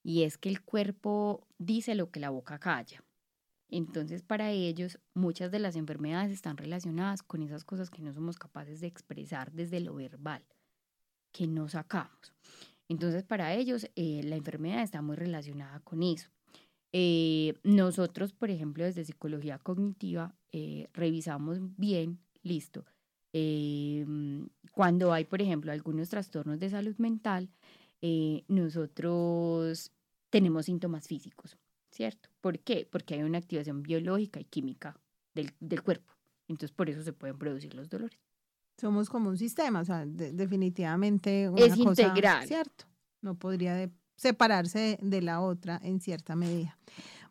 y 0.03 0.25
es 0.25 0.37
que 0.37 0.51
el 0.51 0.63
cuerpo 0.63 1.47
dice 1.59 1.95
lo 1.95 2.11
que 2.11 2.21
la 2.21 2.31
boca 2.31 2.59
calla. 2.59 3.03
Entonces, 3.77 4.23
para 4.23 4.53
ellos, 4.53 5.01
muchas 5.15 5.51
de 5.51 5.59
las 5.59 5.75
enfermedades 5.75 6.31
están 6.31 6.57
relacionadas 6.57 7.25
con 7.25 7.43
esas 7.43 7.65
cosas 7.65 7.91
que 7.91 8.03
no 8.03 8.13
somos 8.13 8.37
capaces 8.37 8.81
de 8.81 8.87
expresar 8.87 9.51
desde 9.51 9.81
lo 9.81 9.97
verbal, 9.97 10.45
que 11.33 11.49
no 11.49 11.69
sacamos. 11.69 12.33
Entonces, 12.89 13.25
para 13.25 13.53
ellos, 13.53 13.91
eh, 13.97 14.21
la 14.23 14.37
enfermedad 14.37 14.85
está 14.85 15.03
muy 15.03 15.17
relacionada 15.17 15.81
con 15.81 16.05
eso. 16.05 16.31
Eh, 16.93 17.55
nosotros, 17.65 18.33
por 18.33 18.49
ejemplo, 18.49 18.85
desde 18.85 19.05
psicología 19.05 19.59
cognitiva, 19.59 20.37
eh, 20.53 20.87
revisamos 20.93 21.59
bien, 21.77 22.21
listo, 22.45 22.85
cuando 24.71 25.13
hay, 25.13 25.25
por 25.25 25.43
ejemplo, 25.43 25.73
algunos 25.73 26.11
trastornos 26.11 26.61
de 26.61 26.71
salud 26.71 26.95
mental, 26.99 27.51
nosotros 28.47 29.91
tenemos 30.31 30.67
síntomas 30.67 31.09
físicos, 31.09 31.59
¿cierto? 31.95 32.29
¿Por 32.41 32.59
qué? 32.59 32.89
Porque 32.91 33.15
hay 33.15 33.23
una 33.23 33.39
activación 33.39 33.83
biológica 33.83 34.41
y 34.41 34.45
química 34.45 34.99
del, 35.35 35.53
del 35.61 35.83
cuerpo. 35.83 36.13
Entonces, 36.49 36.73
por 36.73 36.91
eso 36.91 37.03
se 37.03 37.13
pueden 37.13 37.39
producir 37.39 37.75
los 37.75 37.89
dolores. 37.89 38.19
Somos 38.79 39.09
como 39.09 39.31
un 39.31 39.39
sistema, 39.39 39.81
o 39.81 39.85
sea, 39.85 40.05
definitivamente 40.05 41.49
una 41.49 41.65
es 41.65 41.77
integral. 41.77 42.47
Cierto, 42.47 42.87
no 43.23 43.37
podría 43.37 43.89
separarse 44.17 44.99
de 45.01 45.23
la 45.23 45.41
otra 45.41 45.81
en 45.83 46.01
cierta 46.01 46.35
medida. 46.35 46.77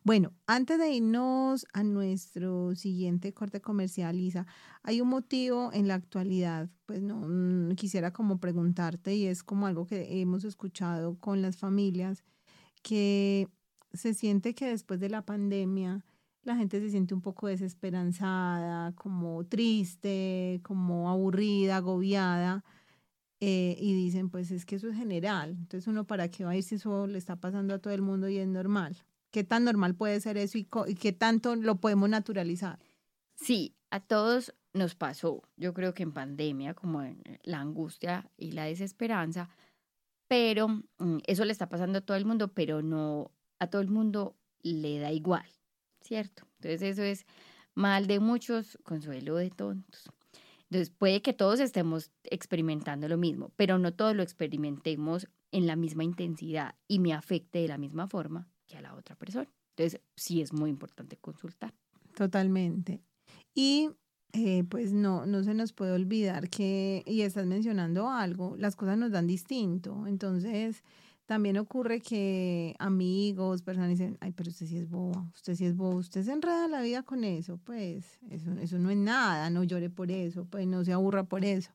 Bueno, 0.02 0.32
antes 0.46 0.78
de 0.78 0.90
irnos 0.90 1.66
a 1.72 1.82
nuestro 1.82 2.74
siguiente 2.74 3.32
corte 3.32 3.60
comercial, 3.60 4.16
Lisa, 4.16 4.46
hay 4.82 5.00
un 5.00 5.08
motivo 5.08 5.70
en 5.72 5.88
la 5.88 5.94
actualidad, 5.94 6.70
pues 6.86 7.02
no 7.02 7.26
mm, 7.26 7.74
quisiera 7.74 8.12
como 8.12 8.38
preguntarte 8.38 9.14
y 9.14 9.26
es 9.26 9.42
como 9.42 9.66
algo 9.66 9.86
que 9.86 10.20
hemos 10.20 10.44
escuchado 10.44 11.18
con 11.18 11.42
las 11.42 11.56
familias 11.56 12.24
que 12.82 13.48
se 13.94 14.14
siente 14.14 14.54
que 14.54 14.68
después 14.68 15.00
de 15.00 15.08
la 15.08 15.22
pandemia 15.22 16.04
la 16.42 16.56
gente 16.56 16.80
se 16.80 16.90
siente 16.90 17.14
un 17.14 17.22
poco 17.22 17.46
desesperanzada, 17.46 18.92
como 18.92 19.44
triste, 19.46 20.60
como 20.62 21.08
aburrida, 21.10 21.76
agobiada. 21.76 22.64
Eh, 23.40 23.76
y 23.78 23.94
dicen, 23.94 24.30
pues 24.30 24.50
es 24.50 24.64
que 24.64 24.76
eso 24.76 24.88
es 24.88 24.96
general. 24.96 25.50
Entonces 25.50 25.86
uno 25.86 26.06
para 26.06 26.28
qué 26.28 26.44
va 26.44 26.50
a 26.50 26.56
ir 26.56 26.62
si 26.62 26.76
eso 26.76 27.06
le 27.06 27.18
está 27.18 27.36
pasando 27.36 27.74
a 27.74 27.78
todo 27.78 27.92
el 27.94 28.02
mundo 28.02 28.28
y 28.28 28.38
es 28.38 28.48
normal. 28.48 28.96
¿Qué 29.30 29.42
tan 29.42 29.64
normal 29.64 29.94
puede 29.94 30.20
ser 30.20 30.36
eso 30.36 30.58
y, 30.58 30.68
y 30.86 30.94
qué 30.94 31.12
tanto 31.12 31.56
lo 31.56 31.76
podemos 31.76 32.08
naturalizar? 32.08 32.78
Sí, 33.34 33.74
a 33.90 34.00
todos 34.00 34.54
nos 34.72 34.94
pasó. 34.94 35.42
Yo 35.56 35.74
creo 35.74 35.94
que 35.94 36.02
en 36.02 36.12
pandemia, 36.12 36.74
como 36.74 37.02
en 37.02 37.22
la 37.42 37.60
angustia 37.60 38.30
y 38.36 38.52
la 38.52 38.64
desesperanza, 38.64 39.48
pero 40.28 40.68
mm, 40.68 41.18
eso 41.26 41.44
le 41.44 41.52
está 41.52 41.68
pasando 41.68 41.98
a 41.98 42.00
todo 42.00 42.16
el 42.16 42.24
mundo, 42.24 42.48
pero 42.48 42.82
no 42.82 43.30
a 43.64 43.70
todo 43.70 43.82
el 43.82 43.88
mundo 43.88 44.36
le 44.62 44.98
da 44.98 45.12
igual. 45.12 45.44
¿cierto? 46.04 46.44
Entonces 46.60 46.82
eso 46.82 47.02
es 47.02 47.26
mal 47.74 48.06
de 48.06 48.20
muchos, 48.20 48.78
consuelo 48.84 49.36
de 49.36 49.50
tontos. 49.50 50.10
Entonces 50.70 50.90
puede 50.90 51.22
que 51.22 51.32
todos 51.32 51.60
estemos 51.60 52.10
experimentando 52.24 53.08
lo 53.08 53.16
mismo, 53.16 53.52
pero 53.56 53.78
no 53.78 53.92
todos 53.92 54.14
lo 54.14 54.22
experimentemos 54.22 55.28
en 55.50 55.66
la 55.66 55.76
misma 55.76 56.04
intensidad 56.04 56.74
y 56.88 56.98
me 56.98 57.12
afecte 57.12 57.60
de 57.60 57.68
la 57.68 57.78
misma 57.78 58.06
forma 58.08 58.48
que 58.66 58.76
a 58.76 58.80
la 58.80 58.94
otra 58.94 59.16
persona. 59.16 59.48
Entonces 59.76 60.00
sí 60.16 60.40
es 60.40 60.52
muy 60.52 60.70
importante 60.70 61.16
consultar. 61.16 61.74
Totalmente. 62.14 63.00
Y 63.54 63.90
eh, 64.32 64.64
pues 64.64 64.92
no, 64.92 65.26
no 65.26 65.44
se 65.44 65.54
nos 65.54 65.72
puede 65.72 65.92
olvidar 65.92 66.48
que, 66.48 67.02
y 67.06 67.22
estás 67.22 67.46
mencionando 67.46 68.08
algo, 68.08 68.56
las 68.56 68.74
cosas 68.74 68.98
nos 68.98 69.12
dan 69.12 69.26
distinto. 69.26 70.06
Entonces, 70.06 70.82
también 71.26 71.56
ocurre 71.56 72.00
que 72.00 72.74
amigos, 72.78 73.62
personas 73.62 73.88
dicen, 73.88 74.18
ay, 74.20 74.32
pero 74.32 74.50
usted 74.50 74.66
sí 74.66 74.76
es 74.76 74.88
boba, 74.88 75.30
usted 75.34 75.54
sí 75.54 75.64
es 75.64 75.76
boba, 75.76 75.96
usted 75.96 76.22
se 76.22 76.32
enreda 76.32 76.68
la 76.68 76.82
vida 76.82 77.02
con 77.02 77.24
eso, 77.24 77.58
pues 77.64 78.18
eso, 78.30 78.52
eso 78.52 78.78
no 78.78 78.90
es 78.90 78.96
nada, 78.96 79.48
no 79.50 79.64
llore 79.64 79.90
por 79.90 80.10
eso, 80.10 80.44
pues 80.44 80.66
no 80.66 80.84
se 80.84 80.92
aburra 80.92 81.24
por 81.24 81.44
eso. 81.44 81.70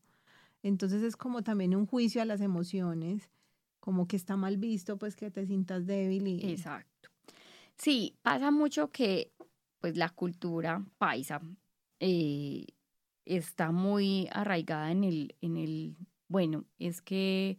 Entonces 0.61 1.01
es 1.01 1.15
como 1.15 1.41
también 1.41 1.75
un 1.75 1.87
juicio 1.87 2.21
a 2.21 2.25
las 2.25 2.41
emociones, 2.41 3.29
como 3.79 4.07
que 4.07 4.17
está 4.17 4.35
mal 4.35 4.57
visto, 4.57 4.97
pues 4.97 5.15
que 5.15 5.31
te 5.31 5.45
sientas 5.45 5.85
débil 5.85 6.27
y... 6.27 6.51
Exacto. 6.51 7.09
Sí, 7.77 8.17
pasa 8.21 8.51
mucho 8.51 8.91
que 8.91 9.31
pues 9.79 9.95
la 9.95 10.09
cultura 10.09 10.85
paisa 10.97 11.41
eh, 11.99 12.65
está 13.25 13.71
muy 13.71 14.27
arraigada 14.31 14.91
en 14.91 15.05
el, 15.05 15.35
en 15.41 15.57
el, 15.57 15.95
bueno, 16.27 16.65
es 16.77 17.01
que 17.01 17.57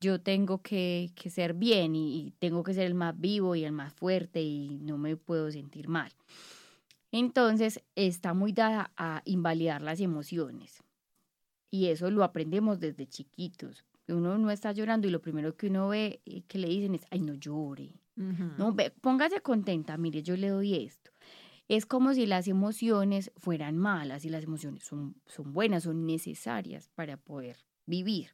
yo 0.00 0.20
tengo 0.20 0.60
que, 0.62 1.12
ser 1.30 1.54
bien 1.54 1.94
y, 1.96 2.32
tengo 2.38 2.62
que 2.62 2.74
ser 2.74 2.86
el 2.86 2.94
más 2.94 3.18
vivo 3.18 3.54
y 3.54 3.64
el 3.64 3.72
más 3.72 3.92
fuerte 3.92 4.42
y 4.42 4.78
no 4.80 4.98
me 4.98 5.16
puedo 5.16 5.50
sentir 5.50 5.88
mal. 5.88 6.12
Entonces 7.10 7.80
está 7.94 8.34
muy 8.34 8.52
dada 8.52 8.90
a 8.96 9.22
invalidar 9.24 9.82
las 9.82 10.00
emociones 10.00 10.82
y 11.70 11.86
eso 11.86 12.10
lo 12.10 12.22
aprendemos 12.24 12.80
desde 12.80 13.06
chiquitos. 13.06 13.84
Uno 14.08 14.36
no 14.38 14.50
está 14.50 14.72
llorando 14.72 15.08
y 15.08 15.10
lo 15.10 15.22
primero 15.22 15.56
que 15.56 15.68
uno 15.68 15.88
ve 15.88 16.20
eh, 16.26 16.42
que 16.46 16.58
le 16.58 16.68
dicen 16.68 16.94
es, 16.94 17.06
ay, 17.10 17.20
no 17.20 17.34
llore. 17.34 17.94
No, 18.16 18.76
póngase 19.00 19.40
contenta, 19.40 19.96
mire, 19.96 20.22
yo 20.22 20.36
le 20.36 20.48
doy 20.48 20.76
esto. 20.76 21.10
Es 21.66 21.84
como 21.84 22.14
si 22.14 22.26
las 22.26 22.46
emociones 22.46 23.32
fueran 23.36 23.76
malas 23.76 24.24
y 24.24 24.28
las 24.28 24.44
emociones 24.44 24.84
son, 24.84 25.16
son 25.26 25.52
buenas, 25.52 25.82
son 25.82 26.06
necesarias 26.06 26.90
para 26.94 27.16
poder 27.16 27.56
vivir. 27.86 28.30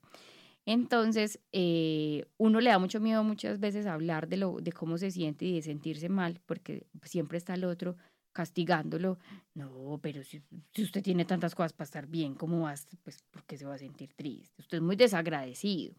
Entonces, 0.66 1.40
eh, 1.52 2.26
uno 2.36 2.60
le 2.60 2.70
da 2.70 2.78
mucho 2.78 3.00
miedo 3.00 3.24
muchas 3.24 3.60
veces 3.60 3.86
hablar 3.86 4.28
de, 4.28 4.36
lo, 4.36 4.60
de 4.60 4.72
cómo 4.72 4.98
se 4.98 5.10
siente 5.10 5.44
y 5.46 5.54
de 5.54 5.62
sentirse 5.62 6.08
mal, 6.08 6.40
porque 6.46 6.86
siempre 7.02 7.38
está 7.38 7.54
el 7.54 7.64
otro 7.64 7.96
castigándolo. 8.32 9.18
No, 9.54 9.98
pero 10.02 10.22
si, 10.22 10.42
usted 10.78 11.02
tiene 11.02 11.24
tantas 11.24 11.54
cosas 11.54 11.72
para 11.72 11.86
estar 11.86 12.06
bien, 12.06 12.34
¿cómo 12.34 12.62
vas? 12.62 12.86
Pues, 13.02 13.22
¿por 13.30 13.44
qué 13.44 13.56
se 13.56 13.66
va 13.66 13.74
a 13.74 13.78
sentir 13.78 14.14
triste? 14.14 14.54
Usted 14.58 14.78
es 14.78 14.82
muy 14.82 14.96
desagradecido. 14.96 15.94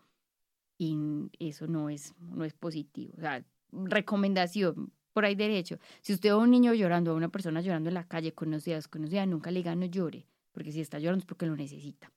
Y 0.77 0.97
eso 1.37 1.67
no 1.67 1.89
es, 1.89 2.15
no 2.19 2.43
es 2.43 2.53
positivo. 2.53 3.13
O 3.17 3.21
sea, 3.21 3.43
recomendación 3.71 4.91
por 5.13 5.25
ahí 5.25 5.35
derecho. 5.35 5.77
Si 6.01 6.13
usted 6.13 6.29
ve 6.29 6.33
a 6.33 6.37
un 6.37 6.49
niño 6.49 6.73
llorando, 6.73 7.11
a 7.11 7.15
una 7.15 7.29
persona 7.29 7.61
llorando 7.61 7.89
en 7.89 7.95
la 7.95 8.07
calle, 8.07 8.33
conocida, 8.33 8.75
desconocida, 8.75 9.25
nunca 9.25 9.51
le 9.51 9.59
diga 9.59 9.75
no 9.75 9.85
llore, 9.85 10.25
porque 10.51 10.71
si 10.71 10.81
está 10.81 10.99
llorando 10.99 11.21
es 11.21 11.25
porque 11.27 11.45
lo 11.45 11.55
necesita. 11.55 12.11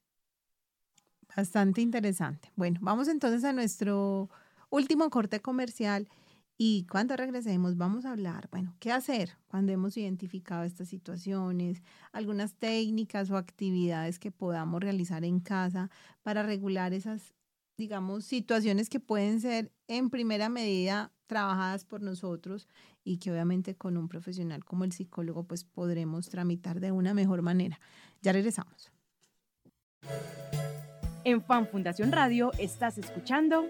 Bastante 1.37 1.80
interesante. 1.80 2.51
Bueno, 2.55 2.78
vamos 2.82 3.09
entonces 3.09 3.45
a 3.45 3.53
nuestro 3.53 4.30
último 4.70 5.11
corte 5.11 5.41
comercial 5.41 6.09
y 6.57 6.87
cuando 6.89 7.16
regresemos 7.16 7.76
vamos 7.76 8.05
a 8.05 8.12
hablar, 8.12 8.49
bueno, 8.53 8.76
¿qué 8.78 8.93
hacer 8.93 9.37
cuando 9.49 9.72
hemos 9.72 9.97
identificado 9.97 10.62
estas 10.62 10.89
situaciones? 10.89 11.82
Algunas 12.12 12.55
técnicas 12.55 13.30
o 13.30 13.37
actividades 13.37 14.20
que 14.20 14.30
podamos 14.30 14.80
realizar 14.80 15.24
en 15.24 15.41
casa 15.41 15.91
para 16.22 16.45
regular 16.45 16.93
esas, 16.93 17.35
digamos, 17.76 18.24
situaciones 18.24 18.89
que 18.89 19.01
pueden 19.01 19.41
ser 19.41 19.72
en 19.89 20.11
primera 20.11 20.49
medida 20.49 21.11
trabajadas 21.26 21.85
por 21.85 22.01
nosotros 22.01 22.68
y 23.03 23.16
que 23.16 23.32
obviamente 23.32 23.74
con 23.74 23.97
un 23.97 24.09
profesional 24.09 24.64
como 24.64 24.85
el 24.85 24.93
psicólogo 24.93 25.45
pues 25.45 25.64
podremos 25.64 26.28
tramitar 26.28 26.78
de 26.78 26.93
una 26.93 27.14
mejor 27.14 27.43
manera. 27.43 27.80
Ya 28.22 28.32
regresamos. 28.32 28.93
En 31.25 31.43
Fan 31.43 31.66
Fundación 31.66 32.12
Radio 32.12 32.51
estás 32.59 32.99
escuchando 32.99 33.66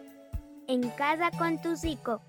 En 0.67 0.91
casa 0.91 1.31
con 1.31 1.63
tu 1.63 1.77
psico. 1.77 2.21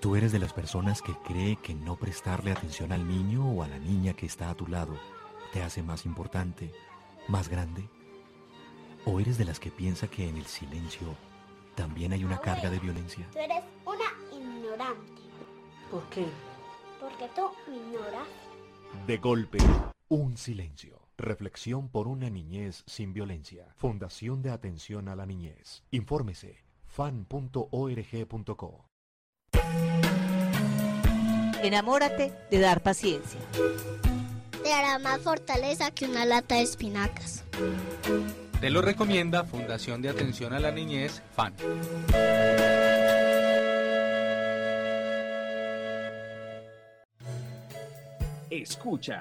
¿Tú 0.00 0.14
eres 0.14 0.30
de 0.30 0.38
las 0.38 0.52
personas 0.52 1.02
que 1.02 1.12
cree 1.26 1.56
que 1.56 1.74
no 1.74 1.96
prestarle 1.96 2.52
atención 2.52 2.92
al 2.92 3.08
niño 3.08 3.50
o 3.50 3.64
a 3.64 3.68
la 3.68 3.78
niña 3.78 4.12
que 4.12 4.26
está 4.26 4.50
a 4.50 4.54
tu 4.54 4.68
lado 4.68 4.96
te 5.52 5.62
hace 5.62 5.82
más 5.82 6.06
importante, 6.06 6.72
más 7.26 7.48
grande? 7.48 7.88
¿O 9.06 9.18
eres 9.18 9.38
de 9.38 9.44
las 9.44 9.58
que 9.58 9.72
piensa 9.72 10.06
que 10.06 10.28
en 10.28 10.36
el 10.36 10.46
silencio 10.46 11.16
también 11.74 12.12
hay 12.12 12.22
una 12.22 12.38
carga 12.38 12.70
de 12.70 12.78
violencia? 12.78 13.26
Tú 13.32 13.38
eres 13.38 13.64
una 13.84 14.38
ignorante. 14.38 15.22
¿Por 15.90 16.02
qué? 16.10 16.26
Porque 17.04 17.28
tú 17.34 17.42
me 17.68 17.76
ignoras. 17.76 18.26
De 19.06 19.18
golpe, 19.18 19.58
un 20.08 20.36
silencio. 20.38 21.02
Reflexión 21.16 21.88
por 21.88 22.08
una 22.08 22.30
niñez 22.30 22.82
sin 22.86 23.12
violencia. 23.12 23.66
Fundación 23.76 24.42
de 24.42 24.50
Atención 24.50 25.08
a 25.08 25.14
la 25.14 25.26
Niñez. 25.26 25.84
Infórmese 25.90 26.64
fan.org.co. 26.86 28.84
Enamórate 31.62 32.32
de 32.50 32.58
dar 32.58 32.82
paciencia. 32.82 33.40
Te 34.62 34.72
hará 34.72 34.98
más 34.98 35.20
fortaleza 35.20 35.90
que 35.90 36.06
una 36.06 36.24
lata 36.24 36.56
de 36.56 36.62
espinacas. 36.62 37.44
Te 38.60 38.70
lo 38.70 38.80
recomienda 38.80 39.44
Fundación 39.44 40.02
de 40.02 40.08
Atención 40.08 40.52
a 40.52 40.58
la 40.58 40.70
Niñez, 40.70 41.22
FAN. 41.34 41.54
Escucha. 48.62 49.18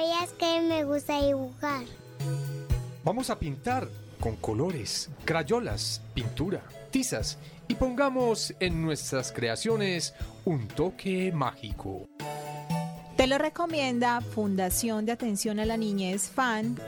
¿Sabías 0.00 0.32
que 0.32 0.62
me 0.62 0.84
gusta 0.84 1.22
dibujar? 1.22 1.84
Vamos 3.04 3.28
a 3.28 3.38
pintar 3.38 3.86
con 4.18 4.34
colores, 4.36 5.10
crayolas, 5.26 6.00
pintura, 6.14 6.62
tizas 6.90 7.38
y 7.68 7.74
pongamos 7.74 8.54
en 8.60 8.80
nuestras 8.80 9.30
creaciones 9.30 10.14
un 10.46 10.68
toque 10.68 11.30
mágico. 11.32 12.08
Te 13.18 13.26
lo 13.26 13.36
recomienda 13.36 14.22
Fundación 14.22 15.04
de 15.04 15.12
Atención 15.12 15.60
a 15.60 15.66
la 15.66 15.76
Niñez 15.76 16.30
FAN. 16.30 16.78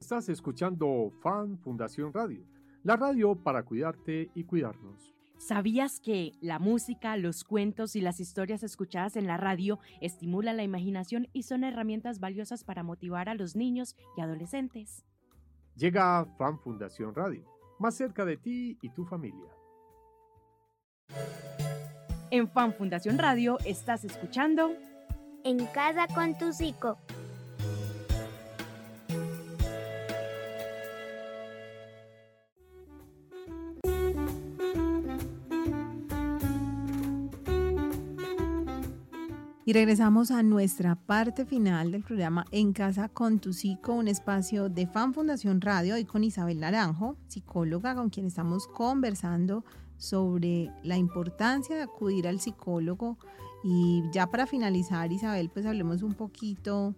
Estás 0.00 0.28
escuchando 0.28 1.12
Fan 1.22 1.56
Fundación 1.58 2.12
Radio, 2.12 2.44
la 2.82 2.96
radio 2.96 3.36
para 3.36 3.62
cuidarte 3.62 4.28
y 4.34 4.42
cuidarnos. 4.42 5.19
¿Sabías 5.40 6.00
que 6.00 6.32
la 6.42 6.58
música, 6.58 7.16
los 7.16 7.44
cuentos 7.44 7.96
y 7.96 8.02
las 8.02 8.20
historias 8.20 8.62
escuchadas 8.62 9.16
en 9.16 9.26
la 9.26 9.38
radio 9.38 9.78
estimulan 10.02 10.58
la 10.58 10.64
imaginación 10.64 11.28
y 11.32 11.44
son 11.44 11.64
herramientas 11.64 12.20
valiosas 12.20 12.62
para 12.62 12.82
motivar 12.82 13.30
a 13.30 13.34
los 13.34 13.56
niños 13.56 13.96
y 14.18 14.20
adolescentes? 14.20 15.06
Llega 15.76 16.26
Fan 16.36 16.60
Fundación 16.60 17.14
Radio, 17.14 17.42
más 17.78 17.94
cerca 17.94 18.26
de 18.26 18.36
ti 18.36 18.76
y 18.82 18.90
tu 18.90 19.06
familia. 19.06 19.50
En 22.30 22.46
Fan 22.46 22.74
Fundación 22.74 23.16
Radio 23.16 23.56
estás 23.64 24.04
escuchando 24.04 24.76
En 25.42 25.64
casa 25.68 26.06
con 26.14 26.36
tu 26.36 26.52
psico. 26.52 26.98
Y 39.70 39.72
regresamos 39.72 40.32
a 40.32 40.42
nuestra 40.42 40.96
parte 40.96 41.46
final 41.46 41.92
del 41.92 42.02
programa 42.02 42.44
En 42.50 42.72
Casa 42.72 43.08
con 43.08 43.38
tu 43.38 43.52
Psico, 43.52 43.92
un 43.92 44.08
espacio 44.08 44.68
de 44.68 44.88
Fan 44.88 45.14
Fundación 45.14 45.60
Radio, 45.60 45.96
y 45.96 46.04
con 46.04 46.24
Isabel 46.24 46.58
Naranjo, 46.58 47.16
psicóloga 47.28 47.94
con 47.94 48.10
quien 48.10 48.26
estamos 48.26 48.66
conversando 48.66 49.64
sobre 49.96 50.72
la 50.82 50.96
importancia 50.96 51.76
de 51.76 51.82
acudir 51.82 52.26
al 52.26 52.40
psicólogo. 52.40 53.16
Y 53.62 54.02
ya 54.10 54.26
para 54.26 54.48
finalizar, 54.48 55.12
Isabel, 55.12 55.50
pues 55.50 55.64
hablemos 55.66 56.02
un 56.02 56.14
poquito 56.14 56.96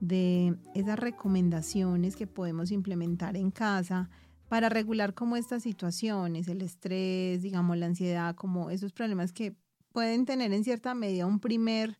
de 0.00 0.54
esas 0.74 0.98
recomendaciones 0.98 2.14
que 2.14 2.26
podemos 2.26 2.72
implementar 2.72 3.38
en 3.38 3.50
casa 3.50 4.10
para 4.50 4.68
regular 4.68 5.14
como 5.14 5.36
estas 5.36 5.62
situaciones, 5.62 6.46
el 6.46 6.60
estrés, 6.60 7.40
digamos, 7.40 7.78
la 7.78 7.86
ansiedad, 7.86 8.34
como 8.34 8.68
esos 8.68 8.92
problemas 8.92 9.32
que 9.32 9.56
pueden 9.92 10.24
tener 10.24 10.52
en 10.52 10.64
cierta 10.64 10.94
medida 10.94 11.26
un 11.26 11.40
primer 11.40 11.98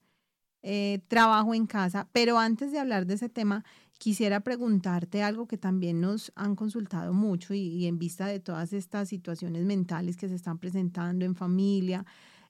eh, 0.63 1.01
trabajo 1.09 1.55
en 1.55 1.67
casa. 1.67 2.09
Pero 2.13 2.39
antes 2.39 2.73
de 2.73 2.79
hablar 2.79 3.07
de 3.07 3.15
ese 3.15 3.29
tema, 3.29 3.65
quisiera 3.99 4.41
preguntarte 4.41 5.23
algo 5.23 5.47
que 5.47 5.59
también 5.59 6.01
nos 6.01 6.33
han 6.35 6.57
consultado 6.57 7.13
mucho 7.13 7.55
y, 7.55 7.87
en 7.87 7.99
vista 7.99 8.27
de 8.27 8.41
todas 8.41 8.73
estas 8.73 9.09
situaciones 9.09 9.65
mentales 9.65 10.17
que 10.17 10.29
se 10.29 10.35
están 10.35 10.59
presentando 10.59 11.25
en 11.25 11.37
familia, 11.37 12.05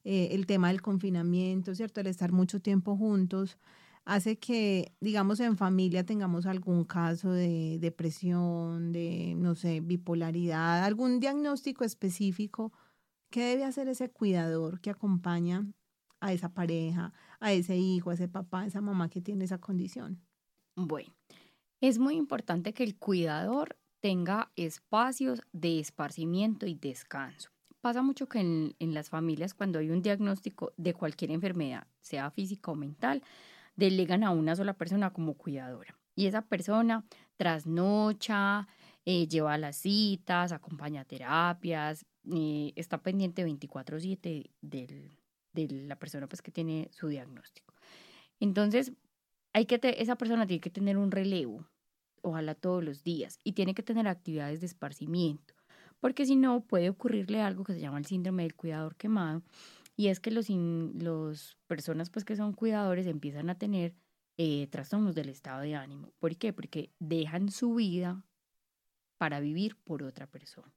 eh, 0.05 0.29
el 0.33 0.47
tema 0.47 0.69
del 0.69 0.83
confinamiento, 0.83 1.75
¿cierto? 1.75 2.01
El 2.01 2.07
estar 2.07 2.33
mucho 2.33 2.61
tiempo 2.61 2.97
juntos 2.97 3.59
hace 4.05 4.39
que, 4.39 4.93
digamos, 5.01 5.41
en 5.41 5.57
familia 5.57 6.05
tengamos 6.05 6.47
algún 6.47 6.85
caso 6.85 7.33
de 7.33 7.79
depresión, 7.81 8.93
de, 8.93 9.35
no 9.37 9.55
sé, 9.55 9.81
bipolaridad, 9.81 10.85
algún 10.85 11.21
diagnóstico 11.21 11.85
específico. 11.85 12.73
¿Qué 13.33 13.47
debe 13.47 13.65
hacer 13.65 13.89
ese 13.89 14.11
cuidador 14.11 14.83
que 14.83 14.91
acompaña 14.91 15.67
a 16.21 16.35
esa 16.35 16.51
pareja, 16.51 17.15
a 17.41 17.51
ese 17.55 17.79
hijo, 17.79 18.11
a 18.11 18.15
ese 18.15 18.29
papá, 18.29 18.61
a 18.61 18.67
esa 18.67 18.83
mamá 18.83 19.09
que 19.09 19.23
tiene 19.23 19.47
esa 19.47 19.57
condición? 19.57 20.21
Bueno, 20.77 21.15
es 21.81 21.99
muy 21.99 22.17
importante 22.17 22.75
que 22.75 22.85
el 22.85 22.99
cuidador 22.99 23.79
tenga 24.01 24.53
espacios 24.55 25.41
de 25.53 25.81
esparcimiento 25.81 26.67
y 26.67 26.75
descanso. 26.75 27.49
Pasa 27.81 28.03
mucho 28.03 28.29
que 28.29 28.41
en, 28.41 28.75
las 28.79 29.09
familias 29.09 29.55
cuando 29.55 29.79
hay 29.79 29.89
un 29.89 30.03
diagnóstico 30.03 30.75
de 30.77 30.93
cualquier 30.93 31.31
enfermedad, 31.31 31.87
sea 32.03 32.31
física 32.31 32.71
o 32.71 32.75
mental, 32.75 33.23
delegan 33.77 34.25
a 34.25 34.31
una 34.31 34.57
sola 34.57 34.75
persona 34.75 35.11
como 35.11 35.39
cuidadora. 35.39 35.99
Y 36.15 36.27
esa 36.27 36.43
persona 36.43 37.07
trasnocha, 37.39 38.69
eh, 39.05 39.27
lleva 39.27 39.59
las 39.59 39.77
citas, 39.77 40.53
acompaña 40.53 41.05
terapias, 41.05 42.07
eh, 42.33 42.73
está 42.77 43.03
pendiente 43.03 43.45
24/7 43.45 44.51
del, 44.61 45.19
de 45.53 45.69
la 45.87 45.97
persona 45.97 46.29
pues, 46.29 46.43
que 46.43 46.53
tiene 46.53 46.89
su 46.93 47.09
diagnóstico. 47.09 47.75
Entonces, 48.41 48.93
hay 49.53 49.67
que 49.67 49.81
esa 49.99 50.17
persona 50.17 50.47
tiene 50.47 50.61
que 50.61 50.71
tener 50.71 50.97
un 50.97 51.11
relevo, 51.11 51.67
ojalá 52.23 52.55
todos 52.55 52.83
los 52.83 53.03
días, 53.03 53.39
y 53.45 53.53
tiene 53.53 53.75
que 53.75 53.83
tener 53.83 54.09
actividades 54.09 54.61
de 54.61 54.67
esparcimiento, 54.67 55.55
porque 56.01 56.25
si 56.27 56.37
no 56.37 56.65
puede 56.65 56.91
ocurrirle 56.91 57.43
algo 57.43 57.65
que 57.65 57.75
se 57.75 57.81
llama 57.81 57.99
el 57.99 58.07
síndrome 58.07 58.45
del 58.45 58.55
cuidador 58.55 58.97
quemado, 58.97 59.43
y 59.97 60.09
es 60.09 60.21
que 60.21 60.31
los, 60.31 60.49
los 60.49 61.59
personas 61.67 62.09
pues, 62.11 62.25
que 62.25 62.37
son 62.37 62.55
cuidadores 62.55 63.07
empiezan 63.07 63.51
a 63.51 63.59
tener 63.59 63.95
eh, 64.39 64.67
trastornos 64.69 65.15
del 65.15 65.29
estado 65.29 65.61
de 65.61 65.75
ánimo. 65.75 66.13
¿Por 66.19 66.37
qué? 66.37 66.53
Porque 66.53 66.91
dejan 66.99 67.51
su 67.51 67.75
vida 67.75 68.25
para 69.23 69.39
vivir 69.39 69.77
por 69.77 70.03
otra 70.03 70.27
persona. 70.27 70.75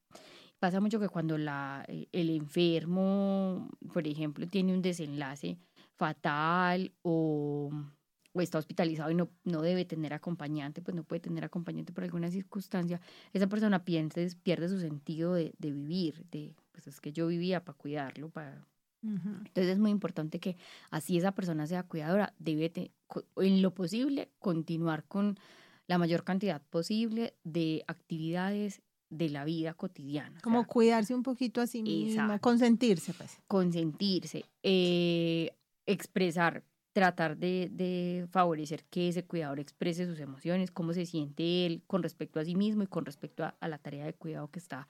Pasa 0.60 0.80
mucho 0.80 1.00
que 1.00 1.10
cuando 1.10 1.36
la, 1.36 1.84
el 1.88 2.30
enfermo, 2.30 3.72
por 3.92 4.08
ejemplo, 4.08 4.48
tiene 4.48 4.72
un 4.72 4.84
desenlace 4.84 5.58
fatal 5.96 6.94
o, 7.02 7.72
o 8.34 8.42
está 8.42 8.60
hospitalizado 8.60 9.10
y 9.10 9.16
no, 9.16 9.32
no 9.46 9.64
debe 9.64 9.84
tener 9.84 10.14
acompañante, 10.14 10.84
pues 10.84 10.94
no 10.94 11.04
puede 11.04 11.22
tener 11.22 11.44
acompañante 11.44 11.92
por 11.92 12.04
alguna 12.04 12.30
circunstancia, 12.30 13.02
esa 13.34 13.48
persona 13.48 13.84
pierde, 13.84 14.30
pierde 14.44 14.70
su 14.70 14.80
sentido 14.80 15.34
de, 15.34 15.56
de 15.58 15.72
vivir, 15.72 16.24
de, 16.30 16.54
pues 16.72 16.86
es 16.86 17.02
que 17.02 17.12
yo 17.12 17.26
vivía 17.26 17.66
para 17.66 17.76
cuidarlo, 17.76 18.30
para... 18.30 18.64
Entonces 19.02 19.74
es 19.74 19.80
muy 19.80 19.90
importante 19.90 20.40
que 20.40 20.56
así 20.92 21.18
esa 21.18 21.32
persona 21.32 21.66
sea 21.66 21.82
cuidadora, 21.82 22.36
debe 22.38 22.92
en 23.38 23.62
lo 23.64 23.74
posible 23.74 24.30
continuar 24.38 25.04
con 25.06 25.40
la 25.88 25.98
mayor 25.98 26.24
cantidad 26.24 26.62
posible 26.62 27.36
de 27.44 27.84
actividades 27.88 28.82
de 29.10 29.30
la 29.30 29.46
vida 29.46 29.74
cotidiana. 29.74 30.40
Como 30.42 30.60
o 30.60 30.62
sea, 30.64 30.68
cuidarse 30.68 31.16
un 31.16 31.24
poquito 31.24 31.62
a 31.62 31.68
sí 31.68 31.82
mismo, 31.84 32.40
consentirse, 32.40 33.14
pues. 33.14 33.38
Consentirse, 33.48 34.46
eh, 34.64 35.52
expresar, 35.86 36.64
tratar 36.92 37.38
de, 37.38 37.70
de, 37.72 38.28
favorecer 38.32 38.84
que 38.86 39.10
ese 39.10 39.24
cuidador 39.24 39.60
exprese 39.60 40.06
sus 40.06 40.20
emociones, 40.20 40.72
cómo 40.72 40.94
se 40.94 41.06
siente 41.06 41.66
él 41.66 41.84
con 41.88 42.04
respecto 42.04 42.40
a 42.40 42.46
sí 42.46 42.56
mismo 42.56 42.84
y 42.84 42.88
con 42.88 43.06
respecto 43.06 43.44
a, 43.44 43.56
a 43.60 43.68
la 43.68 43.78
tarea 43.78 44.06
de 44.06 44.14
cuidado 44.14 44.50
que 44.50 44.60
está 44.60 44.88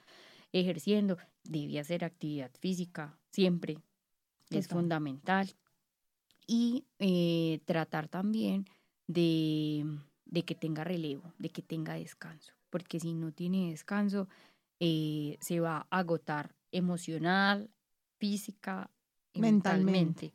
ejerciendo. 0.53 1.17
Debe 1.43 1.79
hacer 1.79 2.05
actividad 2.05 2.51
física, 2.59 3.17
siempre 3.31 3.79
es 4.49 4.67
fundamental. 4.67 5.53
Y 6.47 6.85
eh, 6.99 7.59
tratar 7.65 8.07
también 8.07 8.65
de, 9.07 9.85
de 10.25 10.43
que 10.43 10.55
tenga 10.55 10.83
relevo, 10.83 11.33
de 11.37 11.49
que 11.49 11.61
tenga 11.61 11.93
descanso 11.93 12.53
porque 12.75 12.99
si 12.99 13.13
no 13.13 13.31
tiene 13.31 13.69
descanso, 13.69 14.27
eh, 14.81 15.37
se 15.39 15.61
va 15.61 15.87
a 15.89 15.99
agotar 15.99 16.53
emocional, 16.73 17.69
física 18.17 18.91
mentalmente, 19.33 20.33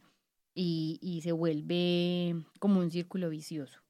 y, 0.55 0.99
y 1.03 1.20
se 1.20 1.32
vuelve 1.32 2.43
como 2.59 2.80
un 2.80 2.91
círculo 2.91 3.28
vicioso. 3.28 3.82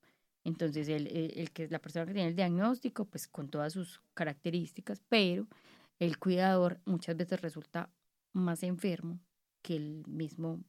Entonces, 0.43 0.89
el, 0.89 1.07
el, 1.07 1.39
el 1.39 1.53
que 1.53 1.63
es 1.63 1.71
la 1.71 1.79
persona 1.79 2.07
que 2.07 2.13
tiene 2.13 2.31
el 2.31 2.35
diagnóstico, 2.35 3.05
pues 3.05 3.29
con 3.29 3.51
todas 3.51 3.73
sus 3.73 4.03
características, 4.15 5.01
pero 5.09 5.47
el 6.01 6.19
cuidador 6.19 6.81
muchas 6.87 7.17
veces 7.17 7.41
resulta 7.41 7.89
más 8.33 8.65
enfermo 8.65 9.21
que 9.63 9.77
el 9.77 10.05
mismo 10.09 10.65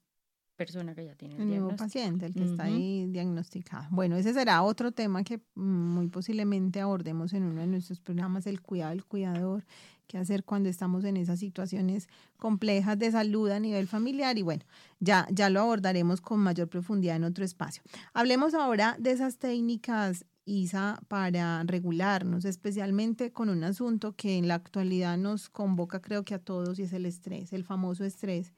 persona 0.55 0.93
que 0.93 1.05
ya 1.05 1.15
tiene 1.15 1.35
el, 1.35 1.41
El 1.41 1.47
nuevo 1.49 1.75
paciente, 1.75 2.25
el 2.25 2.33
que 2.33 2.43
está 2.43 2.63
ahí 2.63 3.07
diagnosticado. 3.07 3.87
Bueno, 3.91 4.15
ese 4.15 4.33
será 4.33 4.61
otro 4.63 4.91
tema 4.91 5.23
que 5.23 5.39
mm, 5.55 5.61
muy 5.61 6.07
posiblemente 6.07 6.81
abordemos 6.81 7.33
en 7.33 7.43
uno 7.43 7.61
de 7.61 7.67
nuestros 7.67 7.99
programas, 7.99 8.45
el 8.47 8.61
cuidado 8.61 8.91
del 8.91 9.05
cuidador, 9.05 9.65
qué 10.07 10.17
hacer 10.17 10.43
cuando 10.43 10.69
estamos 10.69 11.03
en 11.05 11.17
esas 11.17 11.39
situaciones 11.39 12.07
complejas 12.37 12.99
de 12.99 13.11
salud 13.11 13.49
a 13.49 13.59
nivel 13.59 13.87
familiar 13.87 14.37
y 14.37 14.41
bueno, 14.41 14.65
ya, 14.99 15.25
ya 15.31 15.49
lo 15.49 15.61
abordaremos 15.61 16.21
con 16.21 16.39
mayor 16.39 16.67
profundidad 16.67 17.15
en 17.15 17.23
otro 17.23 17.45
espacio. 17.45 17.81
Hablemos 18.13 18.53
ahora 18.53 18.97
de 18.99 19.11
esas 19.11 19.37
técnicas, 19.37 20.25
Isa, 20.43 20.99
para 21.07 21.63
regularnos, 21.63 22.45
especialmente 22.45 23.31
con 23.31 23.49
un 23.49 23.63
asunto 23.63 24.13
que 24.15 24.37
en 24.37 24.47
la 24.47 24.55
actualidad 24.55 25.17
nos 25.17 25.49
convoca 25.49 26.01
creo 26.01 26.25
que 26.25 26.33
a 26.33 26.39
todos 26.39 26.77
y 26.79 26.83
es 26.83 26.93
el 26.93 27.05
estrés, 27.05 27.53
el 27.53 27.63
famoso 27.63 28.03
estrés 28.03 28.51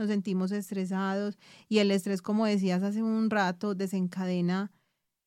nos 0.00 0.08
sentimos 0.08 0.50
estresados 0.50 1.38
y 1.68 1.78
el 1.78 1.90
estrés, 1.90 2.22
como 2.22 2.46
decías 2.46 2.82
hace 2.82 3.02
un 3.02 3.28
rato, 3.28 3.74
desencadena 3.74 4.72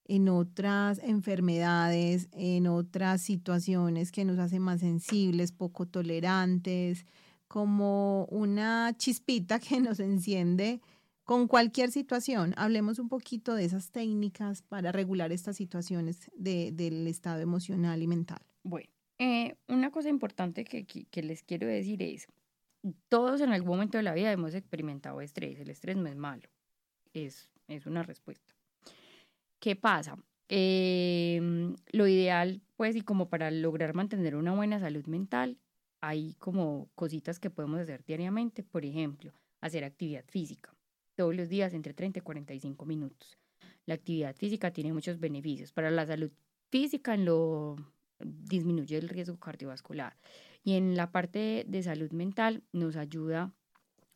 en 0.06 0.28
otras 0.30 1.00
enfermedades, 1.04 2.28
en 2.34 2.68
otras 2.68 3.22
situaciones 3.22 4.12
que 4.12 4.26
nos 4.26 4.40
hacen 4.40 4.62
más 4.64 4.80
sensibles, 4.82 5.52
poco 5.52 5.86
tolerantes, 5.86 7.06
como 7.48 8.26
una 8.26 8.94
chispita 8.98 9.60
que 9.60 9.80
nos 9.80 10.00
enciende 10.00 10.82
con 11.24 11.48
cualquier 11.48 11.92
situación. 11.92 12.54
Hablemos 12.58 12.98
un 13.00 13.08
poquito 13.10 13.54
de 13.54 13.66
esas 13.66 13.92
técnicas 13.92 14.64
para 14.64 14.92
regular 14.92 15.32
estas 15.32 15.56
situaciones 15.56 16.32
de- 16.36 16.72
del 16.74 17.08
estado 17.08 17.40
emocional 17.40 18.02
y 18.02 18.08
mental. 18.08 18.42
Bueno, 18.64 18.90
eh, 19.20 19.56
una 19.70 19.92
cosa 19.92 20.10
importante 20.10 20.64
que 20.66 21.22
les 21.22 21.44
quiero 21.44 21.68
decir 21.68 22.02
es, 22.02 22.28
todos 23.10 23.42
en 23.42 23.52
algún 23.52 23.70
momento 23.70 23.98
de 23.98 24.04
la 24.04 24.14
vida 24.14 24.32
hemos 24.32 24.54
experimentado 24.54 25.22
estrés. 25.22 25.60
El 25.60 25.70
estrés 25.70 25.98
no 25.98 26.08
es 26.08 26.16
malo, 26.16 26.50
es, 27.14 27.50
es 27.68 27.86
una 27.86 28.04
respuesta. 28.04 28.54
¿Qué 29.60 29.76
pasa? 29.76 30.18
Em, 30.50 31.76
lo 31.92 32.08
ideal, 32.08 32.62
pues, 32.76 32.96
y 32.96 33.02
como 33.02 33.30
para 33.30 33.50
lograr 33.50 33.94
mantener 33.94 34.36
una 34.36 34.54
buena 34.54 34.80
salud 34.80 35.06
mental, 35.06 35.58
hay 36.02 36.34
como 36.36 36.90
cositas 36.96 37.40
que 37.40 37.50
podemos 37.50 37.80
hacer 37.80 38.04
diariamente. 38.04 38.64
Por 38.64 38.86
ejemplo, 38.86 39.32
hacer 39.62 39.84
actividad 39.86 40.26
física 40.28 40.76
todos 41.16 41.36
los 41.36 41.50
días 41.50 41.74
entre 41.74 41.94
30 41.94 42.20
y 42.20 42.22
45 42.22 42.86
minutos. 42.86 43.38
La 43.86 43.96
actividad 43.96 44.36
física 44.36 44.72
tiene 44.72 44.94
muchos 44.94 45.20
beneficios 45.20 45.72
para 45.72 45.92
la 45.92 46.06
salud 46.06 46.32
física, 46.70 47.14
en 47.14 47.26
lo 47.26 47.78
disminuye 48.26 48.98
el 48.98 49.10
riesgo 49.10 49.40
cardiovascular 49.40 50.16
y 50.64 50.74
en 50.74 50.96
la 50.96 51.12
parte 51.12 51.66
de 51.68 51.84
salud 51.84 52.12
mental 52.12 52.64
nos 52.72 52.96
ayuda 52.96 53.54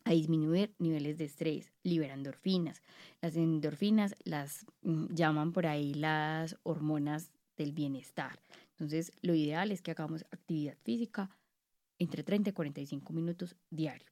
a 0.04 0.12
disminuir 0.12 0.74
niveles 0.78 1.18
de 1.18 1.24
estrés, 1.24 1.70
libera 1.82 2.14
endorfinas. 2.14 2.82
Las 3.20 3.36
endorfinas 3.36 4.14
las 4.24 4.64
mm, 4.82 5.14
llaman 5.14 5.52
por 5.52 5.66
ahí 5.66 5.92
las 5.92 6.56
hormonas 6.62 7.30
del 7.58 7.72
bienestar. 7.72 8.40
Entonces, 8.70 9.12
lo 9.20 9.34
ideal 9.34 9.70
es 9.70 9.82
que 9.82 9.90
hagamos 9.90 10.24
actividad 10.30 10.76
física 10.82 11.28
entre 11.98 12.22
30 12.22 12.50
y 12.50 12.52
45 12.52 13.12
minutos 13.12 13.56
diario. 13.70 14.08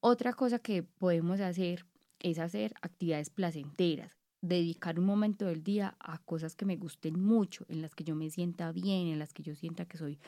Otra 0.00 0.32
cosa 0.32 0.58
que 0.58 0.82
podemos 0.82 1.40
hacer 1.40 1.84
es 2.18 2.38
hacer 2.38 2.74
actividades 2.80 3.30
placenteras, 3.30 4.16
dedicar 4.40 4.98
un 4.98 5.06
momento 5.06 5.46
del 5.46 5.62
día 5.62 5.96
a 6.00 6.18
cosas 6.18 6.56
que 6.56 6.64
me 6.64 6.76
gusten 6.76 7.20
mucho, 7.20 7.66
en 7.68 7.82
las 7.82 7.94
que 7.94 8.04
yo 8.04 8.14
me 8.14 8.30
sienta 8.30 8.72
bien, 8.72 9.08
en 9.08 9.18
las 9.18 9.32
que 9.32 9.42
yo 9.42 9.54
sienta 9.54 9.84
que 9.84 9.98
soy 9.98 10.18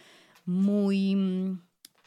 muy, 0.44 1.16
mm, 1.16 1.60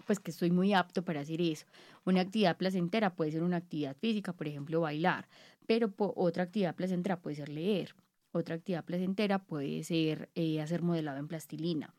pues 0.06 0.20
que 0.20 0.32
estoy 0.32 0.52
muy 0.52 0.74
apto 0.74 1.04
para 1.04 1.22
hacer 1.22 1.42
eso. 1.42 1.66
Una 2.06 2.22
actividad 2.22 2.58
placentera 2.58 3.16
puede 3.16 3.32
ser 3.32 3.44
una 3.44 3.58
actividad 3.58 3.96
física, 3.98 4.34
por 4.34 4.48
ejemplo, 4.48 4.82
bailar, 4.82 5.28
pero 5.66 5.94
otra 5.98 6.44
actividad 6.44 6.76
placentera 6.76 7.22
puede 7.22 7.38
ser 7.38 7.50
leer. 7.50 7.96
Otra 8.32 8.56
actividad 8.56 8.84
placentera 8.84 9.40
puede 9.40 9.84
ser 9.84 10.30
eh, 10.36 10.62
hacer 10.62 10.82
modelado 10.82 11.18
en 11.18 11.28
plastilina, 11.28 11.96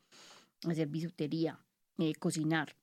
hacer 0.69 0.89
bisutería, 0.89 1.59
eh, 1.99 2.15
cocinar. 2.15 2.77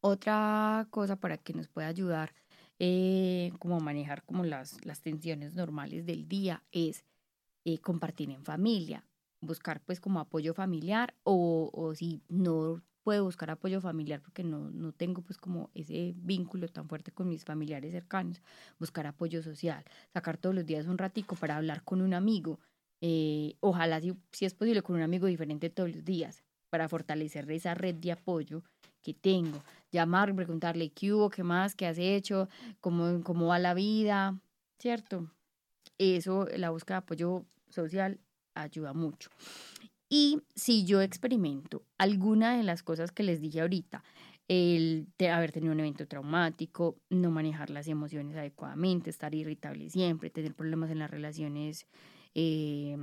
Otra 0.00 0.88
cosa 0.90 1.16
para 1.16 1.38
que 1.38 1.52
nos 1.52 1.68
pueda 1.68 1.88
ayudar 1.88 2.34
eh, 2.78 3.52
como 3.58 3.80
manejar 3.80 4.24
como 4.24 4.44
las, 4.44 4.84
las 4.84 5.00
tensiones 5.00 5.54
normales 5.54 6.06
del 6.06 6.28
día 6.28 6.62
es 6.72 7.04
eh, 7.64 7.78
compartir 7.78 8.30
en 8.30 8.44
familia, 8.44 9.04
buscar 9.40 9.80
pues 9.80 10.00
como 10.00 10.20
apoyo 10.20 10.54
familiar 10.54 11.14
o, 11.22 11.70
o 11.72 11.94
si 11.94 12.22
no 12.28 12.82
puedo 13.02 13.24
buscar 13.24 13.50
apoyo 13.50 13.80
familiar 13.80 14.20
porque 14.20 14.44
no, 14.44 14.70
no 14.70 14.92
tengo 14.92 15.22
pues 15.22 15.36
como 15.36 15.70
ese 15.74 16.14
vínculo 16.16 16.68
tan 16.68 16.88
fuerte 16.88 17.12
con 17.12 17.28
mis 17.28 17.44
familiares 17.44 17.92
cercanos, 17.92 18.42
buscar 18.78 19.06
apoyo 19.06 19.42
social, 19.42 19.84
sacar 20.12 20.38
todos 20.38 20.54
los 20.54 20.66
días 20.66 20.86
un 20.86 20.98
ratico 20.98 21.36
para 21.36 21.56
hablar 21.56 21.82
con 21.82 22.00
un 22.00 22.14
amigo, 22.14 22.60
eh, 23.00 23.56
ojalá 23.60 24.00
si, 24.00 24.16
si 24.30 24.44
es 24.44 24.54
posible 24.54 24.82
con 24.82 24.96
un 24.96 25.02
amigo 25.02 25.26
diferente 25.26 25.70
todos 25.70 25.90
los 25.92 26.04
días, 26.04 26.42
para 26.70 26.88
fortalecer 26.88 27.50
esa 27.50 27.74
red 27.74 27.96
de 27.96 28.12
apoyo 28.12 28.62
que 29.02 29.14
tengo, 29.14 29.62
llamar, 29.90 30.34
preguntarle 30.34 30.90
qué 30.90 31.12
hubo, 31.12 31.30
qué 31.30 31.42
más, 31.42 31.74
qué 31.74 31.86
has 31.86 31.98
hecho, 31.98 32.48
cómo, 32.80 33.22
cómo 33.22 33.48
va 33.48 33.58
la 33.58 33.74
vida, 33.74 34.38
¿cierto? 34.78 35.30
Eso, 35.98 36.46
la 36.56 36.70
búsqueda 36.70 36.96
de 36.96 37.04
apoyo 37.04 37.44
social 37.68 38.18
ayuda 38.54 38.92
mucho. 38.92 39.30
Y 40.08 40.42
si 40.54 40.84
yo 40.84 41.00
experimento 41.00 41.84
alguna 41.98 42.56
de 42.56 42.62
las 42.62 42.82
cosas 42.82 43.12
que 43.12 43.22
les 43.22 43.40
dije 43.40 43.60
ahorita, 43.60 44.04
el 44.48 45.06
haber 45.30 45.52
tenido 45.52 45.72
un 45.72 45.80
evento 45.80 46.06
traumático, 46.06 46.98
no 47.08 47.30
manejar 47.30 47.70
las 47.70 47.88
emociones 47.88 48.36
adecuadamente, 48.36 49.08
estar 49.08 49.34
irritable 49.34 49.88
siempre, 49.88 50.30
tener 50.30 50.54
problemas 50.54 50.90
en 50.90 50.98
las 50.98 51.10
relaciones 51.10 51.86
eh, 52.34 52.96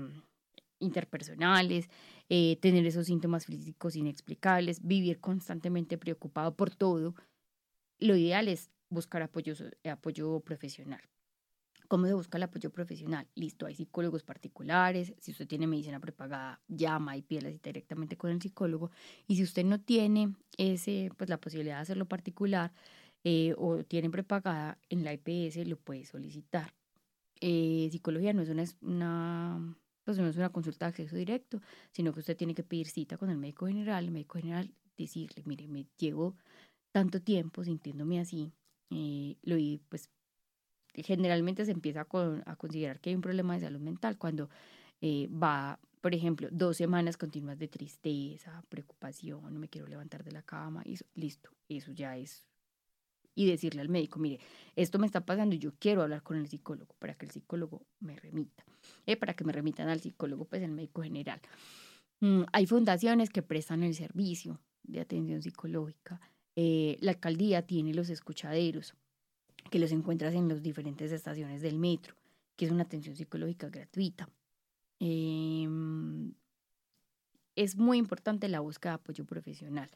interpersonales, 0.79 1.89
eh, 2.29 2.57
tener 2.61 2.85
esos 2.85 3.07
síntomas 3.07 3.45
físicos 3.45 3.95
inexplicables, 3.95 4.85
vivir 4.85 5.19
constantemente 5.19 5.97
preocupado 5.97 6.55
por 6.55 6.75
todo, 6.75 7.15
lo 7.99 8.15
ideal 8.15 8.47
es 8.47 8.71
buscar 8.89 9.21
apoyo, 9.21 9.53
apoyo 9.89 10.39
profesional. 10.41 11.01
¿Cómo 11.87 12.05
se 12.05 12.13
busca 12.13 12.37
el 12.37 12.43
apoyo 12.43 12.71
profesional? 12.71 13.27
Listo, 13.33 13.65
hay 13.65 13.73
psicólogos 13.75 14.23
particulares. 14.23 15.13
Si 15.19 15.31
usted 15.31 15.47
tiene 15.47 15.65
medicina 15.65 15.99
prepagada, 15.99 16.61
llama 16.67 17.17
y 17.17 17.23
pide 17.23 17.59
directamente 17.63 18.15
con 18.15 18.29
el 18.29 18.39
psicólogo. 18.41 18.91
Y 19.27 19.37
si 19.37 19.43
usted 19.43 19.65
no 19.65 19.79
tiene 19.81 20.35
ese, 20.57 21.09
pues, 21.17 21.29
la 21.31 21.39
posibilidad 21.39 21.77
de 21.77 21.81
hacerlo 21.81 22.05
particular 22.07 22.73
eh, 23.23 23.55
o 23.57 23.83
tiene 23.83 24.09
prepagada 24.11 24.77
en 24.89 25.03
la 25.03 25.13
IPS, 25.13 25.65
lo 25.65 25.77
puede 25.77 26.05
solicitar. 26.05 26.73
Eh, 27.41 27.89
psicología 27.91 28.33
no 28.33 28.41
es- 28.43 28.77
una, 28.81 29.77
pues 30.17 30.23
no 30.23 30.27
es 30.29 30.37
una 30.37 30.49
consulta 30.51 30.85
de 30.85 30.89
acceso 30.89 31.15
directo, 31.15 31.61
sino 31.91 32.13
que 32.13 32.19
usted 32.19 32.35
tiene 32.37 32.55
que 32.55 32.63
pedir 32.63 32.87
cita 32.87 33.17
con 33.17 33.29
el 33.29 33.37
médico 33.37 33.67
general. 33.67 34.05
El 34.05 34.11
médico 34.11 34.39
general 34.39 34.73
decirle, 34.97 35.43
mire, 35.45 35.67
me 35.67 35.85
llevo 35.97 36.35
tanto 36.93 37.21
tiempo 37.21 37.63
sintiéndome 37.63 38.19
así, 38.19 38.53
eh, 38.91 39.37
lo 39.43 39.57
y 39.57 39.79
pues 39.89 40.09
generalmente 40.95 41.65
se 41.65 41.71
empieza 41.71 42.05
con- 42.05 42.43
a 42.45 42.55
considerar 42.55 42.99
que 42.99 43.09
hay 43.11 43.15
un 43.15 43.21
problema 43.21 43.53
de 43.55 43.61
salud 43.61 43.79
mental 43.81 44.17
cuando 44.17 44.49
eh, 45.01 45.27
va, 45.29 45.79
por 46.01 46.13
ejemplo, 46.15 46.49
dos 46.51 46.77
semanas 46.77 47.17
continuas 47.17 47.57
de 47.59 47.67
tristeza, 47.69 48.63
preocupación, 48.69 49.53
no 49.53 49.59
me 49.59 49.69
quiero 49.69 49.87
levantar 49.87 50.23
de 50.23 50.31
la 50.33 50.43
cama, 50.43 50.83
y 50.85 50.97
listo, 51.15 51.51
eso 51.69 51.91
ya 51.93 52.17
es. 52.17 52.45
Y 53.39 53.45
decirle 53.45 53.79
al 53.79 53.87
médico, 53.87 54.19
mire, 54.19 54.41
esto 54.75 54.99
me 54.99 55.05
está 55.05 55.25
pasando 55.25 55.55
y 55.55 55.59
yo 55.59 55.71
quiero 55.79 56.01
hablar 56.01 56.23
con 56.23 56.35
el 56.35 56.49
psicólogo 56.49 56.93
para 56.99 57.13
que 57.13 57.25
el 57.25 57.31
psicólogo 57.31 57.85
me 58.01 58.17
remita, 58.17 58.65
eh, 59.05 59.15
para 59.15 59.33
que 59.33 59.45
me 59.45 59.53
remitan 59.53 59.87
al 59.87 60.01
psicólogo, 60.01 60.43
pues 60.43 60.61
el 60.61 60.71
médico 60.71 61.03
general. 61.03 61.39
Mm, 62.19 62.41
hay 62.51 62.65
fundaciones 62.65 63.29
que 63.29 63.41
prestan 63.41 63.83
el 63.83 63.95
servicio 63.95 64.59
de 64.83 64.99
atención 64.99 65.41
psicológica. 65.41 66.19
Eh, 66.57 66.97
la 66.99 67.11
alcaldía 67.11 67.65
tiene 67.65 67.93
los 67.93 68.09
escuchaderos 68.09 68.93
que 69.71 69.79
los 69.79 69.93
encuentras 69.93 70.33
en 70.33 70.49
las 70.49 70.61
diferentes 70.61 71.09
estaciones 71.13 71.61
del 71.61 71.79
metro, 71.79 72.15
que 72.57 72.65
es 72.65 72.71
una 72.71 72.83
atención 72.83 73.15
psicológica 73.15 73.69
gratuita. 73.69 74.27
Em, 74.99 76.33
es 77.55 77.77
muy 77.77 77.99
importante 77.99 78.49
la 78.49 78.59
búsqueda 78.59 78.91
de 78.91 78.95
apoyo 78.95 79.23
profesional. 79.23 79.89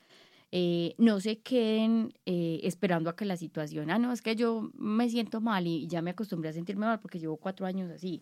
Eh, 0.56 0.94
no 1.00 1.20
se 1.20 1.42
queden 1.42 2.14
eh, 2.28 2.60
esperando 2.64 3.10
a 3.10 3.16
que 3.16 3.26
la 3.26 3.38
situación, 3.38 3.90
ah, 3.90 3.98
no, 3.98 4.12
es 4.14 4.22
que 4.22 4.36
yo 4.36 4.70
me 4.76 5.10
siento 5.10 5.42
mal 5.42 5.66
y 5.66 5.88
ya 5.88 6.04
me 6.04 6.12
acostumbré 6.12 6.50
a 6.50 6.54
sentirme 6.54 6.86
mal 6.86 7.00
porque 7.00 7.18
llevo 7.20 7.38
cuatro 7.38 7.66
años 7.66 7.90
así. 7.92 8.22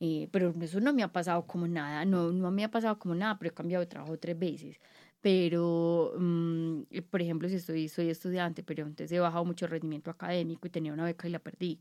Eh, 0.00 0.28
pero 0.32 0.54
eso 0.62 0.80
no 0.80 0.92
me 0.94 1.02
ha 1.02 1.12
pasado 1.12 1.46
como 1.46 1.68
nada, 1.68 2.04
no, 2.06 2.32
no 2.32 2.50
me 2.50 2.64
ha 2.64 2.70
pasado 2.70 2.98
como 2.98 3.14
nada, 3.14 3.38
pero 3.38 3.50
he 3.50 3.54
cambiado 3.54 3.80
de 3.82 3.86
trabajo 3.88 4.18
tres 4.18 4.38
veces. 4.38 4.80
pero, 5.20 6.14
mm, 6.18 6.82
por 7.10 7.20
ejemplo, 7.22 7.48
si 7.48 7.56
estoy, 7.56 7.88
soy 7.88 8.10
estudiante, 8.10 8.62
pero 8.62 8.84
antes 8.86 9.10
he 9.12 9.18
bajado 9.18 9.44
mucho 9.44 9.66
rendimiento 9.66 10.10
académico 10.10 10.66
y 10.68 10.70
tenía 10.70 10.92
una 10.92 11.04
beca 11.04 11.28
y 11.28 11.30
la 11.32 11.40
perdí. 11.40 11.80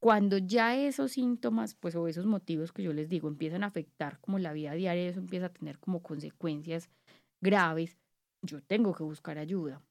Cuando 0.00 0.38
ya 0.38 0.76
esos 0.76 1.12
síntomas, 1.12 1.74
pues, 1.76 1.94
o 1.94 2.08
esos 2.08 2.26
motivos 2.26 2.72
que 2.72 2.82
yo 2.82 2.92
les 2.92 3.08
digo, 3.08 3.28
empiezan 3.28 3.62
a 3.62 3.68
afectar 3.68 4.18
como 4.20 4.38
la 4.40 4.52
vida 4.52 4.72
diaria, 4.74 5.08
eso 5.08 5.20
empieza 5.20 5.46
a 5.46 5.52
tener 5.52 5.78
como 5.78 6.02
consecuencias 6.02 6.90
graves, 7.40 7.96
yo 8.42 8.60
tengo 8.62 8.94
que 8.94 9.04
buscar 9.04 9.38
ayuda, 9.38 9.82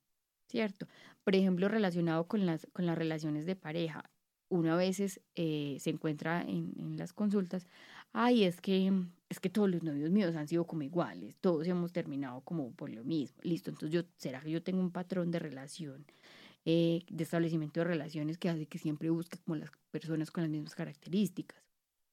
¿cierto? 0.47 0.87
Por 1.23 1.35
ejemplo, 1.35 1.67
relacionado 1.69 2.27
con 2.27 2.45
las, 2.45 2.67
con 2.73 2.85
las 2.85 2.97
relaciones 2.97 3.45
de 3.45 3.55
pareja, 3.55 4.09
uno 4.49 4.73
a 4.73 4.75
veces 4.75 5.21
eh, 5.35 5.77
se 5.79 5.89
encuentra 5.89 6.41
en, 6.41 6.73
en, 6.77 6.97
las 6.97 7.13
consultas, 7.13 7.67
ay, 8.11 8.43
es 8.43 8.59
que, 8.59 8.91
es 9.29 9.39
que 9.39 9.49
todos 9.49 9.69
los 9.69 9.81
novios 9.81 10.11
míos 10.11 10.35
han 10.35 10.47
sido 10.47 10.65
como 10.65 10.81
iguales, 10.81 11.37
todos 11.39 11.65
hemos 11.67 11.93
terminado 11.93 12.41
como 12.41 12.71
por 12.73 12.89
lo 12.89 13.05
mismo, 13.05 13.37
listo, 13.43 13.69
entonces 13.69 13.91
yo, 13.93 14.03
¿será 14.17 14.41
que 14.41 14.51
yo 14.51 14.61
tengo 14.61 14.81
un 14.81 14.91
patrón 14.91 15.31
de 15.31 15.39
relación, 15.39 16.05
eh, 16.65 17.03
de 17.09 17.23
establecimiento 17.23 17.79
de 17.79 17.85
relaciones 17.85 18.37
que 18.37 18.49
hace 18.49 18.67
que 18.67 18.77
siempre 18.77 19.09
busque 19.09 19.37
como 19.39 19.55
las 19.55 19.71
personas 19.89 20.31
con 20.31 20.43
las 20.43 20.51
mismas 20.51 20.75
características, 20.75 21.63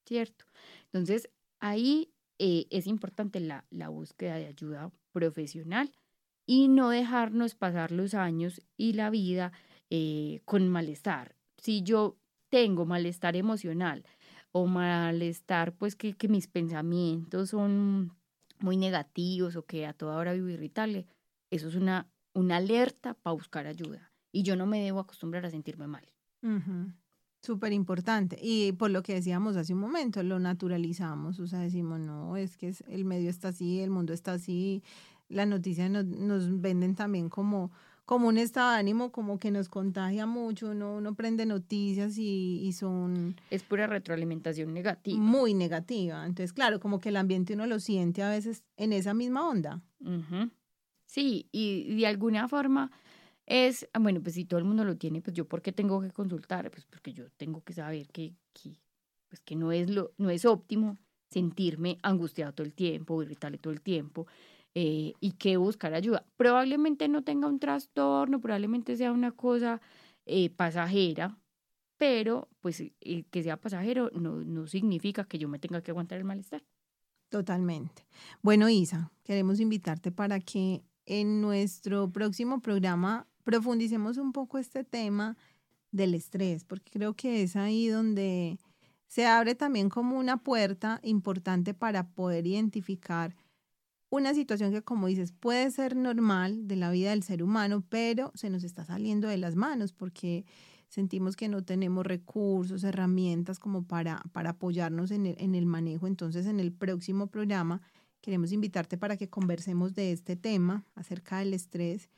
¿cierto? 0.07 0.45
Entonces, 0.85 1.29
ahí 1.59 2.15
eh, 2.39 2.67
es 2.71 2.87
importante 2.87 3.41
la, 3.41 3.65
la 3.71 3.89
búsqueda 3.89 4.37
de 4.37 4.47
ayuda 4.47 4.93
profesional 5.13 5.93
y 6.49 6.69
no 6.69 6.89
dejarnos 6.89 7.55
pasar 7.55 7.93
los 7.93 8.15
años 8.15 8.63
y 8.79 8.95
la 8.95 9.11
vida 9.11 9.53
con 10.47 10.69
malestar. 10.69 11.37
Si 11.59 11.83
yo 11.83 12.17
tengo 12.49 12.87
malestar 12.87 13.37
emocional 13.37 14.05
o 14.51 14.67
malestar, 14.67 15.75
pues 15.75 15.95
que, 15.95 16.15
que 16.15 16.27
mis 16.27 16.49
pensamientos 16.49 17.51
son 17.51 18.17
muy 18.61 18.79
negativos 18.79 19.57
o 19.57 19.67
que 19.67 19.87
a 19.87 19.93
toda 19.93 20.17
hora 20.17 20.33
vivo 20.33 20.49
irritable, 20.49 21.07
eso 21.51 21.69
es 21.69 21.75
una, 21.75 22.09
una 22.33 22.57
alerta 22.57 23.13
para 23.13 23.35
buscar 23.35 23.67
ayuda. 23.67 24.11
Y 24.33 24.43
yo 24.43 24.57
no 24.57 24.65
me 24.67 24.83
debo 24.83 25.01
acostumbrar 25.01 25.45
a 25.45 25.51
sentirme 25.51 25.87
mal. 25.87 26.09
Súper 27.43 27.73
importante. 27.75 28.39
Y 28.41 28.73
por 28.73 28.91
lo 28.91 29.03
que 29.03 29.15
decíamos 29.15 29.57
hace 29.57 29.75
un 29.75 29.81
momento, 29.81 30.23
lo 30.23 30.39
naturalizamos, 30.39 31.41
o 31.41 31.47
sea, 31.47 31.61
decimos, 31.61 32.01
no, 32.01 32.37
es 32.39 32.57
que 32.57 32.75
el 32.89 33.05
medio 33.05 33.29
está 33.29 33.49
así, 33.49 33.81
el 33.81 33.91
mundo 33.91 34.15
está 34.15 34.33
así, 34.33 34.83
las 35.29 35.47
noticias 35.47 35.91
nos, 35.91 36.05
nos 36.05 36.61
venden 36.61 36.95
también 36.95 37.29
como 37.29 37.71
como 38.09 38.29
un 38.29 38.39
estado 38.39 38.71
de 38.71 38.79
ánimo 38.79 39.13
como 39.13 39.39
que 39.39 39.51
nos 39.51 39.69
contagia 39.69 40.25
mucho, 40.25 40.71
uno, 40.71 40.95
uno 40.95 41.15
prende 41.15 41.45
noticias 41.45 42.17
y, 42.17 42.59
y, 42.63 42.73
son... 42.73 43.37
Es 43.51 43.63
pura 43.65 43.87
retroalimentación 43.87 44.73
negativa. 44.73 45.19
Muy 45.21 45.53
negativa. 45.53 46.25
Entonces, 46.25 46.55
claro, 46.55 46.81
como 46.81 47.01
que 47.01 47.11
el 47.11 47.19
ambiente 47.19 47.53
uno 47.53 47.67
lo 47.67 47.79
siente 47.81 48.23
a 48.23 48.31
veces 48.31 48.65
en 48.79 48.95
esa 48.95 49.13
misma 49.13 49.47
onda. 49.47 49.83
Sí, 51.05 51.51
y 51.53 51.97
de 51.97 52.07
alguna 52.07 52.49
forma 52.49 52.91
es, 53.45 53.87
bueno, 54.01 54.23
pues 54.23 54.37
si 54.37 54.47
todo 54.47 54.59
el 54.59 54.65
mundo 54.65 54.85
lo 54.85 54.97
tiene, 54.97 55.21
pues 55.21 55.37
yo 55.37 55.47
¿por 55.47 55.61
qué 55.61 55.73
tengo 55.73 56.01
que 56.01 56.11
consultar? 56.11 56.71
Pues 56.71 56.87
porque 56.87 57.13
yo 57.13 57.29
tengo 57.37 57.63
que 57.63 57.75
saber 57.75 58.09
que, 58.09 58.35
que, 58.55 58.81
pues 59.29 59.43
que 59.43 59.55
no, 59.55 59.71
es 59.71 59.91
lo, 59.91 60.13
no 60.17 60.31
es 60.31 60.47
óptimo 60.47 60.97
sentirme 61.29 61.99
angustiado 62.03 62.55
todo 62.55 62.67
el 62.67 62.73
tiempo, 62.73 63.23
irritable 63.23 63.59
todo 63.59 63.75
el 63.75 63.83
tiempo, 63.83 64.27
eh, 64.81 65.15
y 65.19 65.33
que 65.33 65.57
buscar 65.57 65.93
ayuda. 65.93 66.25
Probablemente 66.37 67.09
no 67.09 67.25
tenga 67.25 67.49
un 67.49 67.59
trastorno, 67.59 68.41
probablemente 68.41 68.97
sea 68.97 69.11
una 69.11 69.33
cosa 69.33 69.81
eh, 70.25 70.51
pasajera, 70.51 71.37
pero 71.97 72.49
pues 72.61 72.81
eh, 72.81 73.25
que 73.29 73.43
sea 73.43 73.57
pasajero 73.57 74.09
no, 74.15 74.37
no 74.45 74.69
significa 74.69 75.25
que 75.25 75.37
yo 75.37 75.49
me 75.49 75.59
tenga 75.59 75.83
que 75.83 75.91
aguantar 75.91 76.19
el 76.19 76.25
malestar. 76.25 76.63
Totalmente. 77.29 78.07
Bueno, 78.41 78.69
Isa, 78.69 79.11
queremos 79.25 79.59
invitarte 79.59 80.13
para 80.13 80.39
que 80.39 80.85
en 81.07 81.41
nuestro 81.41 82.09
próximo 82.13 82.61
programa 82.61 83.27
profundicemos 83.43 84.17
un 84.17 84.31
poco 84.31 84.59
este 84.59 84.85
tema 84.85 85.37
del 85.91 86.15
estrés, 86.15 86.63
porque 86.63 86.93
creo 86.93 87.15
que 87.15 87.43
es 87.43 87.57
ahí 87.57 87.89
donde 87.89 88.61
se 89.09 89.27
abre 89.27 89.57
también 89.57 89.89
como 89.89 90.17
una 90.17 90.37
puerta 90.37 91.01
importante 91.03 91.75
para 91.75 92.11
poder 92.11 92.47
identificar 92.47 93.35
una 94.11 94.35
situación 94.35 94.73
que, 94.73 94.83
como 94.83 95.07
dices, 95.07 95.33
puede 95.33 95.71
ser 95.71 95.97
normal 95.97 96.67
de 96.67 96.77
la 96.77 96.91
vida 96.91 97.11
del 97.11 97.23
ser 97.23 97.43
humano, 97.43 97.85
pero 97.89 98.33
se 98.35 98.51
nos 98.51 98.65
está 98.65 98.85
saliendo 98.85 99.29
de 99.29 99.37
las 99.37 99.55
manos 99.55 99.93
porque 99.93 100.47
sentimos 100.89 101.37
que 101.37 101.49
no 101.49 101.63
tenemos 101.63 102.07
recursos, 102.07 102.85
herramientas 102.85 103.59
como 103.59 103.85
para, 103.85 104.23
para 104.33 104.51
apoyarnos 104.51 105.11
en 105.11 105.27
el, 105.27 105.37
en 105.39 105.55
el 105.55 105.67
manejo. 105.67 106.07
Entonces, 106.07 106.47
en 106.47 106.61
el 106.61 106.73
próximo 106.73 107.27
programa 107.27 107.83
queremos 108.21 108.53
invitarte 108.53 108.97
para 108.99 109.17
que 109.17 109.29
conversemos 109.29 109.95
de 109.95 110.13
este 110.13 110.37
tema 110.37 110.85
acerca 110.95 111.39
del 111.39 111.55
estrés. 111.55 112.09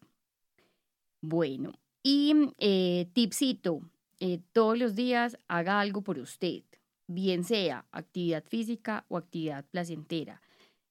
Bueno, 1.21 1.73
y 2.03 2.35
eh, 2.59 3.09
tipcito, 3.13 3.81
eh, 4.21 4.41
todos 4.53 4.79
los 4.79 4.95
días 4.95 5.39
haga 5.49 5.81
algo 5.81 6.03
por 6.03 6.19
usted, 6.19 6.63
bien 7.07 7.43
sea 7.43 7.87
actividad 7.91 8.45
física 8.45 9.05
o 9.09 9.17
actividad 9.17 9.65
placentera. 9.71 10.41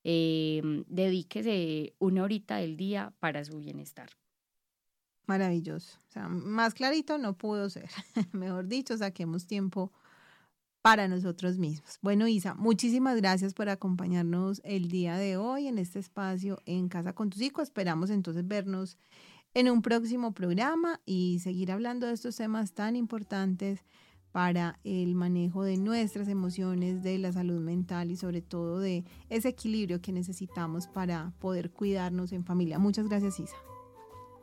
Eh, 0.03 0.61
dedíquese 0.87 1.93
una 1.99 2.23
horita 2.23 2.57
del 2.57 2.77
día 2.77 3.13
para 3.19 3.45
su 3.45 3.57
bienestar. 3.57 4.09
Maravilloso. 5.27 5.99
O 6.07 6.11
sea, 6.11 6.29
más 6.29 6.73
clarito 6.73 7.17
no 7.17 7.37
pudo 7.37 7.69
ser. 7.69 7.89
Mejor 8.31 8.67
dicho, 8.67 8.97
saquemos 8.97 9.45
tiempo 9.45 9.91
para 10.81 11.09
nosotros 11.09 11.57
mismos. 11.57 11.99
Bueno, 12.01 12.27
Isa, 12.29 12.55
muchísimas 12.55 13.17
gracias 13.17 13.53
por 13.53 13.67
acompañarnos 13.67 14.61
el 14.63 14.87
día 14.87 15.17
de 15.17 15.35
hoy 15.35 15.67
en 15.67 15.79
este 15.79 15.99
espacio 15.99 16.61
en 16.65 16.87
Casa 16.87 17.13
con 17.13 17.29
tus 17.29 17.41
hijos. 17.41 17.63
Esperamos 17.63 18.09
entonces 18.09 18.47
vernos 18.47 18.97
en 19.53 19.69
un 19.69 19.81
próximo 19.81 20.33
programa 20.33 21.01
y 21.05 21.39
seguir 21.39 21.73
hablando 21.73 22.07
de 22.07 22.13
estos 22.13 22.37
temas 22.37 22.71
tan 22.71 22.95
importantes 22.95 23.83
para 24.31 24.79
el 24.85 25.13
manejo 25.13 25.63
de 25.63 25.75
nuestras 25.75 26.29
emociones, 26.29 27.03
de 27.03 27.17
la 27.17 27.33
salud 27.33 27.59
mental 27.59 28.11
y 28.11 28.15
sobre 28.15 28.41
todo 28.41 28.79
de 28.79 29.03
ese 29.27 29.49
equilibrio 29.49 29.99
que 30.01 30.13
necesitamos 30.13 30.87
para 30.87 31.33
poder 31.39 31.71
cuidarnos 31.71 32.31
en 32.31 32.45
familia. 32.45 32.79
Muchas 32.79 33.09
gracias, 33.09 33.41
Isa 33.41 33.55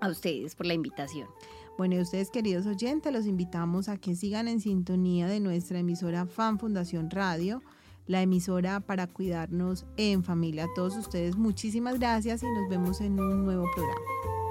a 0.01 0.09
ustedes 0.09 0.55
por 0.55 0.67
la 0.67 0.75
invitación. 0.75 1.29
Bueno, 1.77 1.97
y 1.97 2.01
ustedes 2.01 2.31
queridos 2.31 2.67
oyentes, 2.67 3.13
los 3.13 3.27
invitamos 3.27 3.89
a 3.89 3.97
que 3.97 4.15
sigan 4.15 4.47
en 4.47 4.61
sintonía 4.61 5.27
de 5.27 5.41
nuestra 5.41 5.81
emisora 5.81 6.27
Fan 6.27 6.59
Fundación 6.59 7.11
Radio, 7.11 7.63
la 8.07 8.23
emisora 8.23 8.81
para 8.81 9.07
cuidarnos 9.09 9.87
en 9.97 10.23
familia. 10.23 10.65
A 10.65 10.75
todos 10.75 10.97
ustedes 10.97 11.37
muchísimas 11.37 11.99
gracias 11.99 12.43
y 12.43 12.47
nos 12.47 12.69
vemos 12.69 13.01
en 13.01 13.19
un 13.19 13.45
nuevo 13.45 13.67
programa. 13.75 14.44